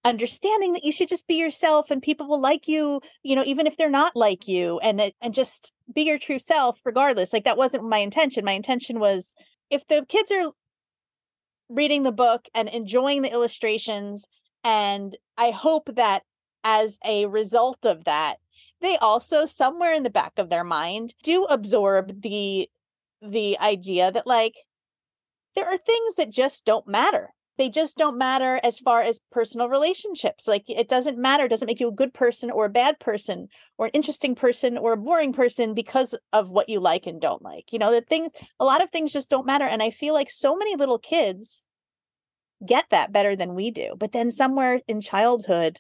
understanding 0.06 0.72
that 0.74 0.86
you 0.86 0.92
should 0.92 1.10
just 1.10 1.28
be 1.28 1.36
yourself 1.36 1.92
and 1.92 2.02
people 2.02 2.28
will 2.28 2.42
like 2.42 2.68
you, 2.68 3.02
you 3.24 3.36
know, 3.36 3.44
even 3.46 3.68
if 3.68 3.76
they're 3.76 3.90
not 3.90 4.16
like 4.16 4.48
you 4.48 4.80
and 4.80 5.02
and 5.22 5.34
just 5.34 5.74
be 5.94 6.04
your 6.04 6.18
true 6.18 6.40
self 6.40 6.80
regardless. 6.86 7.34
Like 7.34 7.44
that 7.44 7.58
wasn't 7.58 7.90
my 7.90 7.98
intention. 7.98 8.46
My 8.46 8.54
intention 8.54 9.00
was 9.00 9.36
if 9.70 9.86
the 9.88 10.06
kids 10.08 10.32
are 10.32 10.52
reading 11.70 12.04
the 12.04 12.14
book 12.14 12.48
and 12.56 12.70
enjoying 12.70 13.22
the 13.22 13.32
illustrations 13.32 14.26
and 14.64 15.18
I 15.38 15.52
hope 15.52 15.90
that 15.96 16.24
as 16.64 16.98
a 17.06 17.26
result 17.28 17.86
of 17.86 18.04
that, 18.06 18.38
they 18.82 18.98
also 18.98 19.46
somewhere 19.46 19.94
in 19.94 20.04
the 20.04 20.10
back 20.10 20.34
of 20.38 20.50
their 20.50 20.64
mind 20.64 21.14
do 21.24 21.46
absorb 21.46 22.22
the 22.22 22.70
the 23.22 23.58
idea 23.60 24.12
that 24.12 24.28
like 24.28 24.54
there 25.56 25.66
are 25.66 25.78
things 25.78 26.16
that 26.16 26.30
just 26.30 26.66
don't 26.66 26.88
matter. 26.88 27.34
They 27.58 27.70
just 27.70 27.98
don't 27.98 28.20
matter 28.20 28.60
as 28.64 28.78
far 28.78 29.02
as 29.02 29.20
personal 29.32 29.70
relationships. 29.70 30.48
Like 30.48 30.64
it 30.68 30.88
doesn't 30.88 31.18
matter, 31.18 31.46
it 31.46 31.50
doesn't 31.50 31.66
make 31.66 31.80
you 31.80 31.88
a 31.88 31.92
good 31.92 32.14
person 32.14 32.52
or 32.52 32.66
a 32.66 32.70
bad 32.70 33.00
person 33.00 33.48
or 33.80 33.88
an 33.88 33.92
interesting 33.94 34.36
person 34.36 34.78
or 34.78 34.94
a 34.94 34.98
boring 34.98 35.34
person 35.34 35.74
because 35.74 36.18
of 36.32 36.52
what 36.52 36.70
you 36.70 36.80
like 36.80 37.08
and 37.08 37.20
don't 37.20 37.42
like. 37.42 37.74
You 37.74 37.80
know, 37.80 37.92
the 37.92 38.02
things 38.02 38.30
a 38.60 38.66
lot 38.66 38.84
of 38.84 38.92
things 38.92 39.12
just 39.12 39.30
don't 39.30 39.48
matter. 39.48 39.66
And 39.66 39.82
I 39.82 39.90
feel 39.90 40.14
like 40.14 40.30
so 40.30 40.56
many 40.56 40.76
little 40.76 41.00
kids 41.00 41.64
get 42.66 42.86
that 42.92 43.12
better 43.12 43.36
than 43.36 43.56
we 43.56 43.72
do. 43.72 43.96
But 43.98 44.12
then 44.12 44.32
somewhere 44.32 44.82
in 44.88 45.02
childhood, 45.02 45.80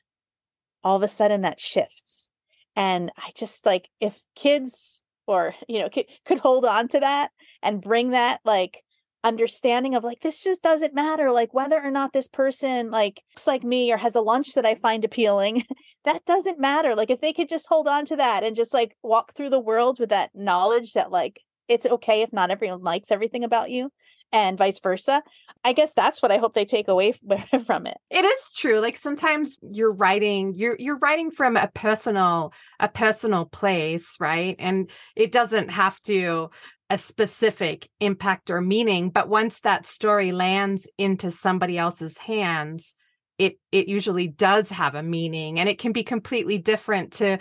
all 0.88 0.96
of 0.96 1.04
a 1.04 1.08
sudden 1.10 1.42
that 1.42 1.60
shifts. 1.60 2.30
And 2.78 3.12
I 3.18 3.32
just 3.36 3.66
like 3.66 3.90
if 4.00 4.22
kids 4.36 5.02
or, 5.28 5.54
you 5.68 5.82
know, 5.82 5.90
could, 5.90 6.40
hold 6.40 6.64
on 6.64 6.88
to 6.90 7.00
that 7.02 7.32
and 7.62 7.82
bring 7.82 8.12
that 8.12 8.40
like 8.46 8.84
understanding 9.24 9.96
of 9.96 10.04
like 10.04 10.22
this 10.22 10.42
just 10.42 10.64
doesn't 10.64 10.94
matter 10.94 11.32
like 11.32 11.54
whether 11.54 11.82
or 11.84 11.92
not 11.92 12.14
this 12.14 12.28
person 12.30 12.92
like 12.92 13.22
looks 13.34 13.48
like 13.48 13.64
me 13.64 13.92
or 13.92 13.98
has 13.98 14.16
a 14.16 14.22
lunch 14.22 14.54
that 14.54 14.66
i 14.66 14.76
find 14.76 15.04
appealing 15.04 15.64
that 16.06 16.24
doesn't 16.26 16.60
matter 16.60 16.96
like 16.96 17.10
if 17.10 17.20
they 17.20 17.34
could 17.34 17.50
just 17.50 17.68
hold 17.68 17.88
on 17.88 18.06
to 18.06 18.16
that 18.16 18.44
and 18.44 18.56
just 18.56 18.76
like 18.76 18.96
walk 19.02 19.34
through 19.34 19.50
the 19.50 19.60
world 19.60 20.00
with 20.00 20.10
that 20.10 20.30
knowledge 20.36 20.94
that 20.94 21.12
like 21.12 21.42
it's 21.68 21.86
okay 21.88 22.22
if 22.22 22.32
not 22.32 22.52
everyone 22.52 22.84
likes 22.84 23.12
everything 23.12 23.44
about 23.44 23.72
you 23.72 23.90
and 24.32 24.58
vice 24.58 24.80
versa. 24.80 25.24
I 25.64 25.74
guess 25.74 25.94
that's 25.94 26.22
what 26.22 26.32
I 26.32 26.38
hope 26.38 26.54
they 26.54 26.66
take 26.66 26.88
away 26.88 27.14
from 27.66 27.88
it. 27.88 27.98
It 28.10 28.26
is 28.26 28.54
true. 28.56 28.80
Like 28.80 28.98
sometimes 28.98 29.58
you're 29.62 29.94
writing, 29.94 30.54
you're 30.54 30.76
you're 30.80 30.98
writing 30.98 31.32
from 31.32 31.58
a 31.58 31.70
personal 31.74 32.54
a 32.80 32.88
personal 32.88 33.46
place, 33.46 34.16
right? 34.20 34.56
And 34.60 34.90
it 35.16 35.32
doesn't 35.32 35.70
have 35.70 36.02
to 36.04 36.50
a 36.90 36.98
specific 36.98 37.90
impact 38.00 38.50
or 38.50 38.62
meaning, 38.62 39.10
but 39.10 39.28
once 39.28 39.60
that 39.62 39.86
story 39.86 40.32
lands 40.32 40.88
into 40.98 41.32
somebody 41.32 41.78
else's 41.78 42.18
hands, 42.18 42.96
it 43.38 43.60
it 43.72 43.88
usually 43.88 44.28
does 44.28 44.70
have 44.70 44.96
a 44.96 45.04
meaning 45.04 45.60
and 45.60 45.70
it 45.70 45.80
can 45.80 45.92
be 45.92 46.04
completely 46.04 46.58
different 46.58 47.14
to 47.14 47.38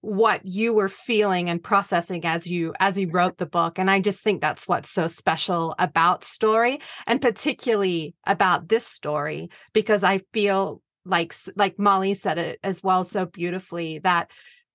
what 0.00 0.44
you 0.46 0.72
were 0.72 0.88
feeling 0.88 1.50
and 1.50 1.62
processing 1.62 2.24
as 2.24 2.46
you 2.46 2.72
as 2.78 2.98
you 2.98 3.06
mm-hmm. 3.08 3.16
wrote 3.16 3.38
the 3.38 3.46
book 3.46 3.78
and 3.78 3.90
i 3.90 4.00
just 4.00 4.22
think 4.22 4.40
that's 4.40 4.68
what's 4.68 4.90
so 4.90 5.06
special 5.06 5.74
about 5.78 6.22
story 6.22 6.78
and 7.06 7.20
particularly 7.20 8.14
about 8.24 8.68
this 8.68 8.86
story 8.86 9.50
because 9.72 10.04
i 10.04 10.18
feel 10.32 10.80
like 11.04 11.34
like 11.56 11.78
molly 11.78 12.14
said 12.14 12.38
it 12.38 12.60
as 12.62 12.82
well 12.82 13.02
so 13.02 13.26
beautifully 13.26 13.98
that 13.98 14.30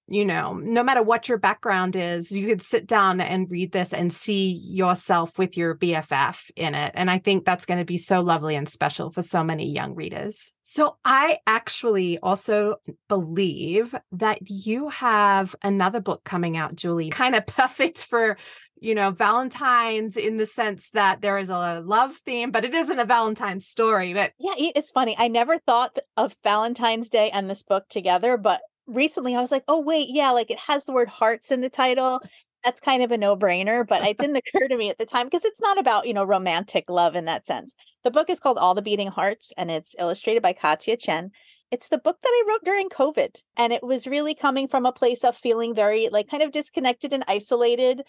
you 0.08 0.26
know, 0.26 0.54
no 0.54 0.84
matter 0.84 1.01
what 1.01 1.30
your 1.30 1.38
background 1.38 1.95
is, 1.95 2.32
you 2.32 2.45
could 2.45 2.62
sit 2.62 2.86
down 2.86 3.22
and 3.22 3.49
read 3.49 3.72
this 3.72 3.93
and 3.93 4.12
see 4.12 4.51
yourself 4.51 5.38
with 5.38 5.56
your 5.56 5.76
BFF 5.76 6.51
in 6.58 6.76
it. 6.76 6.91
And 6.95 7.10
I 7.10 7.20
think 7.20 7.45
that's 7.45 7.66
going 7.66 7.80
to 7.80 7.86
be 7.86 7.97
so 7.97 8.20
lovely 8.20 8.56
and 8.56 8.68
special 8.68 9.12
for 9.12 9.22
so 9.22 9.43
many 9.43 9.72
young 9.72 9.95
readers. 9.95 10.51
So 10.64 10.97
I 11.06 11.39
actually 11.47 12.20
also 12.20 12.76
believe 13.08 13.95
that 14.12 14.39
you 14.41 14.89
have 14.89 15.56
another 15.64 16.01
book 16.01 16.26
coming 16.26 16.58
out, 16.58 16.76
Julie, 16.76 17.10
kind 17.10 17.36
of 17.36 17.45
perfect 17.47 18.04
for 18.04 18.38
you 18.84 18.93
know, 18.93 19.12
Valentine's 19.12 20.18
in 20.18 20.36
the 20.36 20.45
sense 20.45 20.89
that 20.89 21.22
there 21.22 21.38
is 21.38 21.49
a 21.49 21.82
love 21.86 22.18
theme, 22.26 22.51
but 22.51 22.66
it 22.66 22.74
isn't 22.74 22.99
a 22.99 23.06
Valentine's 23.06 23.66
story. 23.66 24.14
But 24.14 24.34
yeah, 24.38 24.56
it's 24.58 24.91
funny. 24.91 25.16
I 25.18 25.30
never 25.30 25.58
thought 25.58 25.97
of 26.18 26.36
Valentine's 26.43 27.10
Day 27.10 27.32
and 27.34 27.49
this 27.49 27.64
book 27.64 27.88
together, 27.88 28.36
but 28.36 28.60
recently 28.88 29.36
I 29.36 29.41
was 29.41 29.51
like, 29.51 29.63
oh, 29.67 29.81
wait, 29.81 30.07
yeah, 30.09 30.31
like 30.31 30.51
it 30.51 30.59
has 30.59 30.86
the 30.86 30.93
word 30.93 31.09
hearts 31.09 31.51
in 31.51 31.61
the 31.61 31.69
title. 31.69 32.19
That's 32.63 32.79
kind 32.79 33.03
of 33.03 33.11
a 33.11 33.17
no 33.17 33.36
brainer, 33.36 33.86
but 33.86 34.05
it 34.05 34.17
didn't 34.17 34.38
occur 34.38 34.67
to 34.69 34.77
me 34.77 34.89
at 34.89 34.97
the 34.97 35.05
time 35.05 35.25
because 35.25 35.43
it's 35.43 35.59
not 35.59 35.77
about, 35.77 36.07
you 36.07 36.13
know, 36.13 36.23
romantic 36.23 36.86
love 36.89 37.15
in 37.15 37.25
that 37.25 37.45
sense. 37.45 37.73
The 38.03 38.11
book 38.11 38.29
is 38.29 38.39
called 38.39 38.57
All 38.57 38.73
the 38.73 38.81
Beating 38.81 39.09
Hearts 39.09 39.51
and 39.57 39.69
it's 39.69 39.95
illustrated 39.99 40.41
by 40.41 40.53
Cátia 40.53 40.97
Chien. 40.97 41.31
It's 41.71 41.89
the 41.89 41.97
book 41.97 42.17
that 42.21 42.29
I 42.29 42.45
wrote 42.47 42.63
during 42.63 42.88
COVID. 42.88 43.36
And 43.57 43.73
it 43.73 43.84
was 43.84 44.07
really 44.07 44.36
coming 44.36 44.67
from 44.67 44.86
a 44.86 44.93
place 44.93 45.23
of 45.23 45.36
feeling 45.36 45.73
very, 45.73 46.07
like, 46.09 46.29
kind 46.29 46.43
of 46.43 46.51
disconnected 46.51 47.11
and 47.11 47.23
isolated 47.27 48.03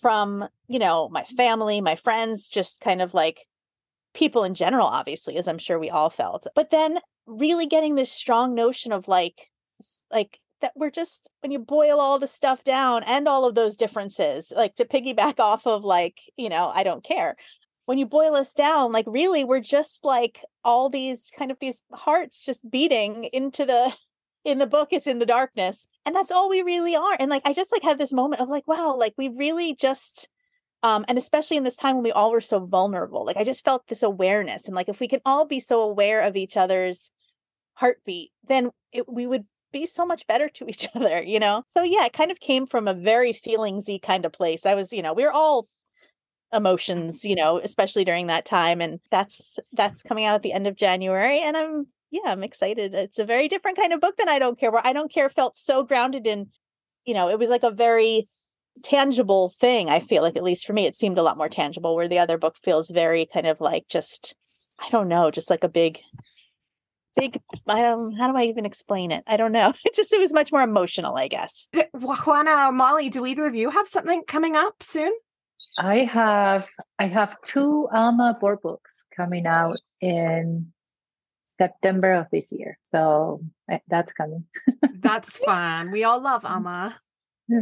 from, 0.00 0.48
you 0.68 0.78
know, 0.78 1.08
my 1.10 1.24
family, 1.24 1.80
my 1.80 1.96
friends, 1.96 2.48
just 2.48 2.80
kind 2.80 3.02
of 3.02 3.12
like 3.14 3.40
people 4.14 4.44
in 4.44 4.54
general, 4.54 4.86
obviously, 4.86 5.36
as 5.36 5.48
I'm 5.48 5.58
sure 5.58 5.78
we 5.78 5.90
all 5.90 6.10
felt. 6.10 6.46
But 6.54 6.70
then 6.70 6.98
really 7.26 7.66
getting 7.66 7.96
this 7.96 8.12
strong 8.12 8.54
notion 8.54 8.92
of 8.92 9.08
like, 9.08 9.48
like 10.10 10.40
that 10.60 10.72
we're 10.74 10.90
just 10.90 11.30
when 11.40 11.50
you 11.50 11.58
boil 11.58 12.00
all 12.00 12.18
the 12.18 12.26
stuff 12.26 12.64
down 12.64 13.02
and 13.06 13.28
all 13.28 13.48
of 13.48 13.54
those 13.54 13.76
differences 13.76 14.52
like 14.56 14.74
to 14.74 14.84
piggyback 14.84 15.38
off 15.38 15.66
of 15.66 15.84
like 15.84 16.18
you 16.36 16.48
know 16.48 16.70
i 16.74 16.82
don't 16.82 17.04
care. 17.04 17.36
When 17.86 17.96
you 17.96 18.04
boil 18.04 18.34
us 18.34 18.52
down 18.52 18.92
like 18.92 19.06
really 19.08 19.44
we're 19.44 19.60
just 19.60 20.04
like 20.04 20.44
all 20.62 20.90
these 20.90 21.30
kind 21.34 21.50
of 21.50 21.58
these 21.58 21.82
hearts 21.92 22.44
just 22.44 22.70
beating 22.70 23.24
into 23.32 23.64
the 23.64 23.94
in 24.44 24.58
the 24.58 24.66
book 24.66 24.88
it's 24.92 25.06
in 25.06 25.18
the 25.18 25.26
darkness 25.26 25.88
and 26.06 26.14
that's 26.14 26.30
all 26.30 26.48
we 26.48 26.62
really 26.62 26.94
are 26.94 27.16
and 27.18 27.30
like 27.30 27.42
i 27.44 27.52
just 27.52 27.72
like 27.72 27.82
had 27.82 27.98
this 27.98 28.12
moment 28.12 28.40
of 28.40 28.48
like 28.48 28.66
wow 28.68 28.94
like 28.98 29.14
we 29.18 29.28
really 29.30 29.74
just 29.74 30.28
um 30.82 31.04
and 31.08 31.18
especially 31.18 31.56
in 31.56 31.64
this 31.64 31.76
time 31.76 31.96
when 31.96 32.04
we 32.04 32.12
all 32.12 32.30
were 32.30 32.40
so 32.40 32.64
vulnerable 32.64 33.24
like 33.24 33.36
i 33.36 33.44
just 33.44 33.64
felt 33.64 33.86
this 33.88 34.02
awareness 34.02 34.66
and 34.66 34.76
like 34.76 34.88
if 34.88 35.00
we 35.00 35.08
can 35.08 35.20
all 35.26 35.46
be 35.46 35.58
so 35.58 35.80
aware 35.80 36.20
of 36.20 36.36
each 36.36 36.56
other's 36.56 37.10
heartbeat 37.74 38.30
then 38.46 38.70
it, 38.92 39.10
we 39.10 39.26
would 39.26 39.44
be 39.72 39.86
so 39.86 40.06
much 40.06 40.26
better 40.26 40.48
to 40.48 40.68
each 40.68 40.88
other, 40.94 41.22
you 41.22 41.40
know? 41.40 41.64
So 41.68 41.82
yeah, 41.82 42.04
it 42.06 42.12
kind 42.12 42.30
of 42.30 42.40
came 42.40 42.66
from 42.66 42.88
a 42.88 42.94
very 42.94 43.32
feelingsy 43.32 44.00
kind 44.00 44.24
of 44.24 44.32
place. 44.32 44.66
I 44.66 44.74
was, 44.74 44.92
you 44.92 45.02
know, 45.02 45.12
we 45.12 45.24
were 45.24 45.32
all 45.32 45.68
emotions, 46.52 47.24
you 47.24 47.34
know, 47.34 47.58
especially 47.58 48.04
during 48.04 48.26
that 48.28 48.44
time. 48.44 48.80
And 48.80 49.00
that's 49.10 49.58
that's 49.72 50.02
coming 50.02 50.24
out 50.24 50.34
at 50.34 50.42
the 50.42 50.52
end 50.52 50.66
of 50.66 50.76
January. 50.76 51.40
And 51.40 51.56
I'm 51.56 51.86
yeah, 52.10 52.22
I'm 52.26 52.42
excited. 52.42 52.94
It's 52.94 53.18
a 53.18 53.24
very 53.24 53.48
different 53.48 53.76
kind 53.76 53.92
of 53.92 54.00
book 54.00 54.16
than 54.16 54.28
I 54.28 54.38
don't 54.38 54.58
care 54.58 54.70
where 54.70 54.86
I 54.86 54.92
don't 54.92 55.12
care 55.12 55.28
felt 55.28 55.56
so 55.56 55.84
grounded 55.84 56.26
in, 56.26 56.46
you 57.04 57.14
know, 57.14 57.28
it 57.28 57.38
was 57.38 57.50
like 57.50 57.64
a 57.64 57.70
very 57.70 58.28
tangible 58.82 59.50
thing. 59.60 59.90
I 59.90 60.00
feel 60.00 60.22
like 60.22 60.36
at 60.36 60.42
least 60.42 60.66
for 60.66 60.72
me, 60.72 60.86
it 60.86 60.96
seemed 60.96 61.18
a 61.18 61.22
lot 61.22 61.36
more 61.36 61.48
tangible, 61.48 61.96
where 61.96 62.08
the 62.08 62.18
other 62.18 62.38
book 62.38 62.56
feels 62.62 62.90
very 62.90 63.26
kind 63.26 63.46
of 63.46 63.60
like 63.60 63.86
just 63.88 64.34
I 64.80 64.88
don't 64.90 65.08
know, 65.08 65.30
just 65.30 65.50
like 65.50 65.64
a 65.64 65.68
big 65.68 65.94
big 67.18 67.40
i 67.66 67.82
don't 67.82 68.16
how 68.16 68.30
do 68.30 68.38
i 68.38 68.44
even 68.44 68.64
explain 68.64 69.10
it? 69.10 69.24
I 69.26 69.36
don't 69.36 69.52
know. 69.52 69.72
It 69.84 69.94
just 69.94 70.12
it 70.12 70.20
was 70.20 70.32
much 70.32 70.52
more 70.52 70.62
emotional 70.62 71.16
i 71.16 71.28
guess. 71.28 71.68
Juana 71.94 72.72
molly 72.72 73.10
do 73.10 73.26
either 73.26 73.46
of 73.46 73.54
you 73.54 73.70
have 73.70 73.88
something 73.88 74.22
coming 74.26 74.56
up 74.56 74.82
soon? 74.82 75.12
I 75.78 76.04
have 76.04 76.66
i 76.98 77.06
have 77.06 77.40
two 77.42 77.88
alma 77.92 78.36
board 78.40 78.60
books 78.62 79.04
coming 79.16 79.46
out 79.46 79.76
in 80.00 80.72
september 81.46 82.12
of 82.14 82.26
this 82.30 82.50
year. 82.50 82.78
So 82.92 83.40
eh, 83.70 83.78
that's 83.88 84.12
coming. 84.12 84.44
That's 85.00 85.36
fun. 85.36 85.90
We 85.92 86.04
all 86.04 86.20
love 86.20 86.44
alma. 86.44 86.98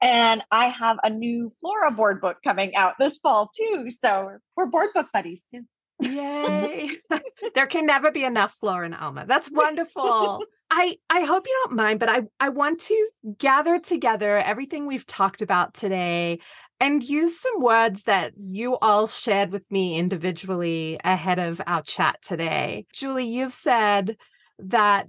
And 0.00 0.42
I 0.50 0.68
have 0.68 0.96
a 1.02 1.10
new 1.10 1.52
Flora 1.60 1.90
board 1.90 2.20
book 2.20 2.38
coming 2.42 2.74
out 2.74 2.94
this 2.98 3.18
fall 3.18 3.50
too. 3.54 3.90
So 3.90 4.38
we're 4.56 4.66
board 4.66 4.90
book 4.94 5.08
buddies 5.12 5.44
too. 5.50 5.62
Yay. 6.00 6.90
there 7.54 7.66
can 7.66 7.86
never 7.86 8.10
be 8.10 8.24
enough 8.24 8.56
Flora 8.60 8.86
and 8.86 8.94
Alma. 8.94 9.24
That's 9.26 9.50
wonderful. 9.50 10.44
I 10.70 10.98
I 11.08 11.22
hope 11.22 11.46
you 11.46 11.62
don't 11.64 11.76
mind, 11.76 11.98
but 11.98 12.08
I 12.08 12.22
I 12.40 12.50
want 12.50 12.80
to 12.80 13.08
gather 13.38 13.78
together 13.78 14.38
everything 14.38 14.86
we've 14.86 15.06
talked 15.06 15.42
about 15.42 15.74
today 15.74 16.40
and 16.80 17.02
use 17.02 17.40
some 17.40 17.60
words 17.60 18.04
that 18.04 18.32
you 18.36 18.76
all 18.78 19.06
shared 19.06 19.50
with 19.50 19.68
me 19.72 19.96
individually 19.96 21.00
ahead 21.02 21.38
of 21.38 21.60
our 21.66 21.82
chat 21.82 22.20
today. 22.22 22.86
Julie, 22.92 23.26
you've 23.26 23.54
said 23.54 24.16
that 24.60 25.08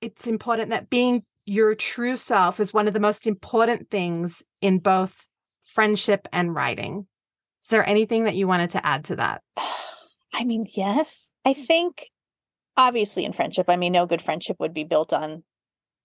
it's 0.00 0.26
important 0.26 0.70
that 0.70 0.90
being 0.90 1.22
your 1.46 1.74
true 1.74 2.16
self 2.16 2.60
is 2.60 2.74
one 2.74 2.86
of 2.86 2.94
the 2.94 3.00
most 3.00 3.26
important 3.26 3.90
things 3.90 4.42
in 4.60 4.78
both 4.78 5.26
friendship 5.62 6.28
and 6.32 6.54
writing. 6.54 7.06
Is 7.62 7.68
there 7.68 7.88
anything 7.88 8.24
that 8.24 8.34
you 8.34 8.46
wanted 8.46 8.70
to 8.70 8.84
add 8.84 9.04
to 9.04 9.16
that? 9.16 9.42
I 10.32 10.44
mean, 10.44 10.66
yes. 10.72 11.30
I 11.44 11.54
think 11.54 12.10
obviously 12.76 13.24
in 13.24 13.32
friendship, 13.32 13.66
I 13.68 13.76
mean, 13.76 13.92
no 13.92 14.06
good 14.06 14.22
friendship 14.22 14.56
would 14.60 14.74
be 14.74 14.84
built 14.84 15.12
on 15.12 15.42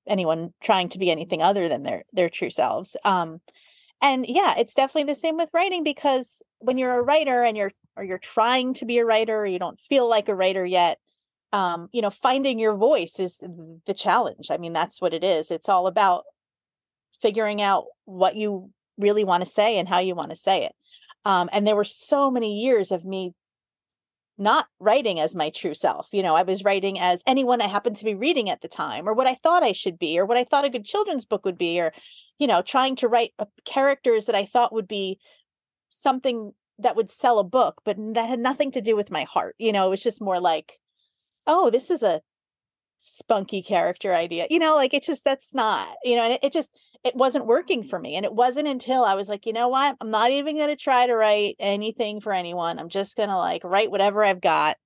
anyone 0.07 0.53
trying 0.61 0.89
to 0.89 0.99
be 0.99 1.09
anything 1.09 1.41
other 1.41 1.67
than 1.67 1.84
their 1.84 2.03
their 2.13 2.30
true 2.30 2.49
selves. 2.49 2.95
Um 3.03 3.41
and 4.01 4.26
yeah, 4.28 4.55
it's 4.57 4.73
definitely 4.73 5.11
the 5.11 5.19
same 5.19 5.38
with 5.38 5.49
writing 5.53 5.84
because 5.84 6.41
when 6.59 6.78
you're 6.78 6.99
a 6.99 7.03
writer 7.03 7.43
and 7.43 7.57
you're 7.57 7.71
or 7.95 8.03
you're 8.03 8.17
trying 8.17 8.73
to 8.76 8.86
be 8.86 8.97
a 8.97 9.05
writer 9.05 9.38
or 9.38 9.45
you 9.45 9.59
don't 9.59 9.80
feel 9.89 10.09
like 10.09 10.28
a 10.28 10.36
writer 10.36 10.65
yet, 10.65 10.99
um, 11.53 11.88
you 11.93 12.01
know, 12.01 12.09
finding 12.09 12.59
your 12.59 12.76
voice 12.76 13.19
is 13.19 13.43
the 13.86 13.93
challenge. 13.93 14.51
I 14.51 14.57
mean, 14.57 14.73
that's 14.73 15.01
what 15.01 15.13
it 15.13 15.23
is. 15.23 15.49
It's 15.49 15.69
all 15.69 15.88
about 15.88 16.26
figuring 17.21 17.61
out 17.61 17.86
what 18.03 18.36
you 18.36 18.71
really 18.97 19.23
want 19.23 19.43
to 19.43 19.49
say 19.49 19.78
and 19.78 19.88
how 19.88 19.99
you 19.99 20.15
want 20.15 20.32
to 20.32 20.36
say 20.38 20.65
it. 20.65 20.73
Um, 21.23 21.49
and 21.53 21.65
there 21.65 21.76
were 21.76 21.86
so 21.86 22.30
many 22.30 22.61
years 22.61 22.91
of 22.91 23.05
me 23.05 23.34
not 24.38 24.67
writing 24.79 25.19
as 25.19 25.36
my 25.36 25.49
true 25.49 25.73
self. 25.73 26.07
You 26.11 26.21
know, 26.21 26.36
I 26.36 26.43
was 26.43 26.63
writing 26.63 26.99
as 26.99 27.23
anyone 27.25 27.61
I 27.61 27.67
happened 27.67 27.95
to 27.97 28.05
be 28.05 28.15
reading 28.15 28.49
at 28.49 28.61
the 28.61 28.67
time, 28.67 29.07
or 29.07 29.13
what 29.13 29.27
I 29.27 29.36
thought 29.36 29.63
I 29.63 29.71
should 29.71 29.97
be, 29.97 30.19
or 30.19 30.25
what 30.25 30.38
I 30.38 30.43
thought 30.43 30.65
a 30.65 30.69
good 30.69 30.86
children's 30.86 31.25
book 31.25 31.45
would 31.45 31.57
be, 31.57 31.79
or, 31.79 31.93
you 32.38 32.47
know, 32.47 32.61
trying 32.61 32.95
to 32.97 33.07
write 33.07 33.33
characters 33.63 34.25
that 34.25 34.36
I 34.36 34.45
thought 34.45 34.73
would 34.73 34.88
be 34.88 35.19
something 35.89 36.51
that 36.79 36.95
would 36.95 37.09
sell 37.09 37.39
a 37.39 37.43
book, 37.43 37.81
but 37.86 37.95
that 38.15 38.29
had 38.29 38.39
nothing 38.39 38.71
to 38.71 38.81
do 38.81 38.95
with 38.95 39.09
my 39.09 39.23
heart. 39.23 39.55
You 39.57 39.71
know, 39.71 39.88
it 39.88 39.91
was 39.91 40.03
just 40.03 40.21
more 40.21 40.41
like, 40.41 40.73
oh, 41.47 41.69
this 41.69 41.89
is 41.89 42.03
a 42.03 42.21
spunky 42.97 43.61
character 43.61 44.13
idea. 44.13 44.47
You 44.49 44.59
know, 44.59 44.75
like 44.75 44.93
it 44.93 45.03
just 45.03 45.25
that's 45.25 45.53
not, 45.53 45.95
you 46.03 46.15
know, 46.15 46.23
and 46.23 46.33
it, 46.33 46.39
it 46.43 46.53
just 46.53 46.71
it 47.03 47.15
wasn't 47.15 47.45
working 47.45 47.83
for 47.83 47.99
me. 47.99 48.15
And 48.15 48.25
it 48.25 48.33
wasn't 48.33 48.67
until 48.67 49.03
I 49.03 49.13
was 49.13 49.29
like, 49.29 49.45
you 49.45 49.53
know 49.53 49.67
what? 49.67 49.95
I'm 50.01 50.09
not 50.09 50.31
even 50.31 50.55
going 50.57 50.69
to 50.69 50.75
try 50.75 51.05
to 51.05 51.15
write 51.15 51.55
anything 51.59 52.19
for 52.19 52.33
anyone. 52.33 52.79
I'm 52.79 52.89
just 52.89 53.15
going 53.15 53.29
to 53.29 53.37
like 53.37 53.63
write 53.63 53.91
whatever 53.91 54.23
I've 54.23 54.41
got. 54.41 54.77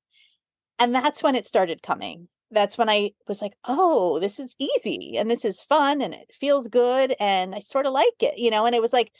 And 0.79 0.93
that's 0.93 1.23
when 1.23 1.35
it 1.35 1.47
started 1.47 1.81
coming. 1.81 2.27
That's 2.51 2.77
when 2.77 2.89
I 2.89 3.11
was 3.27 3.41
like, 3.41 3.53
oh, 3.67 4.19
this 4.19 4.39
is 4.39 4.55
easy 4.59 5.15
and 5.17 5.29
this 5.29 5.45
is 5.45 5.61
fun 5.61 6.01
and 6.01 6.13
it 6.13 6.31
feels 6.33 6.67
good 6.67 7.15
and 7.19 7.53
I 7.53 7.59
sort 7.59 7.85
of 7.85 7.93
like 7.93 8.07
it, 8.21 8.37
you 8.37 8.49
know, 8.49 8.65
and 8.65 8.75
it 8.75 8.81
was 8.81 8.93
like 8.93 9.11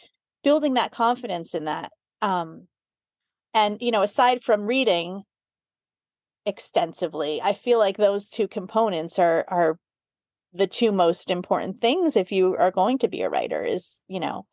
building 0.44 0.74
that 0.74 0.92
confidence 0.92 1.54
in 1.54 1.66
that. 1.66 1.92
Um 2.22 2.68
and 3.54 3.78
you 3.82 3.92
know, 3.92 4.02
aside 4.02 4.42
from 4.42 4.66
reading 4.66 5.24
extensively, 6.46 7.42
I 7.44 7.54
feel 7.54 7.80
like 7.80 7.98
those 7.98 8.30
two 8.30 8.48
components 8.48 9.20
are 9.20 9.46
are 9.48 9.78
the 10.54 10.68
two 10.68 10.92
most 10.92 11.30
important 11.30 11.80
things 11.80 12.16
if 12.16 12.32
you 12.32 12.56
are 12.56 12.72
going 12.72 12.98
to 13.00 13.08
be 13.08 13.22
a 13.22 13.30
writer 13.30 13.64
is, 13.64 14.00
you 14.08 14.20
know, 14.20 14.46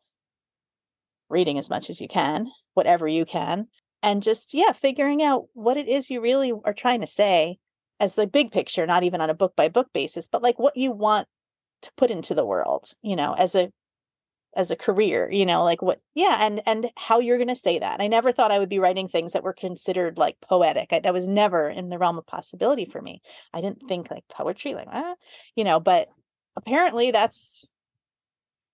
reading 1.29 1.57
as 1.57 1.69
much 1.69 1.89
as 1.89 1.99
you 1.99 2.07
can, 2.07 2.47
whatever 2.75 3.07
you 3.07 3.25
can, 3.25 3.67
and 4.03 4.21
just, 4.21 4.53
yeah, 4.53 4.71
figuring 4.73 5.23
out 5.23 5.45
what 5.53 5.77
it 5.77 5.87
is 5.87 6.09
you 6.09 6.21
really 6.21 6.53
are 6.65 6.73
trying 6.73 7.01
to 7.01 7.07
say 7.07 7.57
as 7.99 8.15
the 8.15 8.27
big 8.27 8.51
picture, 8.51 8.85
not 8.85 9.03
even 9.03 9.21
on 9.21 9.29
a 9.29 9.35
book 9.35 9.55
by 9.55 9.69
book 9.69 9.87
basis, 9.93 10.27
but 10.27 10.43
like 10.43 10.59
what 10.59 10.77
you 10.77 10.91
want 10.91 11.27
to 11.81 11.91
put 11.97 12.11
into 12.11 12.35
the 12.35 12.45
world, 12.45 12.91
you 13.01 13.15
know, 13.15 13.33
as 13.33 13.55
a 13.55 13.69
as 14.57 14.71
a 14.71 14.75
career 14.75 15.29
you 15.31 15.45
know 15.45 15.63
like 15.63 15.81
what 15.83 16.01
yeah 16.15 16.39
and 16.41 16.61
and 16.65 16.87
how 16.97 17.19
you're 17.19 17.37
going 17.37 17.47
to 17.47 17.55
say 17.55 17.77
that 17.77 18.01
i 18.01 18.07
never 18.07 18.31
thought 18.31 18.51
i 18.51 18.57
would 18.57 18.67
be 18.67 18.79
writing 18.79 19.07
things 19.07 19.33
that 19.33 19.43
were 19.43 19.53
considered 19.53 20.17
like 20.17 20.35
poetic 20.41 20.91
I, 20.91 20.99
that 20.99 21.13
was 21.13 21.27
never 21.27 21.69
in 21.69 21.89
the 21.89 21.99
realm 21.99 22.17
of 22.17 22.25
possibility 22.25 22.85
for 22.85 23.01
me 23.01 23.21
i 23.53 23.61
didn't 23.61 23.87
think 23.87 24.09
like 24.09 24.23
poetry 24.29 24.73
like 24.73 24.87
ah, 24.91 25.15
you 25.55 25.63
know 25.63 25.79
but 25.79 26.09
apparently 26.57 27.11
that's 27.11 27.71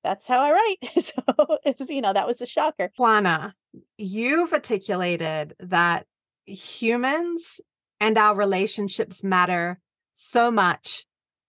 that's 0.03 0.25
how 0.25 0.39
i 0.39 0.51
write 0.51 0.93
so 1.03 1.21
it's 1.65 1.89
you 1.89 2.01
know 2.01 2.13
that 2.13 2.27
was 2.27 2.41
a 2.41 2.47
shocker. 2.47 2.89
Juana 2.97 3.53
you've 3.97 4.53
articulated 4.53 5.53
that 5.59 6.05
humans 6.45 7.59
and 7.99 8.17
our 8.17 8.35
relationships 8.35 9.23
matter 9.23 9.79
so 10.13 10.49
much 10.49 11.05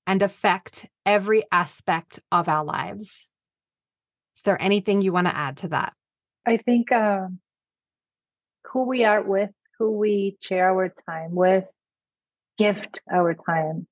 and 0.07 0.22
affect 0.22 0.87
every 1.07 1.45
aspect 1.53 2.20
of 2.32 2.49
our 2.49 2.64
lives 2.64 3.28
there 4.43 4.61
anything 4.61 5.03
you 5.03 5.12
want 5.12 5.26
to 5.26 5.37
add 5.37 5.59
to 5.59 5.68
that? 5.68 5.93
I 6.47 6.59
think 6.59 6.93
uh, 6.93 7.28
who 8.66 8.85
we 8.85 9.05
are 9.05 9.22
with, 9.22 9.51
who 9.78 9.93
we 9.93 10.37
share 10.41 10.70
our 10.70 10.93
time 11.09 11.35
with, 11.35 11.64
gift 12.59 13.01
our 13.11 13.35
time 13.35 13.87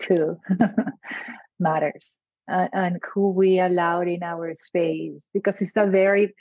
to 0.00 0.38
matters. 1.58 2.18
Uh, 2.46 2.68
and 2.74 3.00
who 3.14 3.30
we 3.30 3.58
allowed 3.58 4.06
in 4.06 4.22
our 4.22 4.54
space 4.58 5.22
because 5.32 5.62
it's 5.62 5.72
a 5.76 5.86
very 5.86 6.34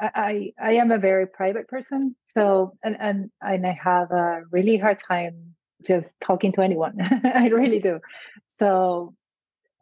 I, 0.00 0.52
I 0.58 0.76
am 0.76 0.90
a 0.90 0.98
very 0.98 1.26
private 1.26 1.68
person 1.68 2.16
so 2.34 2.72
and, 2.82 2.96
and 2.98 3.30
and 3.42 3.66
I 3.66 3.78
have 3.84 4.12
a 4.12 4.44
really 4.50 4.78
hard 4.78 5.02
time 5.06 5.54
just 5.86 6.08
talking 6.22 6.52
to 6.52 6.62
anyone 6.62 6.96
I 7.24 7.48
really 7.48 7.80
do 7.80 8.00
so 8.48 9.14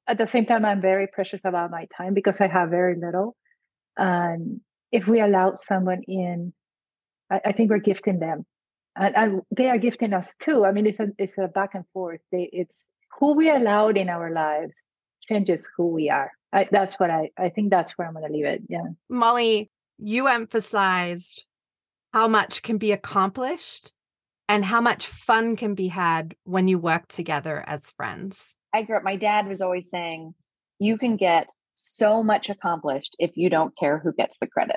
at 0.07 0.19
the 0.19 0.27
same 0.27 0.47
time, 0.47 0.65
I'm 0.65 0.81
very 0.81 1.07
precious 1.07 1.41
about 1.45 1.71
my 1.71 1.87
time 1.97 2.15
because 2.15 2.41
I 2.41 2.47
have 2.47 2.71
very 2.71 2.97
little. 2.99 3.37
And 3.97 4.61
if 4.93 5.07
we 5.07 5.21
allow 5.21 5.57
someone 5.57 6.03
in, 6.07 6.53
I, 7.31 7.41
I 7.47 7.53
think 7.53 7.71
we're 7.71 7.79
gifting 7.79 8.19
them, 8.19 8.45
and, 8.97 9.17
and, 9.17 9.43
they 9.51 9.69
are 9.69 9.79
gifting 9.79 10.13
us 10.13 10.33
too. 10.41 10.65
I 10.65 10.73
mean, 10.73 10.87
it's 10.87 11.01
a 11.01 11.09
it's 11.19 11.39
a 11.39 11.49
back 11.49 11.71
and 11.75 11.85
forth. 11.93 12.21
They, 12.31 12.49
it's 12.53 12.77
who 13.19 13.35
we 13.35 13.51
allowed 13.51 13.97
in 13.97 14.09
our 14.09 14.31
lives 14.31 14.77
changes 15.23 15.69
who 15.77 15.89
we 15.89 16.11
are. 16.11 16.31
I, 16.53 16.69
that's 16.71 16.95
what 16.95 17.11
I 17.11 17.31
I 17.39 17.49
think 17.49 17.71
that's 17.71 17.93
where 17.93 18.07
I'm 18.07 18.15
going 18.15 18.27
to 18.27 18.33
leave 18.33 18.47
it. 18.47 18.63
Yeah, 18.69 18.87
Molly, 19.09 19.71
you 19.99 20.29
emphasized 20.29 21.45
how 22.13 22.29
much 22.29 22.63
can 22.63 22.79
be 22.79 22.93
accomplished 22.93 23.93
and 24.49 24.65
how 24.65 24.81
much 24.81 25.07
fun 25.07 25.57
can 25.57 25.75
be 25.75 25.89
had 25.89 26.37
when 26.45 26.69
you 26.69 26.79
work 26.79 27.09
together 27.09 27.65
as 27.67 27.91
friends. 27.91 28.57
I 28.75 28.83
grew 28.83 28.97
up, 28.97 29.05
my 29.05 29.17
dad 29.17 29.47
was 29.47 29.63
always 29.63 29.89
saying, 29.89 30.35
you 30.81 30.99
can 30.99 31.17
get 31.17 31.47
so 31.75 32.23
much 32.23 32.49
accomplished 32.49 33.17
if 33.19 33.37
you 33.37 33.49
don't 33.49 33.77
care 33.79 33.99
who 33.99 34.13
gets 34.13 34.39
the 34.39 34.49
credit. 34.49 34.77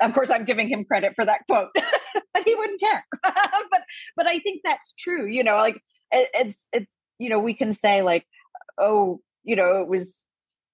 Of 0.00 0.12
course, 0.12 0.30
I'm 0.30 0.44
giving 0.44 0.68
him 0.68 0.84
credit 0.84 1.14
for 1.14 1.24
that 1.24 1.40
quote, 1.48 1.68
but 1.74 2.44
he 2.44 2.54
wouldn't 2.54 2.80
care. 2.80 3.04
but 3.22 3.82
but 4.16 4.26
I 4.26 4.38
think 4.40 4.62
that's 4.64 4.92
true. 4.92 5.26
You 5.26 5.42
know, 5.42 5.56
like 5.56 5.76
it, 6.10 6.28
it's 6.34 6.68
it's 6.72 6.94
you 7.18 7.28
know 7.28 7.38
we 7.38 7.54
can 7.54 7.72
say 7.72 8.02
like, 8.02 8.24
oh, 8.78 9.20
you 9.42 9.56
know, 9.56 9.80
it 9.80 9.88
was 9.88 10.24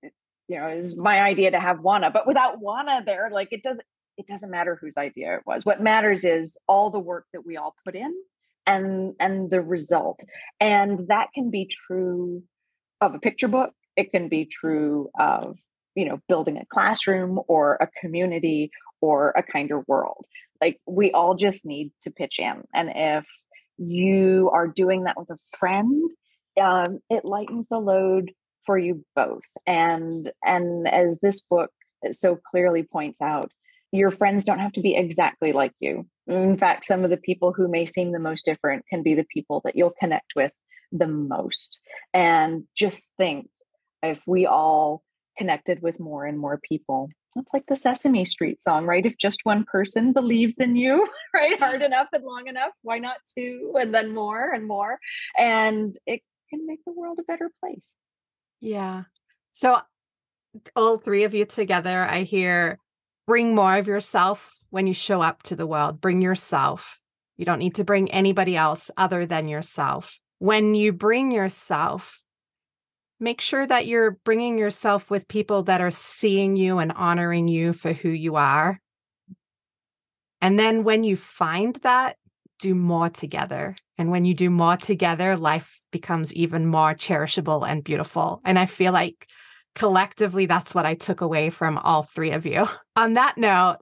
you 0.02 0.60
know, 0.60 0.68
it 0.68 0.76
was 0.76 0.96
my 0.96 1.20
idea 1.20 1.50
to 1.52 1.60
have 1.60 1.80
Juana, 1.80 2.10
but 2.10 2.26
without 2.26 2.60
Juana 2.60 3.02
there, 3.04 3.30
like 3.32 3.48
it 3.50 3.62
doesn't 3.62 3.86
it 4.16 4.26
doesn't 4.26 4.50
matter 4.50 4.78
whose 4.80 4.96
idea 4.96 5.36
it 5.36 5.42
was. 5.46 5.64
What 5.64 5.82
matters 5.82 6.24
is 6.24 6.56
all 6.68 6.90
the 6.90 6.98
work 6.98 7.26
that 7.32 7.46
we 7.46 7.56
all 7.56 7.74
put 7.84 7.96
in 7.96 8.14
and 8.66 9.14
and 9.18 9.50
the 9.50 9.62
result, 9.62 10.20
and 10.60 11.08
that 11.08 11.28
can 11.34 11.50
be 11.50 11.66
true 11.66 12.42
of 13.04 13.14
a 13.14 13.18
picture 13.18 13.48
book. 13.48 13.70
It 13.96 14.10
can 14.10 14.28
be 14.28 14.46
true 14.46 15.10
of, 15.18 15.56
you 15.94 16.06
know, 16.06 16.18
building 16.28 16.56
a 16.56 16.66
classroom 16.66 17.40
or 17.48 17.76
a 17.80 17.88
community 18.00 18.70
or 19.00 19.30
a 19.36 19.42
kinder 19.42 19.80
world. 19.86 20.24
Like 20.60 20.78
we 20.86 21.12
all 21.12 21.34
just 21.34 21.64
need 21.64 21.92
to 22.02 22.10
pitch 22.10 22.36
in. 22.38 22.62
And 22.72 22.90
if 22.94 23.24
you 23.76 24.50
are 24.52 24.68
doing 24.68 25.04
that 25.04 25.18
with 25.18 25.30
a 25.30 25.38
friend, 25.56 26.10
um, 26.60 27.00
it 27.10 27.24
lightens 27.24 27.66
the 27.68 27.78
load 27.78 28.30
for 28.66 28.78
you 28.78 29.04
both. 29.14 29.42
And 29.66 30.30
and 30.42 30.88
as 30.88 31.18
this 31.20 31.40
book 31.40 31.70
so 32.12 32.38
clearly 32.50 32.82
points 32.82 33.20
out, 33.20 33.50
your 33.92 34.10
friends 34.10 34.44
don't 34.44 34.58
have 34.58 34.72
to 34.72 34.80
be 34.80 34.96
exactly 34.96 35.52
like 35.52 35.72
you. 35.80 36.06
In 36.26 36.56
fact, 36.56 36.84
some 36.84 37.04
of 37.04 37.10
the 37.10 37.16
people 37.16 37.52
who 37.52 37.68
may 37.68 37.86
seem 37.86 38.12
the 38.12 38.18
most 38.18 38.44
different 38.44 38.84
can 38.88 39.02
be 39.02 39.14
the 39.14 39.26
people 39.32 39.60
that 39.64 39.76
you'll 39.76 39.94
connect 40.00 40.32
with 40.34 40.52
the 40.94 41.08
most. 41.08 41.78
And 42.14 42.64
just 42.74 43.04
think 43.18 43.48
if 44.02 44.18
we 44.26 44.46
all 44.46 45.02
connected 45.36 45.82
with 45.82 46.00
more 46.00 46.24
and 46.24 46.38
more 46.38 46.58
people, 46.62 47.10
it's 47.36 47.52
like 47.52 47.64
the 47.66 47.76
Sesame 47.76 48.24
Street 48.24 48.62
song, 48.62 48.86
right? 48.86 49.04
If 49.04 49.18
just 49.18 49.40
one 49.42 49.64
person 49.64 50.12
believes 50.12 50.60
in 50.60 50.76
you, 50.76 51.06
right, 51.34 51.58
hard 51.58 51.82
enough 51.82 52.06
and 52.12 52.24
long 52.24 52.46
enough, 52.46 52.70
why 52.82 52.98
not 52.98 53.16
two 53.36 53.74
and 53.78 53.92
then 53.92 54.14
more 54.14 54.50
and 54.50 54.66
more? 54.66 54.98
And 55.36 55.98
it 56.06 56.22
can 56.48 56.64
make 56.66 56.84
the 56.86 56.92
world 56.92 57.18
a 57.18 57.24
better 57.24 57.50
place. 57.60 57.84
Yeah. 58.60 59.02
So, 59.52 59.80
all 60.76 60.98
three 60.98 61.24
of 61.24 61.34
you 61.34 61.44
together, 61.44 62.04
I 62.04 62.22
hear 62.22 62.78
bring 63.26 63.56
more 63.56 63.76
of 63.76 63.88
yourself 63.88 64.56
when 64.70 64.86
you 64.86 64.94
show 64.94 65.20
up 65.20 65.42
to 65.44 65.56
the 65.56 65.66
world. 65.66 66.00
Bring 66.00 66.22
yourself. 66.22 67.00
You 67.36 67.44
don't 67.44 67.58
need 67.58 67.74
to 67.76 67.84
bring 67.84 68.12
anybody 68.12 68.56
else 68.56 68.92
other 68.96 69.26
than 69.26 69.48
yourself 69.48 70.20
when 70.44 70.74
you 70.74 70.92
bring 70.92 71.32
yourself, 71.32 72.20
make 73.18 73.40
sure 73.40 73.66
that 73.66 73.86
you're 73.86 74.18
bringing 74.26 74.58
yourself 74.58 75.10
with 75.10 75.26
people 75.26 75.62
that 75.62 75.80
are 75.80 75.90
seeing 75.90 76.54
you 76.54 76.80
and 76.80 76.92
honoring 76.92 77.48
you 77.48 77.72
for 77.72 77.94
who 77.94 78.10
you 78.10 78.36
are. 78.36 78.78
And 80.42 80.58
then 80.58 80.84
when 80.84 81.02
you 81.02 81.16
find 81.16 81.76
that, 81.76 82.16
do 82.58 82.74
more 82.74 83.08
together. 83.08 83.74
And 83.96 84.10
when 84.10 84.26
you 84.26 84.34
do 84.34 84.50
more 84.50 84.76
together, 84.76 85.34
life 85.38 85.80
becomes 85.90 86.34
even 86.34 86.66
more 86.66 86.92
cherishable 86.92 87.66
and 87.66 87.82
beautiful. 87.82 88.42
And 88.44 88.58
I 88.58 88.66
feel 88.66 88.92
like 88.92 89.26
collectively, 89.74 90.44
that's 90.44 90.74
what 90.74 90.84
I 90.84 90.92
took 90.92 91.22
away 91.22 91.48
from 91.48 91.78
all 91.78 92.02
three 92.02 92.32
of 92.32 92.44
you. 92.44 92.66
On 92.96 93.14
that 93.14 93.38
note, 93.38 93.78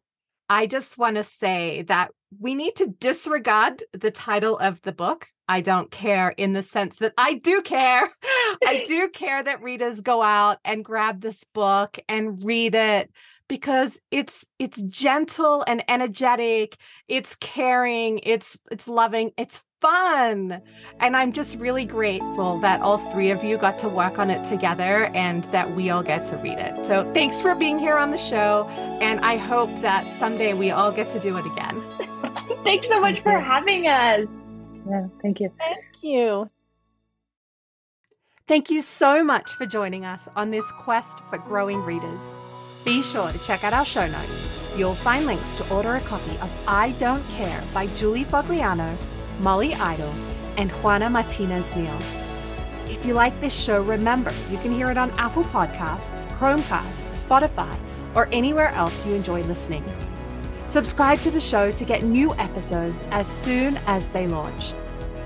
I 0.49 0.69
just 0.69 0.97
want 0.97 1.17
to 1.17 1.25
say 1.25 1.83
that 1.89 2.13
we 2.39 2.55
need 2.55 2.77
to 2.77 2.87
disregard 2.87 3.83
the 3.93 4.13
title 4.13 4.57
of 4.59 4.81
the 4.83 4.93
book 4.93 5.27
I 5.53 5.61
don't 5.61 5.91
care 5.91 6.31
in 6.31 6.55
the 6.55 6.63
sense 6.63 6.97
that 6.97 7.13
I 7.19 7.35
do 7.35 7.61
care. 7.61 8.09
I 8.67 8.85
do 8.87 9.11
care 9.11 9.43
that 9.43 9.63
readers 9.63 10.01
go 10.01 10.23
out 10.23 10.57
and 10.65 10.83
grab 10.83 11.21
this 11.21 11.45
book 11.53 11.99
and 12.09 12.43
read 12.43 12.75
it 12.75 13.11
because 13.51 14.01
it's 14.11 14.47
it's 14.59 14.81
gentle 14.81 15.63
and 15.67 15.85
energetic, 15.89 16.79
it's 17.07 17.37
caring, 17.37 18.21
it's 18.23 18.59
it's 18.71 18.89
loving, 18.89 19.33
it's 19.37 19.63
fun. 19.83 20.63
And 21.01 21.15
I'm 21.15 21.33
just 21.33 21.59
really 21.59 21.85
grateful 21.85 22.59
that 22.61 22.81
all 22.81 22.97
three 23.13 23.31
of 23.31 23.45
you 23.45 23.59
got 23.59 23.79
to 23.81 23.91
work 23.91 24.19
on 24.19 24.31
it 24.31 24.43
together 24.49 25.11
and 25.15 25.45
that 25.53 25.71
we 25.77 25.91
all 25.91 26.03
get 26.03 26.25
to 26.29 26.39
read 26.39 26.57
it. 26.57 26.87
So 26.87 27.13
thanks 27.13 27.43
for 27.43 27.55
being 27.55 27.79
here 27.79 27.99
on 27.99 28.11
the 28.11 28.17
show. 28.17 28.67
And 29.03 29.21
I 29.21 29.37
hope 29.37 29.69
that 29.83 30.15
someday 30.15 30.55
we 30.55 30.71
all 30.71 30.93
get 30.93 31.11
to 31.11 31.21
do 31.21 31.37
it 31.37 31.45
again. 31.45 31.83
thanks 32.65 32.89
so 32.89 33.03
much 33.03 33.21
for 33.21 33.39
having 33.39 33.87
us. 33.87 34.31
Yeah, 34.89 35.07
thank 35.21 35.41
you. 35.41 35.53
Thank 35.59 35.85
you. 36.01 36.51
Thank 38.49 38.71
you 38.71 38.83
so 38.83 39.23
much 39.23 39.55
for 39.55 39.67
joining 39.67 40.05
us 40.05 40.29
on 40.35 40.51
this 40.51 40.71
quest 40.73 41.21
for 41.31 41.39
growing 41.39 41.81
readers. 41.83 42.33
Be 42.85 43.03
sure 43.03 43.31
to 43.31 43.39
check 43.39 43.63
out 43.63 43.73
our 43.73 43.85
show 43.85 44.07
notes. 44.07 44.49
You'll 44.77 44.97
find 44.97 45.27
links 45.27 45.55
to 45.55 45.69
order 45.75 45.95
a 45.95 46.01
copy 46.01 46.37
of 46.39 46.51
I 46.67 46.91
Don't 46.93 47.27
Care 47.31 47.63
by 47.73 47.87
Julie 47.89 48.25
Fogliano, 48.25 48.97
Molly 49.41 49.75
Idle, 49.75 50.13
and 50.57 50.71
Juana 50.73 51.09
Martinez 51.09 51.75
Neal. 51.77 51.99
If 52.89 53.07
you 53.07 53.15
like 53.15 53.41
this 53.41 53.55
show, 53.55 53.83
remember 53.83 54.33
you 54.51 54.59
can 54.59 54.73
hear 54.73 54.91
it 54.91 54.99
on 54.99 55.11
Apple 55.13 55.45
Podcasts, 55.45 56.27
Chromecast, 56.37 57.05
Spotify, 57.13 57.75
or 58.15 58.29
anywhere 58.33 58.69
else 58.69 59.07
you 59.07 59.15
enjoy 59.15 59.43
listening. 59.45 59.85
Subscribe 60.73 61.21
to 61.21 61.31
the 61.31 61.39
show 61.39 61.71
to 61.71 61.85
get 61.85 62.03
new 62.03 62.35
episodes 62.37 63.03
as 63.11 63.29
soon 63.29 63.77
as 63.87 64.09
they 64.09 64.27
launch. 64.27 64.73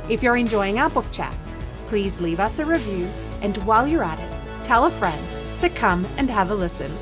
If 0.08 0.20
you're 0.20 0.36
enjoying 0.36 0.80
our 0.80 0.90
book 0.90 1.06
chats, 1.12 1.54
please 1.86 2.20
leave 2.20 2.40
us 2.40 2.58
a 2.58 2.64
review, 2.64 3.08
and 3.42 3.56
while 3.58 3.86
you're 3.86 4.02
at 4.02 4.18
it, 4.18 4.64
tell 4.64 4.86
a 4.86 4.90
friend 4.90 5.24
to 5.60 5.68
come 5.68 6.04
and 6.16 6.28
have 6.28 6.50
a 6.50 6.54
listen. 6.54 6.92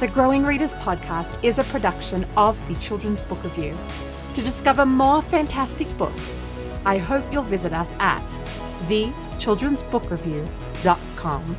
The 0.00 0.08
Growing 0.08 0.44
Readers 0.44 0.74
podcast 0.74 1.38
is 1.44 1.60
a 1.60 1.64
production 1.70 2.26
of 2.36 2.60
the 2.66 2.74
Children's 2.80 3.22
Book 3.22 3.44
Review. 3.44 3.78
To 4.34 4.42
discover 4.42 4.84
more 4.84 5.22
fantastic 5.22 5.86
books, 5.96 6.40
I 6.84 6.98
hope 6.98 7.32
you'll 7.32 7.44
visit 7.44 7.72
us 7.72 7.94
at 8.00 8.26
thechildren'sbookreview.com. 8.88 11.56